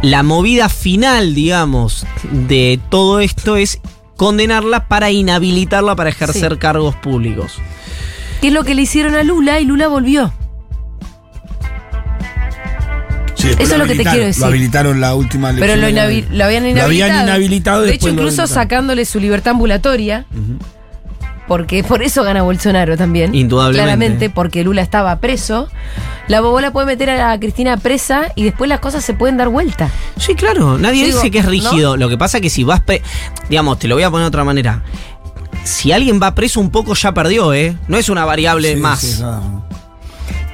La 0.05 0.23
movida 0.23 0.69
final, 0.69 1.35
digamos, 1.35 2.07
de 2.31 2.79
todo 2.91 3.21
esto 3.21 3.57
es 3.57 3.81
condenarla 4.17 4.87
para 4.87 5.11
inhabilitarla 5.11 5.97
para 5.97 6.11
ejercer 6.11 6.53
Sí. 6.53 6.59
cargos 6.59 6.95
públicos. 6.97 7.55
¿Qué 8.43 8.49
es 8.49 8.53
lo 8.53 8.65
que 8.65 8.75
le 8.75 8.83
hicieron 8.83 9.15
a 9.15 9.23
Lula 9.23 9.61
y 9.61 9.65
Lula 9.65 9.89
volvió? 9.89 10.31
Sí, 13.35 13.49
eso 13.59 13.63
es 13.75 13.79
lo 13.79 13.87
que 13.87 13.95
te 13.95 14.05
quiero 14.05 14.25
decir. 14.27 14.41
Lo 14.43 14.47
habilitaron 14.49 15.01
la 15.01 15.15
última 15.15 15.53
Pero 15.59 15.73
elección 15.73 15.81
lo, 15.95 16.01
inhabi- 16.01 16.27
lo 16.31 16.45
habían 16.45 16.65
Lo 16.65 16.69
inhabilitado. 16.71 16.87
habían 17.13 17.23
inhabilitado 17.29 17.83
De 17.83 17.95
hecho, 17.95 18.09
incluso 18.11 18.47
sacándole 18.47 19.05
su 19.07 19.21
libertad 19.21 19.53
ambulatoria. 19.53 20.27
Porque 21.47 21.85
por 21.85 22.03
eso 22.03 22.23
gana 22.25 22.43
Bolsonaro 22.43 22.97
también. 22.97 23.35
Indudablemente. 23.35 23.83
Claramente, 23.85 24.31
porque 24.31 24.65
Lula 24.65 24.81
estaba 24.83 25.17
preso. 25.21 25.69
La 26.27 26.41
bobola 26.41 26.71
puede 26.73 26.87
meter 26.87 27.11
a 27.11 27.39
Cristina 27.39 27.77
presa 27.77 28.33
y 28.35 28.45
después 28.45 28.69
las 28.69 28.81
cosas 28.81 29.05
se 29.05 29.13
pueden 29.13 29.37
dar 29.37 29.49
vuelta. 29.51 29.91
Sí, 30.17 30.35
claro, 30.35 30.79
nadie 30.79 31.01
Yo 31.01 31.07
digo, 31.07 31.19
dice 31.19 31.31
que 31.31 31.39
es 31.41 31.45
¿no? 31.45 31.51
rígido. 31.51 31.97
Lo 31.99 32.09
que 32.09 32.17
pasa 32.17 32.39
es 32.39 32.43
que 32.43 32.49
si 32.51 32.65
vas, 32.65 32.83
digamos, 33.51 33.79
te 33.79 33.89
lo 33.89 33.95
voy 33.95 34.05
a 34.05 34.11
poner 34.11 34.25
de 34.25 34.29
otra 34.29 34.45
manera. 34.45 34.83
Si 35.65 35.93
alguien 35.93 36.19
va 36.23 36.35
preso 36.35 36.61
un 36.61 36.71
poco 36.71 36.95
ya 36.95 37.13
perdió, 37.13 37.53
¿eh? 37.53 37.77
No 37.89 37.97
es 37.99 38.09
una 38.09 38.25
variable 38.25 38.75
Sí, 38.75 38.81
más. 38.81 39.01
sí, 39.01 39.21
no. 39.23 39.65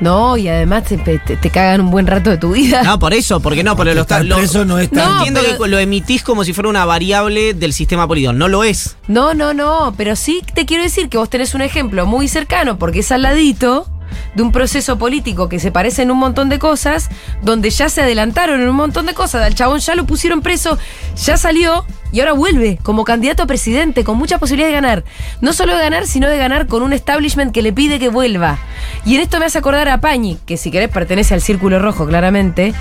No, 0.00 0.36
y 0.36 0.48
además 0.48 0.84
te, 0.84 0.96
te- 0.98 1.18
te 1.36 1.50
cagan 1.50 1.82
un 1.82 1.90
buen 1.90 2.06
rato 2.06 2.30
de 2.30 2.38
tu 2.38 2.52
vida. 2.52 2.82
No, 2.82 2.98
por 2.98 3.12
eso, 3.12 3.40
porque 3.40 3.62
no, 3.62 3.76
pero 3.76 3.92
lo 3.94 4.00
está. 4.02 4.16
Estar 4.16 4.26
Lo, 4.26 4.36
preso 4.38 4.64
no 4.64 4.78
es 4.78 4.90
tan- 4.90 5.04
No, 5.04 5.16
entiendo 5.18 5.40
pero- 5.44 5.62
que 5.62 5.68
lo 5.68 5.78
emitís 5.78 6.22
como 6.22 6.42
si 6.44 6.52
fuera 6.54 6.68
una 6.70 6.84
variable 6.86 7.52
del 7.54 7.72
sistema 7.72 8.08
político. 8.08 8.32
No 8.32 8.48
lo 8.48 8.64
es. 8.64 8.96
No, 9.08 9.34
no, 9.34 9.52
no, 9.54 9.94
pero 9.96 10.16
sí 10.16 10.42
te 10.54 10.64
quiero 10.66 10.82
decir 10.82 11.08
que 11.08 11.18
vos 11.18 11.28
tenés 11.28 11.54
un 11.54 11.60
ejemplo 11.60 12.06
muy 12.06 12.28
cercano, 12.28 12.78
porque 12.78 13.00
es 13.00 13.12
al 13.12 13.22
ladito 13.22 13.86
de 14.34 14.42
un 14.42 14.50
proceso 14.52 14.98
político 14.98 15.48
que 15.48 15.60
se 15.60 15.70
parece 15.70 16.02
en 16.02 16.10
un 16.10 16.18
montón 16.18 16.48
de 16.48 16.58
cosas, 16.58 17.08
donde 17.42 17.70
ya 17.70 17.88
se 17.88 18.00
adelantaron 18.02 18.60
en 18.60 18.68
un 18.68 18.76
montón 18.76 19.06
de 19.06 19.14
cosas, 19.14 19.42
al 19.44 19.54
chabón 19.54 19.80
ya 19.80 19.94
lo 19.94 20.04
pusieron 20.06 20.40
preso, 20.40 20.78
ya 21.24 21.36
salió 21.36 21.84
y 22.12 22.20
ahora 22.20 22.32
vuelve 22.32 22.78
como 22.82 23.04
candidato 23.04 23.42
a 23.42 23.46
presidente, 23.46 24.04
con 24.04 24.16
mucha 24.18 24.38
posibilidad 24.38 24.68
de 24.68 24.74
ganar. 24.74 25.04
No 25.40 25.52
solo 25.52 25.74
de 25.74 25.80
ganar, 25.82 26.06
sino 26.06 26.28
de 26.28 26.36
ganar 26.38 26.66
con 26.66 26.82
un 26.82 26.92
establishment 26.92 27.52
que 27.52 27.62
le 27.62 27.72
pide 27.72 27.98
que 27.98 28.08
vuelva. 28.08 28.58
Y 29.04 29.14
en 29.14 29.20
esto 29.22 29.38
me 29.38 29.46
hace 29.46 29.58
acordar 29.58 29.88
a 29.88 30.00
Pañi, 30.00 30.38
que 30.46 30.56
si 30.56 30.70
querés 30.70 30.88
pertenece 30.90 31.34
al 31.34 31.40
Círculo 31.40 31.78
Rojo, 31.78 32.06
claramente, 32.06 32.74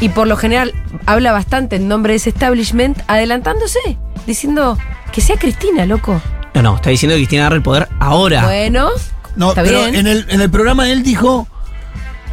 y 0.00 0.08
por 0.10 0.26
lo 0.26 0.36
general 0.36 0.72
habla 1.06 1.32
bastante 1.32 1.76
en 1.76 1.88
nombre 1.88 2.12
de 2.12 2.16
ese 2.18 2.30
establishment, 2.30 2.98
adelantándose, 3.08 3.78
diciendo 4.26 4.78
que 5.12 5.20
sea 5.20 5.36
Cristina, 5.36 5.84
loco. 5.86 6.20
No, 6.54 6.62
no, 6.62 6.76
está 6.76 6.90
diciendo 6.90 7.14
que 7.14 7.20
Cristina 7.20 7.42
agarra 7.42 7.56
el 7.56 7.62
poder 7.62 7.88
ahora. 8.00 8.44
Bueno, 8.44 8.88
No, 9.36 9.50
está 9.50 9.62
pero 9.62 9.80
bien. 9.82 9.94
en 9.96 10.06
el, 10.06 10.26
en 10.28 10.40
el 10.40 10.50
programa 10.50 10.88
él 10.90 11.02
dijo 11.02 11.46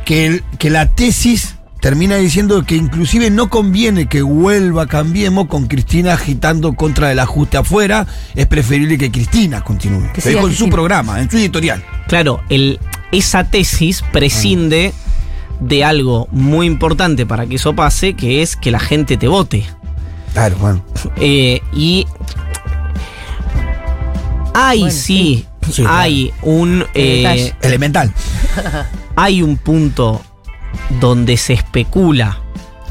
que, 0.06 0.26
el- 0.28 0.44
que 0.60 0.70
la 0.70 0.88
tesis 0.90 1.55
termina 1.86 2.16
diciendo 2.16 2.64
que 2.64 2.76
inclusive 2.76 3.30
no 3.30 3.48
conviene 3.48 4.08
que 4.08 4.24
vuelva 4.24 4.88
Cambiemos 4.88 5.46
con 5.46 5.68
Cristina 5.68 6.14
agitando 6.14 6.74
contra 6.74 7.12
el 7.12 7.20
ajuste 7.20 7.58
afuera, 7.58 8.08
es 8.34 8.48
preferible 8.48 8.98
que 8.98 9.12
Cristina 9.12 9.64
continúe. 9.64 10.12
Que 10.12 10.20
Lo 10.20 10.22
siga 10.24 10.36
dijo 10.38 10.48
en 10.48 10.56
su 10.56 10.68
programa, 10.68 11.22
en 11.22 11.30
su 11.30 11.38
editorial. 11.38 11.84
Claro, 12.08 12.42
el, 12.50 12.80
esa 13.12 13.44
tesis 13.44 14.04
prescinde 14.12 14.96
de 15.60 15.84
algo 15.84 16.28
muy 16.32 16.66
importante 16.66 17.28
para 17.28 17.46
que 17.46 17.58
eso 17.58 17.76
pase, 17.76 18.16
que 18.16 18.42
es 18.42 18.56
que 18.56 18.72
la 18.72 18.80
gente 18.80 19.16
te 19.16 19.28
vote. 19.28 19.64
Claro, 20.34 20.56
bueno. 20.58 20.84
Eh, 21.18 21.62
y 21.72 22.08
hay 24.56 24.80
Bueno, 24.80 24.96
sí, 24.96 25.46
Sí, 25.72 25.84
hay 25.88 26.34
un 26.42 26.84
eh. 26.96 27.54
Elemental. 27.62 28.12
hay 29.16 29.44
un 29.44 29.58
punto 29.58 30.24
donde 31.00 31.38
se 31.38 31.54
especula 31.54 32.40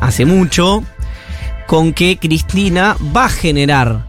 hace 0.01 0.25
mucho 0.27 0.85
con 1.67 1.93
que 1.93 2.19
Cristina 2.19 2.97
va 3.15 3.27
a 3.27 3.31
generar 3.31 4.07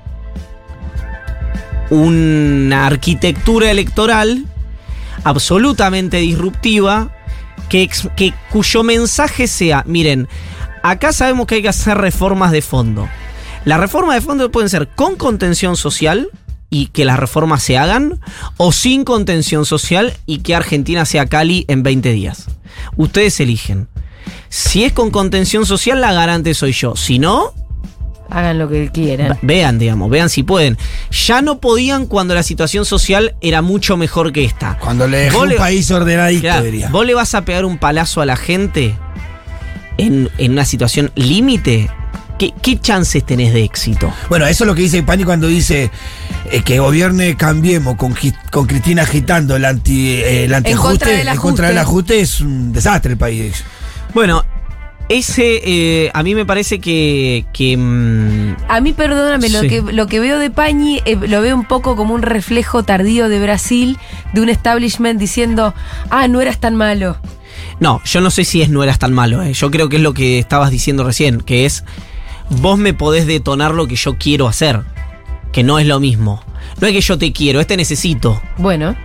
una 1.89 2.87
arquitectura 2.87 3.71
electoral 3.71 4.45
absolutamente 5.23 6.17
disruptiva 6.17 7.11
que, 7.69 7.89
que 8.15 8.33
cuyo 8.51 8.83
mensaje 8.83 9.47
sea, 9.47 9.83
miren, 9.85 10.27
acá 10.83 11.13
sabemos 11.13 11.47
que 11.47 11.55
hay 11.55 11.61
que 11.61 11.69
hacer 11.69 11.97
reformas 11.97 12.51
de 12.51 12.61
fondo. 12.61 13.07
Las 13.63 13.79
reformas 13.79 14.15
de 14.15 14.21
fondo 14.21 14.51
pueden 14.51 14.69
ser 14.69 14.87
con 14.89 15.15
contención 15.15 15.75
social 15.75 16.29
y 16.77 16.87
que 16.87 17.05
las 17.05 17.17
reformas 17.17 17.63
se 17.63 17.77
hagan, 17.77 18.19
o 18.57 18.73
sin 18.73 19.05
contención 19.05 19.65
social 19.65 20.11
y 20.25 20.39
que 20.39 20.55
Argentina 20.55 21.05
sea 21.05 21.25
Cali 21.27 21.63
en 21.69 21.83
20 21.83 22.11
días. 22.11 22.47
Ustedes 22.97 23.39
eligen. 23.39 23.87
Si 24.49 24.83
es 24.83 24.91
con 24.91 25.09
contención 25.09 25.65
social, 25.65 26.01
la 26.01 26.11
garante 26.11 26.53
soy 26.53 26.73
yo. 26.73 26.95
Si 26.97 27.17
no, 27.17 27.53
Hagan 28.29 28.57
lo 28.57 28.67
que 28.67 28.89
quieran. 28.91 29.37
Vean, 29.43 29.77
digamos, 29.77 30.09
vean 30.09 30.29
si 30.29 30.41
pueden. 30.43 30.77
Ya 31.27 31.41
no 31.43 31.59
podían 31.59 32.07
cuando 32.07 32.33
la 32.33 32.41
situación 32.43 32.83
social 32.83 33.35
era 33.39 33.61
mucho 33.61 33.95
mejor 33.97 34.33
que 34.33 34.43
esta. 34.43 34.77
Cuando 34.79 35.07
le 35.07 35.17
dejó 35.17 35.43
un 35.43 35.49
le- 35.49 35.55
país 35.57 35.89
ordenadito, 35.91 36.41
Claro, 36.41 36.63
diría. 36.65 36.89
¿Vos 36.89 37.05
le 37.05 37.13
vas 37.13 37.35
a 37.35 37.45
pegar 37.45 37.63
un 37.65 37.77
palazo 37.77 38.21
a 38.21 38.25
la 38.25 38.35
gente 38.35 38.95
en, 39.97 40.29
en 40.39 40.51
una 40.53 40.65
situación 40.65 41.11
límite? 41.15 41.89
¿Qué, 42.37 42.53
qué 42.61 42.79
chances 42.79 43.25
tenés 43.25 43.53
de 43.53 43.63
éxito? 43.63 44.13
Bueno, 44.29 44.45
eso 44.45 44.63
es 44.63 44.67
lo 44.67 44.75
que 44.75 44.81
dice 44.81 45.01
Pani 45.03 45.23
cuando 45.23 45.47
dice 45.47 45.89
eh, 46.51 46.61
que 46.63 46.79
gobierne 46.79 47.35
Cambiemos 47.37 47.95
con, 47.95 48.13
Cristina 48.13 49.03
agitando 49.03 49.55
el, 49.55 49.63
anti, 49.65 50.13
eh, 50.13 50.45
el 50.45 50.53
antiajuste. 50.53 51.21
en 51.21 51.37
contra 51.37 51.67
del 51.69 51.77
ajuste. 51.77 52.19
es 52.19 52.41
un 52.41 52.73
desastre 52.73 53.13
el 53.13 53.17
país. 53.17 53.63
Bueno, 54.13 54.43
ese 55.07 55.61
eh, 55.63 56.11
a 56.13 56.23
mí 56.23 56.33
me 56.33 56.45
parece 56.45 56.79
que. 56.79 57.45
que 57.53 57.77
mm, 57.77 58.55
A 58.69 58.81
mí, 58.81 58.93
perdóname, 58.93 59.49
lo, 59.49 59.61
que, 59.61 59.81
lo 59.81 60.07
que 60.07 60.19
veo 60.19 60.39
de 60.39 60.49
Pañi 60.49 61.01
eh, 61.05 61.15
lo 61.15 61.41
veo 61.41 61.55
un 61.55 61.65
poco 61.65 61.95
como 61.95 62.15
un 62.15 62.21
reflejo 62.23 62.83
tardío 62.83 63.29
de 63.29 63.39
Brasil, 63.39 63.97
de 64.33 64.41
un 64.41 64.49
establishment 64.49 65.19
diciendo, 65.19 65.73
ah, 66.09 66.27
no 66.27 66.41
eras 66.41 66.59
tan 66.59 66.75
malo. 66.75 67.17
no, 67.79 68.01
yo 68.03 68.19
no 68.19 68.31
sé 68.31 68.45
si 68.45 68.61
es 68.61 68.69
no 68.69 68.83
eras 68.83 68.97
tan 68.97 69.13
malo. 69.13 69.43
eh. 69.43 69.53
Yo 69.53 69.69
creo 69.69 69.89
que 69.89 69.97
es 69.97 70.01
lo 70.01 70.13
que 70.13 70.39
estabas 70.39 70.71
diciendo 70.71 71.03
recién, 71.03 71.41
que 71.41 71.65
es. 71.65 71.83
Vos 72.49 72.77
me 72.77 72.93
podés 72.93 73.27
detonar 73.27 73.73
lo 73.73 73.87
que 73.87 73.95
yo 73.95 74.17
quiero 74.17 74.47
hacer. 74.47 74.81
Que 75.51 75.63
no 75.63 75.79
es 75.79 75.87
lo 75.87 75.99
mismo. 75.99 76.43
No 76.79 76.87
es 76.87 76.93
que 76.93 77.01
yo 77.01 77.17
te 77.17 77.31
quiero, 77.31 77.59
es 77.59 77.67
te 77.67 77.77
necesito. 77.77 78.41
Bueno, 78.57 78.95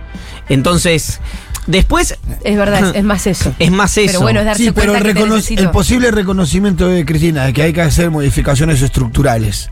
Entonces, 0.49 1.19
después 1.67 2.17
es 2.43 2.57
verdad, 2.57 2.89
es, 2.89 2.95
es 2.95 3.03
más 3.03 3.27
eso. 3.27 3.53
es 3.59 3.71
más 3.71 3.97
eso. 3.97 4.07
Pero 4.07 4.21
bueno, 4.21 4.39
es 4.41 4.45
darse 4.45 4.63
Sí, 4.65 4.71
pero 4.71 4.91
cuenta 4.93 5.07
el, 5.09 5.13
que 5.15 5.19
te 5.21 5.25
recono- 5.25 5.35
necesito. 5.35 5.61
el 5.61 5.71
posible 5.71 6.11
reconocimiento 6.11 6.87
de 6.87 7.05
Cristina 7.05 7.45
de 7.45 7.53
que 7.53 7.61
hay 7.63 7.73
que 7.73 7.81
hacer 7.81 8.09
modificaciones 8.11 8.81
estructurales 8.81 9.69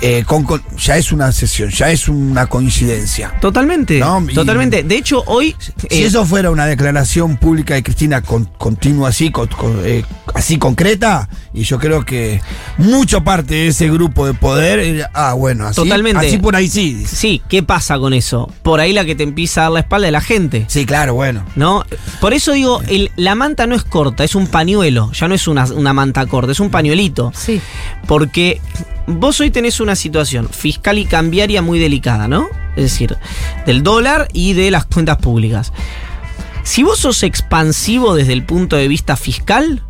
eh, 0.00 0.24
con- 0.26 0.44
con- 0.44 0.62
ya 0.78 0.96
es 0.96 1.12
una 1.12 1.30
sesión, 1.32 1.70
ya 1.70 1.90
es 1.90 2.08
una 2.08 2.46
coincidencia. 2.46 3.32
Totalmente. 3.40 3.98
No, 3.98 4.24
y- 4.28 4.34
totalmente. 4.34 4.82
De 4.82 4.96
hecho, 4.96 5.22
hoy. 5.26 5.54
Si 5.90 6.02
eh, 6.02 6.06
eso 6.06 6.24
fuera 6.24 6.50
una 6.50 6.66
declaración 6.66 7.36
pública 7.36 7.74
de 7.74 7.82
Cristina 7.82 8.22
con- 8.22 8.46
continua 8.58 9.10
así, 9.10 9.30
con- 9.30 9.48
con, 9.48 9.80
eh, 9.84 10.04
así 10.34 10.58
concreta, 10.58 11.28
y 11.54 11.62
yo 11.64 11.78
creo 11.78 12.04
que 12.04 12.40
mucho 12.78 13.22
parte 13.22 13.54
de 13.54 13.66
ese 13.68 13.88
grupo 13.90 14.26
de 14.26 14.34
poder, 14.34 14.78
eh, 14.80 15.04
ah, 15.14 15.34
bueno, 15.34 15.66
así, 15.66 15.76
Totalmente. 15.76 16.26
así 16.26 16.38
por 16.38 16.56
ahí 16.56 16.68
sí. 16.68 16.94
dice. 16.94 17.14
Sí, 17.16 17.42
¿qué 17.48 17.62
pasa 17.62 17.98
con 17.98 18.12
eso? 18.14 18.50
Por 18.62 18.80
ahí 18.80 18.92
la 18.92 19.04
que 19.04 19.14
te 19.14 19.22
empieza 19.22 19.60
a 19.60 19.64
dar 19.64 19.72
la 19.72 19.80
espalda 19.80 20.06
es 20.08 20.12
la 20.12 20.20
gente. 20.20 20.64
Sí, 20.68 20.86
claro, 20.86 21.14
bueno. 21.14 21.44
¿No? 21.56 21.84
Por 22.20 22.32
eso 22.32 22.52
digo, 22.52 22.80
el- 22.88 23.10
la 23.16 23.34
manta 23.34 23.66
no 23.66 23.74
es 23.74 23.84
corta, 23.84 24.24
es 24.24 24.34
un 24.34 24.46
pañuelo, 24.46 25.12
ya 25.12 25.28
no 25.28 25.34
es 25.34 25.46
una, 25.46 25.64
una 25.66 25.92
manta 25.92 26.24
corta, 26.26 26.52
es 26.52 26.60
un 26.60 26.70
pañuelito. 26.70 27.32
Sí. 27.36 27.60
Porque 28.06 28.60
vos 29.06 29.40
hoy 29.40 29.50
tenés 29.50 29.80
una 29.82 29.96
situación 29.96 30.48
fiscal 30.48 30.98
y 30.98 31.04
cambiaria 31.04 31.62
muy 31.62 31.78
delicada, 31.78 32.28
¿no? 32.28 32.48
Es 32.76 32.84
decir, 32.84 33.16
del 33.66 33.82
dólar 33.82 34.28
y 34.32 34.54
de 34.54 34.70
las 34.70 34.86
cuentas 34.86 35.18
públicas. 35.18 35.72
Si 36.62 36.82
vos 36.82 36.98
sos 37.00 37.22
expansivo 37.22 38.14
desde 38.14 38.32
el 38.32 38.44
punto 38.44 38.76
de 38.76 38.88
vista 38.88 39.16
fiscal, 39.16 39.82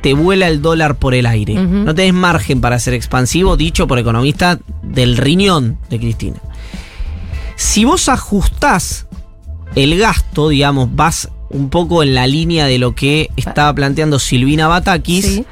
te 0.00 0.14
vuela 0.14 0.48
el 0.48 0.62
dólar 0.62 0.96
por 0.96 1.14
el 1.14 1.26
aire. 1.26 1.54
No 1.54 1.94
tenés 1.94 2.14
margen 2.14 2.60
para 2.60 2.78
ser 2.78 2.94
expansivo, 2.94 3.56
dicho 3.56 3.86
por 3.86 3.98
economistas 3.98 4.58
del 4.82 5.16
riñón 5.16 5.78
de 5.90 5.98
Cristina. 5.98 6.36
Si 7.56 7.84
vos 7.84 8.08
ajustás 8.08 9.06
el 9.74 9.98
gasto, 9.98 10.48
digamos, 10.48 10.94
vas 10.94 11.28
un 11.50 11.70
poco 11.70 12.02
en 12.02 12.14
la 12.14 12.26
línea 12.26 12.66
de 12.66 12.78
lo 12.78 12.94
que 12.94 13.30
estaba 13.36 13.74
planteando 13.74 14.18
Silvina 14.18 14.68
Batakis, 14.68 15.24
Sí. 15.24 15.44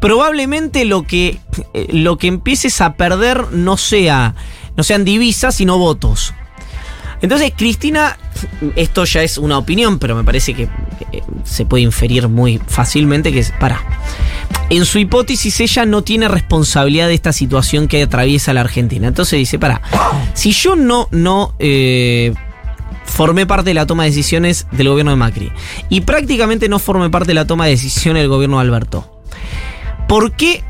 Probablemente 0.00 0.84
lo 0.84 1.04
que, 1.04 1.38
eh, 1.74 1.88
lo 1.92 2.18
que 2.18 2.26
empieces 2.26 2.80
a 2.80 2.94
perder 2.94 3.52
no 3.52 3.76
sea 3.76 4.34
no 4.76 4.84
sean 4.84 5.04
divisas, 5.04 5.56
sino 5.56 5.78
votos. 5.78 6.34
Entonces, 7.22 7.52
Cristina, 7.54 8.16
esto 8.76 9.04
ya 9.04 9.22
es 9.22 9.36
una 9.36 9.58
opinión, 9.58 9.98
pero 9.98 10.16
me 10.16 10.24
parece 10.24 10.54
que 10.54 10.70
se 11.44 11.66
puede 11.66 11.82
inferir 11.82 12.28
muy 12.28 12.58
fácilmente 12.66 13.30
que 13.30 13.40
es, 13.40 13.52
para, 13.60 13.78
en 14.70 14.86
su 14.86 14.98
hipótesis 14.98 15.60
ella 15.60 15.84
no 15.84 16.02
tiene 16.02 16.28
responsabilidad 16.28 17.08
de 17.08 17.14
esta 17.14 17.34
situación 17.34 17.88
que 17.88 18.02
atraviesa 18.02 18.54
la 18.54 18.62
Argentina. 18.62 19.06
Entonces 19.06 19.38
dice, 19.38 19.58
para, 19.58 19.82
si 20.32 20.52
yo 20.52 20.76
no, 20.76 21.08
no 21.10 21.54
eh, 21.58 22.32
formé 23.04 23.44
parte 23.44 23.70
de 23.70 23.74
la 23.74 23.84
toma 23.84 24.04
de 24.04 24.10
decisiones 24.10 24.66
del 24.72 24.88
gobierno 24.88 25.10
de 25.10 25.18
Macri 25.18 25.52
y 25.90 26.00
prácticamente 26.00 26.70
no 26.70 26.78
formé 26.78 27.10
parte 27.10 27.28
de 27.28 27.34
la 27.34 27.46
toma 27.46 27.66
de 27.66 27.72
decisiones 27.72 28.22
del 28.22 28.30
gobierno 28.30 28.56
de 28.56 28.62
Alberto, 28.62 29.19
¿por 30.10 30.32
qué 30.32 30.64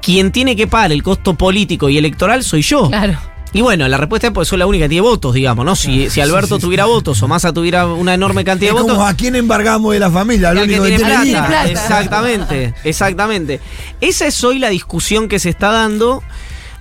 quien 0.00 0.30
tiene 0.30 0.54
que 0.54 0.68
pagar 0.68 0.92
el 0.92 1.02
costo 1.02 1.34
político 1.34 1.88
y 1.88 1.98
electoral 1.98 2.44
soy 2.44 2.62
yo? 2.62 2.88
Claro. 2.88 3.18
Y 3.52 3.60
bueno, 3.60 3.88
la 3.88 3.96
respuesta 3.96 4.28
es 4.28 4.32
porque 4.32 4.48
soy 4.48 4.58
la 4.58 4.66
única 4.66 4.84
que 4.84 4.90
tiene 4.90 5.00
votos, 5.00 5.34
digamos, 5.34 5.64
¿no? 5.64 5.74
Si, 5.74 6.08
si 6.08 6.20
Alberto 6.20 6.58
tuviera 6.60 6.84
votos 6.84 7.20
o 7.22 7.26
Massa 7.28 7.52
tuviera 7.52 7.86
una 7.86 8.14
enorme 8.14 8.44
cantidad 8.44 8.70
Es 8.70 8.76
de 8.76 8.82
votos. 8.82 8.98
a 9.00 9.14
quién 9.14 9.34
embargamos 9.34 9.92
de 9.92 9.98
la 9.98 10.10
familia, 10.10 10.52
único 10.52 10.84
que 10.84 10.96
tiene 10.96 11.04
plata. 11.04 11.46
plata. 11.48 11.68
Exactamente, 11.70 12.74
exactamente. 12.84 13.60
Esa 14.00 14.26
es 14.26 14.44
hoy 14.44 14.58
la 14.60 14.68
discusión 14.68 15.26
que 15.28 15.40
se 15.40 15.48
está 15.48 15.72
dando, 15.72 16.22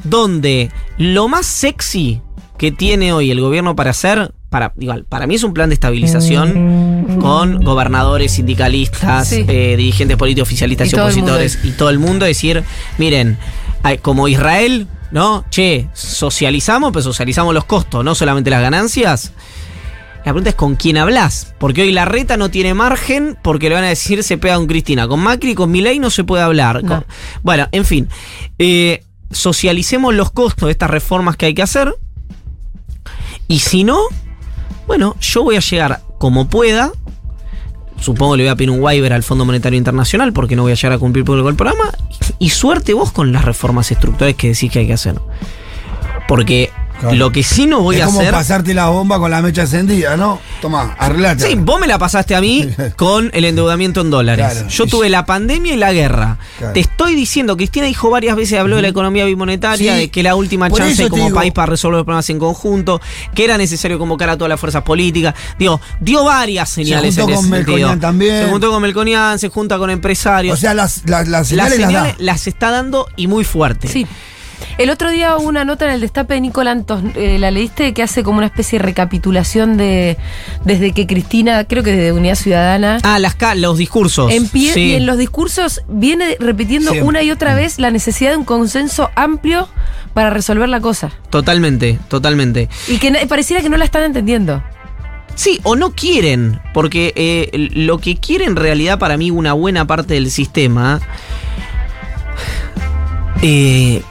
donde 0.04 0.70
lo 0.98 1.28
más 1.28 1.48
sexy 1.48 2.22
que 2.58 2.72
tiene 2.72 3.14
hoy 3.14 3.32
el 3.32 3.42
gobierno 3.42 3.76
para 3.76 3.92
hacer, 3.92 4.32
para, 4.56 4.72
igual, 4.80 5.04
para 5.04 5.28
mí 5.28 5.36
es 5.36 5.44
un 5.44 5.54
plan 5.54 5.68
de 5.68 5.74
estabilización 5.74 7.18
con 7.20 7.62
gobernadores, 7.62 8.32
sindicalistas, 8.32 9.28
Sí. 9.28 9.44
eh, 9.50 9.76
dirigentes 9.76 10.16
políticos, 10.16 10.48
oficialistas 10.48 10.94
Y 10.94 10.96
opositores 10.96 11.60
y 11.66 11.72
todo 11.72 11.90
el 11.90 12.00
mundo 12.00 12.26
decir, 12.26 12.64
miren, 12.98 13.38
como 14.02 14.30
Israel, 14.30 14.88
¿no? 15.12 15.44
Che, 15.50 15.90
socializamos, 15.94 16.94
pero 16.94 17.04
socializamos 17.04 17.54
los 17.54 17.66
costos, 17.66 18.06
no 18.06 18.16
solamente 18.16 18.50
las 18.50 18.62
ganancias. 18.62 19.34
La 20.20 20.24
pregunta 20.32 20.52
es 20.52 20.56
con 20.56 20.78
quién 20.78 20.98
hablas. 21.00 21.54
Porque 21.60 21.82
hoy 21.82 21.92
la 21.92 22.06
reta 22.06 22.38
no 22.38 22.50
tiene 22.50 22.74
margen 22.74 23.38
porque 23.42 23.68
le 23.68 23.76
van 23.76 23.84
a 23.84 23.90
decir 23.90 24.24
se 24.24 24.38
pega 24.38 24.56
con 24.56 24.68
Cristina. 24.68 25.06
Con 25.06 25.20
Macri 25.20 25.52
y 25.52 25.56
con 25.56 25.70
Milei 25.70 26.00
no 26.00 26.10
se 26.10 26.24
puede 26.24 26.44
hablar. 26.44 26.82
No. 26.82 26.90
Con- 26.96 27.06
bueno, 27.44 27.68
en 27.74 27.84
fin. 27.84 28.08
Eh, 28.58 29.04
socialicemos 29.32 30.14
los 30.16 30.32
costos 30.32 30.68
de 30.68 30.72
estas 30.72 30.90
reformas 30.90 31.36
que 31.36 31.48
hay 31.48 31.54
que 31.54 31.62
hacer. 31.62 31.94
Y 33.48 33.60
si 33.60 33.84
no, 33.84 34.00
bueno, 34.88 35.16
yo 35.20 35.44
voy 35.44 35.56
a 35.56 35.60
llegar 35.60 36.02
como 36.18 36.48
pueda. 36.48 36.92
Supongo 38.00 38.36
le 38.36 38.44
voy 38.44 38.50
a 38.50 38.56
pedir 38.56 38.70
un 38.70 38.82
waiver 38.82 39.14
al 39.14 39.24
Fondo 39.24 39.46
Monetario 39.46 39.78
Internacional 39.78 40.34
porque 40.34 40.56
no 40.56 40.64
voy 40.64 40.74
a 40.74 40.76
llegar 40.76 40.94
a 40.94 40.98
cumplir 40.98 41.26
con 41.26 41.38
el 41.48 41.56
programa. 41.56 41.92
Y 42.40 42.50
suerte 42.50 42.94
vos 42.94 43.12
con 43.12 43.32
las 43.32 43.46
reformas 43.46 43.92
estructurales 43.92 44.36
que 44.36 44.50
decís 44.50 44.72
que 44.72 44.80
hay 44.80 44.88
que 44.88 44.94
hacer. 44.94 45.16
Porque 46.28 46.72
Claro. 47.00 47.16
lo 47.16 47.32
que 47.32 47.44
sí 47.44 47.68
no 47.68 47.82
voy 47.82 47.98
es 47.98 48.04
a 48.04 48.06
como 48.06 48.20
hacer. 48.22 48.32
pasarte 48.34 48.74
la 48.74 48.88
bomba 48.88 49.20
con 49.20 49.30
la 49.30 49.42
mecha 49.42 49.62
encendida, 49.64 50.16
¿no? 50.18 50.40
Toma, 50.62 50.96
arreglate. 50.98 51.46
Sí, 51.48 51.56
vos 51.56 51.80
me 51.80 51.88
la 51.88 51.98
pasaste 52.00 52.36
a 52.36 52.42
mí 52.42 52.70
con 52.96 53.30
el 53.34 53.46
endeudamiento 53.46 54.02
en 54.02 54.10
dólares. 54.10 54.48
Claro. 54.52 54.68
Yo 54.70 54.86
tuve 54.88 55.10
la 55.10 55.26
pandemia 55.26 55.74
y 55.74 55.78
la 55.78 55.92
guerra. 55.94 56.38
Claro. 56.58 56.74
Te 56.74 56.80
estoy 56.80 57.16
diciendo, 57.16 57.58
Cristina 57.58 57.86
dijo 57.86 58.10
varias 58.10 58.36
veces, 58.36 58.60
habló 58.60 58.78
de 58.78 58.82
la 58.82 58.88
economía 58.88 59.26
bimonetaria, 59.26 59.94
Sí. 59.94 60.00
de 60.00 60.10
que 60.10 60.24
la 60.24 60.36
última 60.36 60.70
Por 60.70 60.80
chance 60.80 61.10
como 61.10 61.26
digo- 61.26 61.36
país 61.36 61.52
para 61.54 61.68
resolver 61.68 61.98
los 61.98 62.06
problemas 62.06 62.30
en 62.30 62.40
conjunto, 62.40 63.02
que 63.34 63.44
era 63.44 63.58
necesario 63.58 64.00
convocar 64.00 64.30
a 64.30 64.38
todas 64.38 64.50
las 64.50 64.60
fuerzas 64.60 64.84
políticas. 64.84 65.36
Digo, 65.60 65.80
dio 66.00 66.24
varias 66.24 66.70
señales 66.70 67.16
juntó 67.16 67.30
en 67.32 67.36
con 67.36 67.44
ese 67.46 67.52
Melconian 67.52 67.90
sentido. 67.90 68.08
también. 68.08 68.44
Se 68.46 68.50
juntó 68.52 68.72
con 68.72 68.82
Melconian, 68.82 69.38
se 69.40 69.50
junta 69.50 69.78
con 69.78 69.90
empresarios. 69.90 70.58
O 70.58 70.60
sea, 70.60 70.74
las, 70.74 71.02
las, 71.06 71.28
las 71.28 71.52
las 71.52 71.70
señales 71.70 71.80
las 71.80 71.80
da. 71.80 71.86
señales 72.00 72.16
las 72.20 72.48
está 72.48 72.72
dando 72.72 73.08
y 73.16 73.28
muy 73.28 73.44
fuerte. 73.44 73.88
Sí. 73.88 74.08
El 74.78 74.90
otro 74.90 75.10
día 75.10 75.38
hubo 75.38 75.48
una 75.48 75.64
nota 75.66 75.86
en 75.86 75.92
el 75.92 76.02
destape 76.02 76.36
de 76.36 76.42
Nicolantos, 76.42 77.02
eh, 77.16 77.38
la 77.40 77.52
leíste, 77.52 77.94
que 77.94 78.04
hace 78.04 78.24
como 78.24 78.38
una 78.38 78.48
especie 78.48 78.80
de 78.80 78.86
recapitulación 78.86 79.78
de 79.78 80.18
desde 80.64 80.92
que 80.94 81.08
Cristina, 81.08 81.64
creo 81.66 81.84
que 81.84 81.92
desde 81.92 82.12
Unidad 82.12 82.36
Ciudadana, 82.36 83.00
Ah, 83.04 83.20
las 83.20 83.36
los 83.58 83.78
discursos. 83.78 84.32
en 84.32 84.48
pie 84.50 84.74
Sí. 84.74 84.82
y 84.82 84.94
en 84.96 85.06
los 85.06 85.18
discursos 85.18 85.82
viene 85.88 86.38
repitiendo 86.40 86.92
una 87.04 87.22
y 87.24 87.32
otra 87.32 87.56
vez 87.56 87.80
la 87.80 87.92
necesidad 87.92 88.32
de 88.32 88.38
un 88.38 88.46
consenso 88.46 89.10
amplio 89.16 89.68
para 90.14 90.30
resolver 90.30 90.68
la 90.70 90.82
cosa. 90.82 91.12
Totalmente, 91.30 92.00
totalmente. 92.08 92.70
Y 92.88 92.98
que 92.98 93.12
pareciera 93.28 93.62
que 93.62 93.70
no 93.70 93.78
la 93.78 93.86
están 93.86 94.04
entendiendo. 94.04 94.64
Sí, 95.36 95.60
o 95.64 95.76
no 95.76 95.92
quieren, 95.92 96.62
porque 96.74 97.12
eh, 97.18 97.70
lo 97.74 97.98
que 97.98 98.16
quiere 98.16 98.46
en 98.46 98.56
realidad 98.56 99.00
para 99.00 99.18
mí 99.18 99.32
una 99.32 99.52
buena 99.52 99.86
parte 99.86 100.14
del 100.14 100.32
sistema 100.32 101.02
eh, 103.42 104.02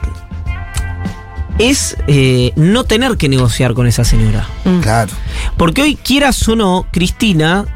es 1.59 1.97
eh, 2.07 2.53
no 2.57 2.85
tener 2.85 3.17
que 3.17 3.29
negociar 3.29 3.75
con 3.75 3.87
esa 3.87 4.05
señora. 4.05 4.47
Claro. 4.83 5.13
Porque 5.57 5.83
hoy, 5.83 5.97
quieras 5.97 6.47
o 6.49 6.57
no, 6.57 6.87
Cristina, 6.91 7.67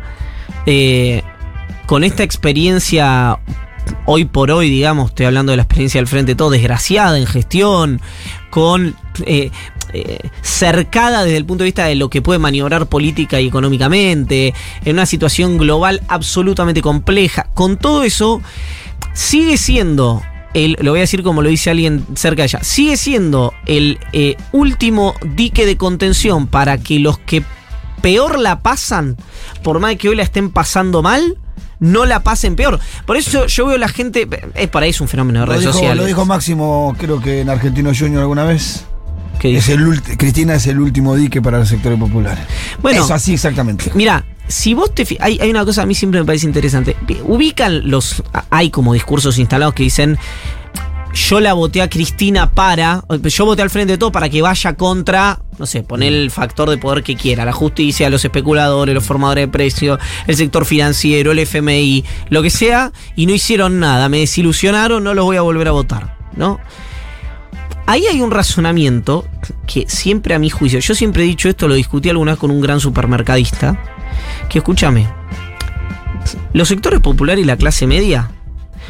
eh, 0.67 1.23
con 1.87 2.05
esta 2.05 2.23
experiencia, 2.23 3.39
hoy 4.05 4.25
por 4.25 4.51
hoy, 4.51 4.69
digamos, 4.69 5.11
estoy 5.11 5.27
hablando 5.27 5.53
de 5.53 5.57
la 5.57 5.63
experiencia 5.63 6.01
del 6.01 6.09
frente 6.09 6.35
todo, 6.35 6.51
desgraciada 6.51 7.19
en 7.19 7.27
gestión, 7.27 8.01
con 8.51 8.97
eh, 9.25 9.51
eh, 9.95 10.19
cercada 10.43 11.25
desde 11.25 11.39
el 11.39 11.47
punto 11.47 11.65
de 11.65 11.69
vista 11.69 11.87
de 11.87 11.95
lo 11.95 12.11
que 12.11 12.21
puede 12.21 12.39
maniobrar 12.39 12.87
política 12.87 13.41
y 13.41 13.47
económicamente, 13.47 14.53
en 14.85 14.93
una 14.93 15.07
situación 15.07 15.57
global 15.57 16.03
absolutamente 16.09 16.83
compleja. 16.83 17.49
Con 17.55 17.77
todo 17.79 18.03
eso, 18.03 18.43
sigue 19.15 19.57
siendo. 19.57 20.23
El, 20.65 20.77
lo 20.81 20.91
voy 20.91 21.01
a 21.01 21.03
decir 21.03 21.23
como 21.23 21.43
lo 21.43 21.49
dice 21.49 21.71
alguien 21.71 22.05
cerca 22.15 22.43
de 22.43 22.47
ella. 22.47 22.61
Sigue 22.63 22.97
siendo 22.97 23.55
el 23.67 23.99
eh, 24.13 24.37
último 24.53 25.15
dique 25.35 25.67
de 25.67 25.77
contención 25.77 26.47
para 26.47 26.79
que 26.79 26.99
los 26.99 27.19
que 27.19 27.45
peor 28.01 28.39
la 28.39 28.61
pasan, 28.61 29.17
por 29.63 29.79
más 29.79 29.97
que 29.97 30.09
hoy 30.09 30.17
la 30.17 30.23
estén 30.23 30.51
pasando 30.51 31.03
mal, 31.03 31.37
no 31.81 32.07
la 32.07 32.25
pasen 32.25 32.57
peor. 32.57 32.81
Por 33.07 33.17
eso 33.17 33.47
yo 33.47 33.67
veo 33.67 33.79
la 33.79 33.89
gente. 33.89 34.29
Es 34.55 34.69
para 34.69 34.87
eso 34.87 35.05
un 35.05 35.09
fenómeno 35.09 35.41
de 35.41 35.47
redes 35.47 35.61
dijo, 35.61 35.73
sociales. 35.75 35.99
lo 35.99 36.07
dijo 36.07 36.27
Máximo, 36.27 36.97
creo 36.99 37.21
que 37.21 37.41
en 37.41 37.51
Argentino 37.51 37.93
Junior 37.97 38.23
alguna 38.23 38.45
vez. 38.45 38.85
Es 39.41 39.69
el 39.69 40.03
Cristina 40.03 40.55
es 40.55 40.67
el 40.67 40.81
último 40.81 41.15
dique 41.15 41.41
para 41.41 41.59
los 41.59 41.69
sectores 41.69 41.97
populares. 41.97 42.45
Bueno. 42.83 43.05
Eso 43.05 43.15
así 43.15 43.35
exactamente. 43.35 43.93
Mira, 43.95 44.25
si 44.49 44.75
vos 44.75 44.95
te 44.95 45.07
hay, 45.21 45.39
hay 45.41 45.51
una 45.51 45.65
cosa 45.65 45.83
a 45.83 45.87
mí 45.87 45.95
siempre 45.95 46.21
me 46.21 46.27
parece 46.27 46.47
interesante. 46.47 46.97
Ubican 47.25 47.89
los. 47.91 48.23
Hay 48.51 48.71
como 48.71 48.95
discursos 48.95 49.39
instalados 49.39 49.75
que 49.75 49.85
dicen. 49.85 50.19
Yo 51.15 51.41
la 51.41 51.55
voté 51.55 51.81
a 51.81 51.89
Cristina 51.89 52.51
para. 52.51 53.03
Yo 53.25 53.45
voté 53.47 53.63
al 53.63 53.71
frente 53.71 53.93
de 53.93 53.99
todo 53.99 54.13
para 54.13 54.29
que 54.29 54.43
vaya 54.43 54.75
contra. 54.75 55.41
No 55.59 55.67
sé, 55.67 55.83
poner 55.83 56.13
el 56.13 56.31
factor 56.31 56.69
de 56.71 56.79
poder 56.79 57.03
que 57.03 57.17
quiera. 57.17 57.45
La 57.45 57.53
justicia, 57.53 58.11
los 58.11 58.25
especuladores, 58.25 58.95
los 58.95 59.05
formadores 59.05 59.47
de 59.47 59.49
precios, 59.49 59.99
el 60.27 60.37
sector 60.37 60.65
financiero, 60.65 61.33
el 61.33 61.39
FMI, 61.41 62.05
lo 62.29 62.43
que 62.43 62.51
sea. 62.51 62.93
Y 63.17 63.27
no 63.27 63.33
hicieron 63.33 63.81
nada. 63.81 64.09
Me 64.09 64.21
desilusionaron, 64.21 65.03
no 65.03 65.15
los 65.15 65.25
voy 65.25 65.37
a 65.39 65.43
volver 65.43 65.69
a 65.69 65.73
votar. 65.73 66.17
¿No? 66.37 66.61
Ahí 67.89 68.07
hay 68.07 68.21
un 68.21 68.31
razonamiento 68.31 69.27
que 69.67 69.87
siempre 69.89 70.35
a 70.35 70.39
mi 70.39 70.51
juicio, 70.51 70.79
yo 70.79 70.95
siempre 70.95 71.23
he 71.23 71.27
dicho 71.27 71.49
esto, 71.49 71.69
lo 71.69 71.75
discutí 71.75 72.11
alguna 72.11 72.33
vez 72.33 72.39
con 72.39 72.51
un 72.51 72.61
gran 72.61 72.81
supermercadista, 72.81 73.81
que 74.49 74.59
escúchame, 74.59 75.07
los 76.53 76.69
sectores 76.69 77.01
populares 77.01 77.43
y 77.45 77.47
la 77.47 77.57
clase 77.57 77.87
media 77.87 78.31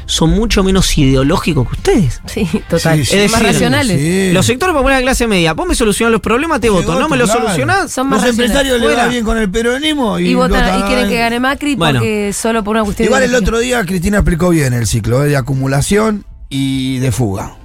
son 0.06 0.30
mucho 0.30 0.64
menos 0.64 0.96
ideológicos 0.96 1.68
que 1.68 1.74
ustedes. 1.74 2.22
Sí, 2.24 2.48
total. 2.70 2.98
Sí, 3.00 3.04
sí, 3.04 3.10
Son 3.10 3.18
Es 3.20 3.30
más 3.30 3.40
decir, 3.42 3.52
racionales. 3.54 4.00
sí. 4.00 4.32
Los 4.32 4.46
sectores 4.46 4.74
populares 4.74 5.00
de 5.00 5.04
clase 5.04 5.26
media, 5.26 5.52
vos 5.52 5.68
me 5.68 5.74
solucionás 5.74 6.12
los 6.12 6.22
problemas, 6.22 6.60
te 6.60 6.70
voto. 6.70 6.98
No 6.98 7.08
me 7.10 7.18
los 7.18 7.30
solucionás. 7.30 7.90
Son 7.92 8.08
más 8.08 8.22
Los 8.22 8.30
racionales. 8.30 8.56
empresarios 8.56 8.80
le 8.80 8.96
va 9.02 9.08
bien 9.08 9.24
con 9.24 9.36
el 9.36 9.50
peronismo 9.50 10.18
y, 10.18 10.28
Y, 10.30 10.34
votan, 10.34 10.80
y 10.80 10.82
quieren 10.84 11.08
que 11.10 11.18
gane 11.18 11.38
Macri 11.40 11.74
Bueno. 11.74 11.98
porque 12.00 12.32
solo 12.32 12.64
por 12.64 12.76
una 12.76 12.84
cuestión 12.84 13.06
Igual 13.06 13.22
el 13.24 13.34
otro 13.34 13.58
día 13.58 13.84
Cristina 13.84 14.18
explicó 14.18 14.48
bien 14.48 14.72
el 14.72 14.86
ciclo 14.86 15.22
eh, 15.24 15.28
de 15.28 15.36
acumulación 15.36 16.24
y 16.48 16.98
de 17.00 17.12
fuga. 17.12 17.56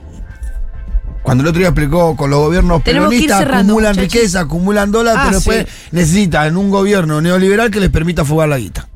Cuando 1.23 1.41
el 1.43 1.47
otro 1.47 1.59
día 1.59 1.69
explicó 1.69 2.15
con 2.15 2.29
los 2.29 2.39
gobiernos 2.39 2.83
Tenemos 2.83 3.09
peronistas 3.09 3.39
cerrando, 3.39 3.71
acumulan 3.73 3.95
muchachos. 3.95 4.13
riqueza, 4.13 4.39
acumulan 4.41 4.91
dólares, 4.91 5.19
Ah, 5.21 5.25
pero 5.27 5.37
después 5.37 5.65
sí. 5.67 5.87
necesitan 5.91 6.57
un 6.57 6.69
gobierno 6.69 7.21
neoliberal 7.21 7.71
que 7.71 7.79
les 7.79 7.89
permita 7.89 8.25
fugar 8.25 8.49
la 8.49 8.57
guita. 8.57 8.87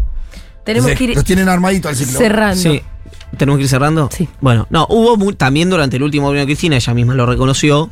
Tenemos 0.65 0.91
Sí, 0.91 0.97
que 0.97 1.03
ir 1.05 1.15
Los 1.15 1.23
tienen 1.23 1.47
armadito 1.47 1.87
al 1.87 1.95
ciclo. 1.95 2.19
cerrando. 2.19 2.61
Sí. 2.61 2.81
¿Tenemos 3.35 3.57
que 3.57 3.63
ir 3.63 3.69
cerrando? 3.69 4.09
Sí. 4.15 4.27
Bueno, 4.39 4.67
no, 4.69 4.87
hubo 4.89 5.33
también 5.33 5.69
durante 5.69 5.97
el 5.97 6.03
último 6.03 6.27
gobierno 6.27 6.43
de 6.45 6.53
Cristina, 6.53 6.77
ella 6.77 6.93
misma 6.93 7.13
lo 7.13 7.25
reconoció, 7.25 7.89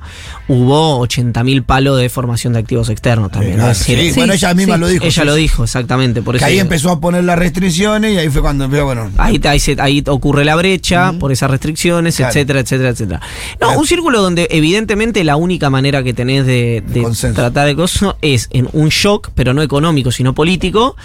hubo 0.48 1.06
80.000 1.06 1.64
palos 1.66 2.00
de 2.00 2.08
formación 2.10 2.54
de 2.54 2.60
activos 2.60 2.90
externos 2.90 3.32
también. 3.32 3.60
Eh, 3.60 3.76
sí, 3.76 3.96
Sí, 3.96 4.12
bueno, 4.16 4.34
ella 4.34 4.54
misma 4.54 4.76
sí. 4.76 4.80
lo 4.82 4.88
dijo. 4.88 5.04
ella 5.06 5.22
sí, 5.22 5.26
lo 5.28 5.36
dijo, 5.36 5.64
exactamente. 5.66 6.22
Por 6.22 6.36
Que 6.36 6.38
eso 6.38 6.46
ahí 6.46 6.54
digo. 6.54 6.62
empezó 6.64 6.90
a 6.90 7.00
poner 7.02 7.26
las 7.26 7.38
restricciones 7.38 8.14
y 8.14 8.18
ahí 8.18 8.30
fue 8.30 8.42
cuando 8.42 8.64
empezó, 8.66 8.86
bueno. 8.86 9.12
Ahí, 9.18 9.40
ahí, 9.44 9.60
se- 9.60 9.76
ahí 9.80 10.02
ocurre 10.08 10.46
la 10.46 10.56
brecha 10.56 11.14
por 11.20 11.32
esas 11.34 11.52
restricciones, 11.52 12.16
Claro. 12.16 12.30
etcétera, 12.32 12.60
etcétera, 12.62 12.90
etcétera. 12.90 13.22
No, 13.60 13.68
Claro. 13.68 13.80
un 13.80 13.86
círculo 13.88 14.22
donde 14.22 14.48
evidentemente 14.52 15.24
la 15.26 15.36
única 15.36 15.70
manera 15.70 16.02
que 16.02 16.14
tenés 16.14 16.46
de, 16.46 16.82
de 16.88 17.34
tratar 17.34 17.68
de 17.68 17.76
cosas 17.76 18.16
es 18.22 18.48
en 18.52 18.70
un 18.72 18.88
shock, 18.90 19.32
pero 19.36 19.54
no 19.54 19.62
económico, 19.62 20.12
sino 20.12 20.34
político, 20.34 20.96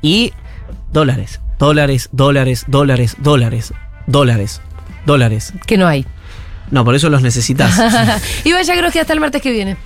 y 0.00 0.32
dólares, 0.92 1.40
dólares, 1.62 2.08
dólares, 2.10 2.64
dólares, 2.66 3.14
dólares, 3.18 3.72
dólares, 4.08 4.60
dólares. 5.06 5.52
Que 5.64 5.76
no 5.76 5.86
hay. 5.86 6.04
No, 6.72 6.84
por 6.84 6.96
eso 6.96 7.08
los 7.08 7.22
necesitas. 7.22 7.78
y 8.44 8.52
vaya 8.52 8.76
creo 8.76 8.90
que 8.90 8.98
hasta 8.98 9.12
el 9.12 9.20
martes 9.20 9.40
que 9.40 9.52
viene. 9.52 9.76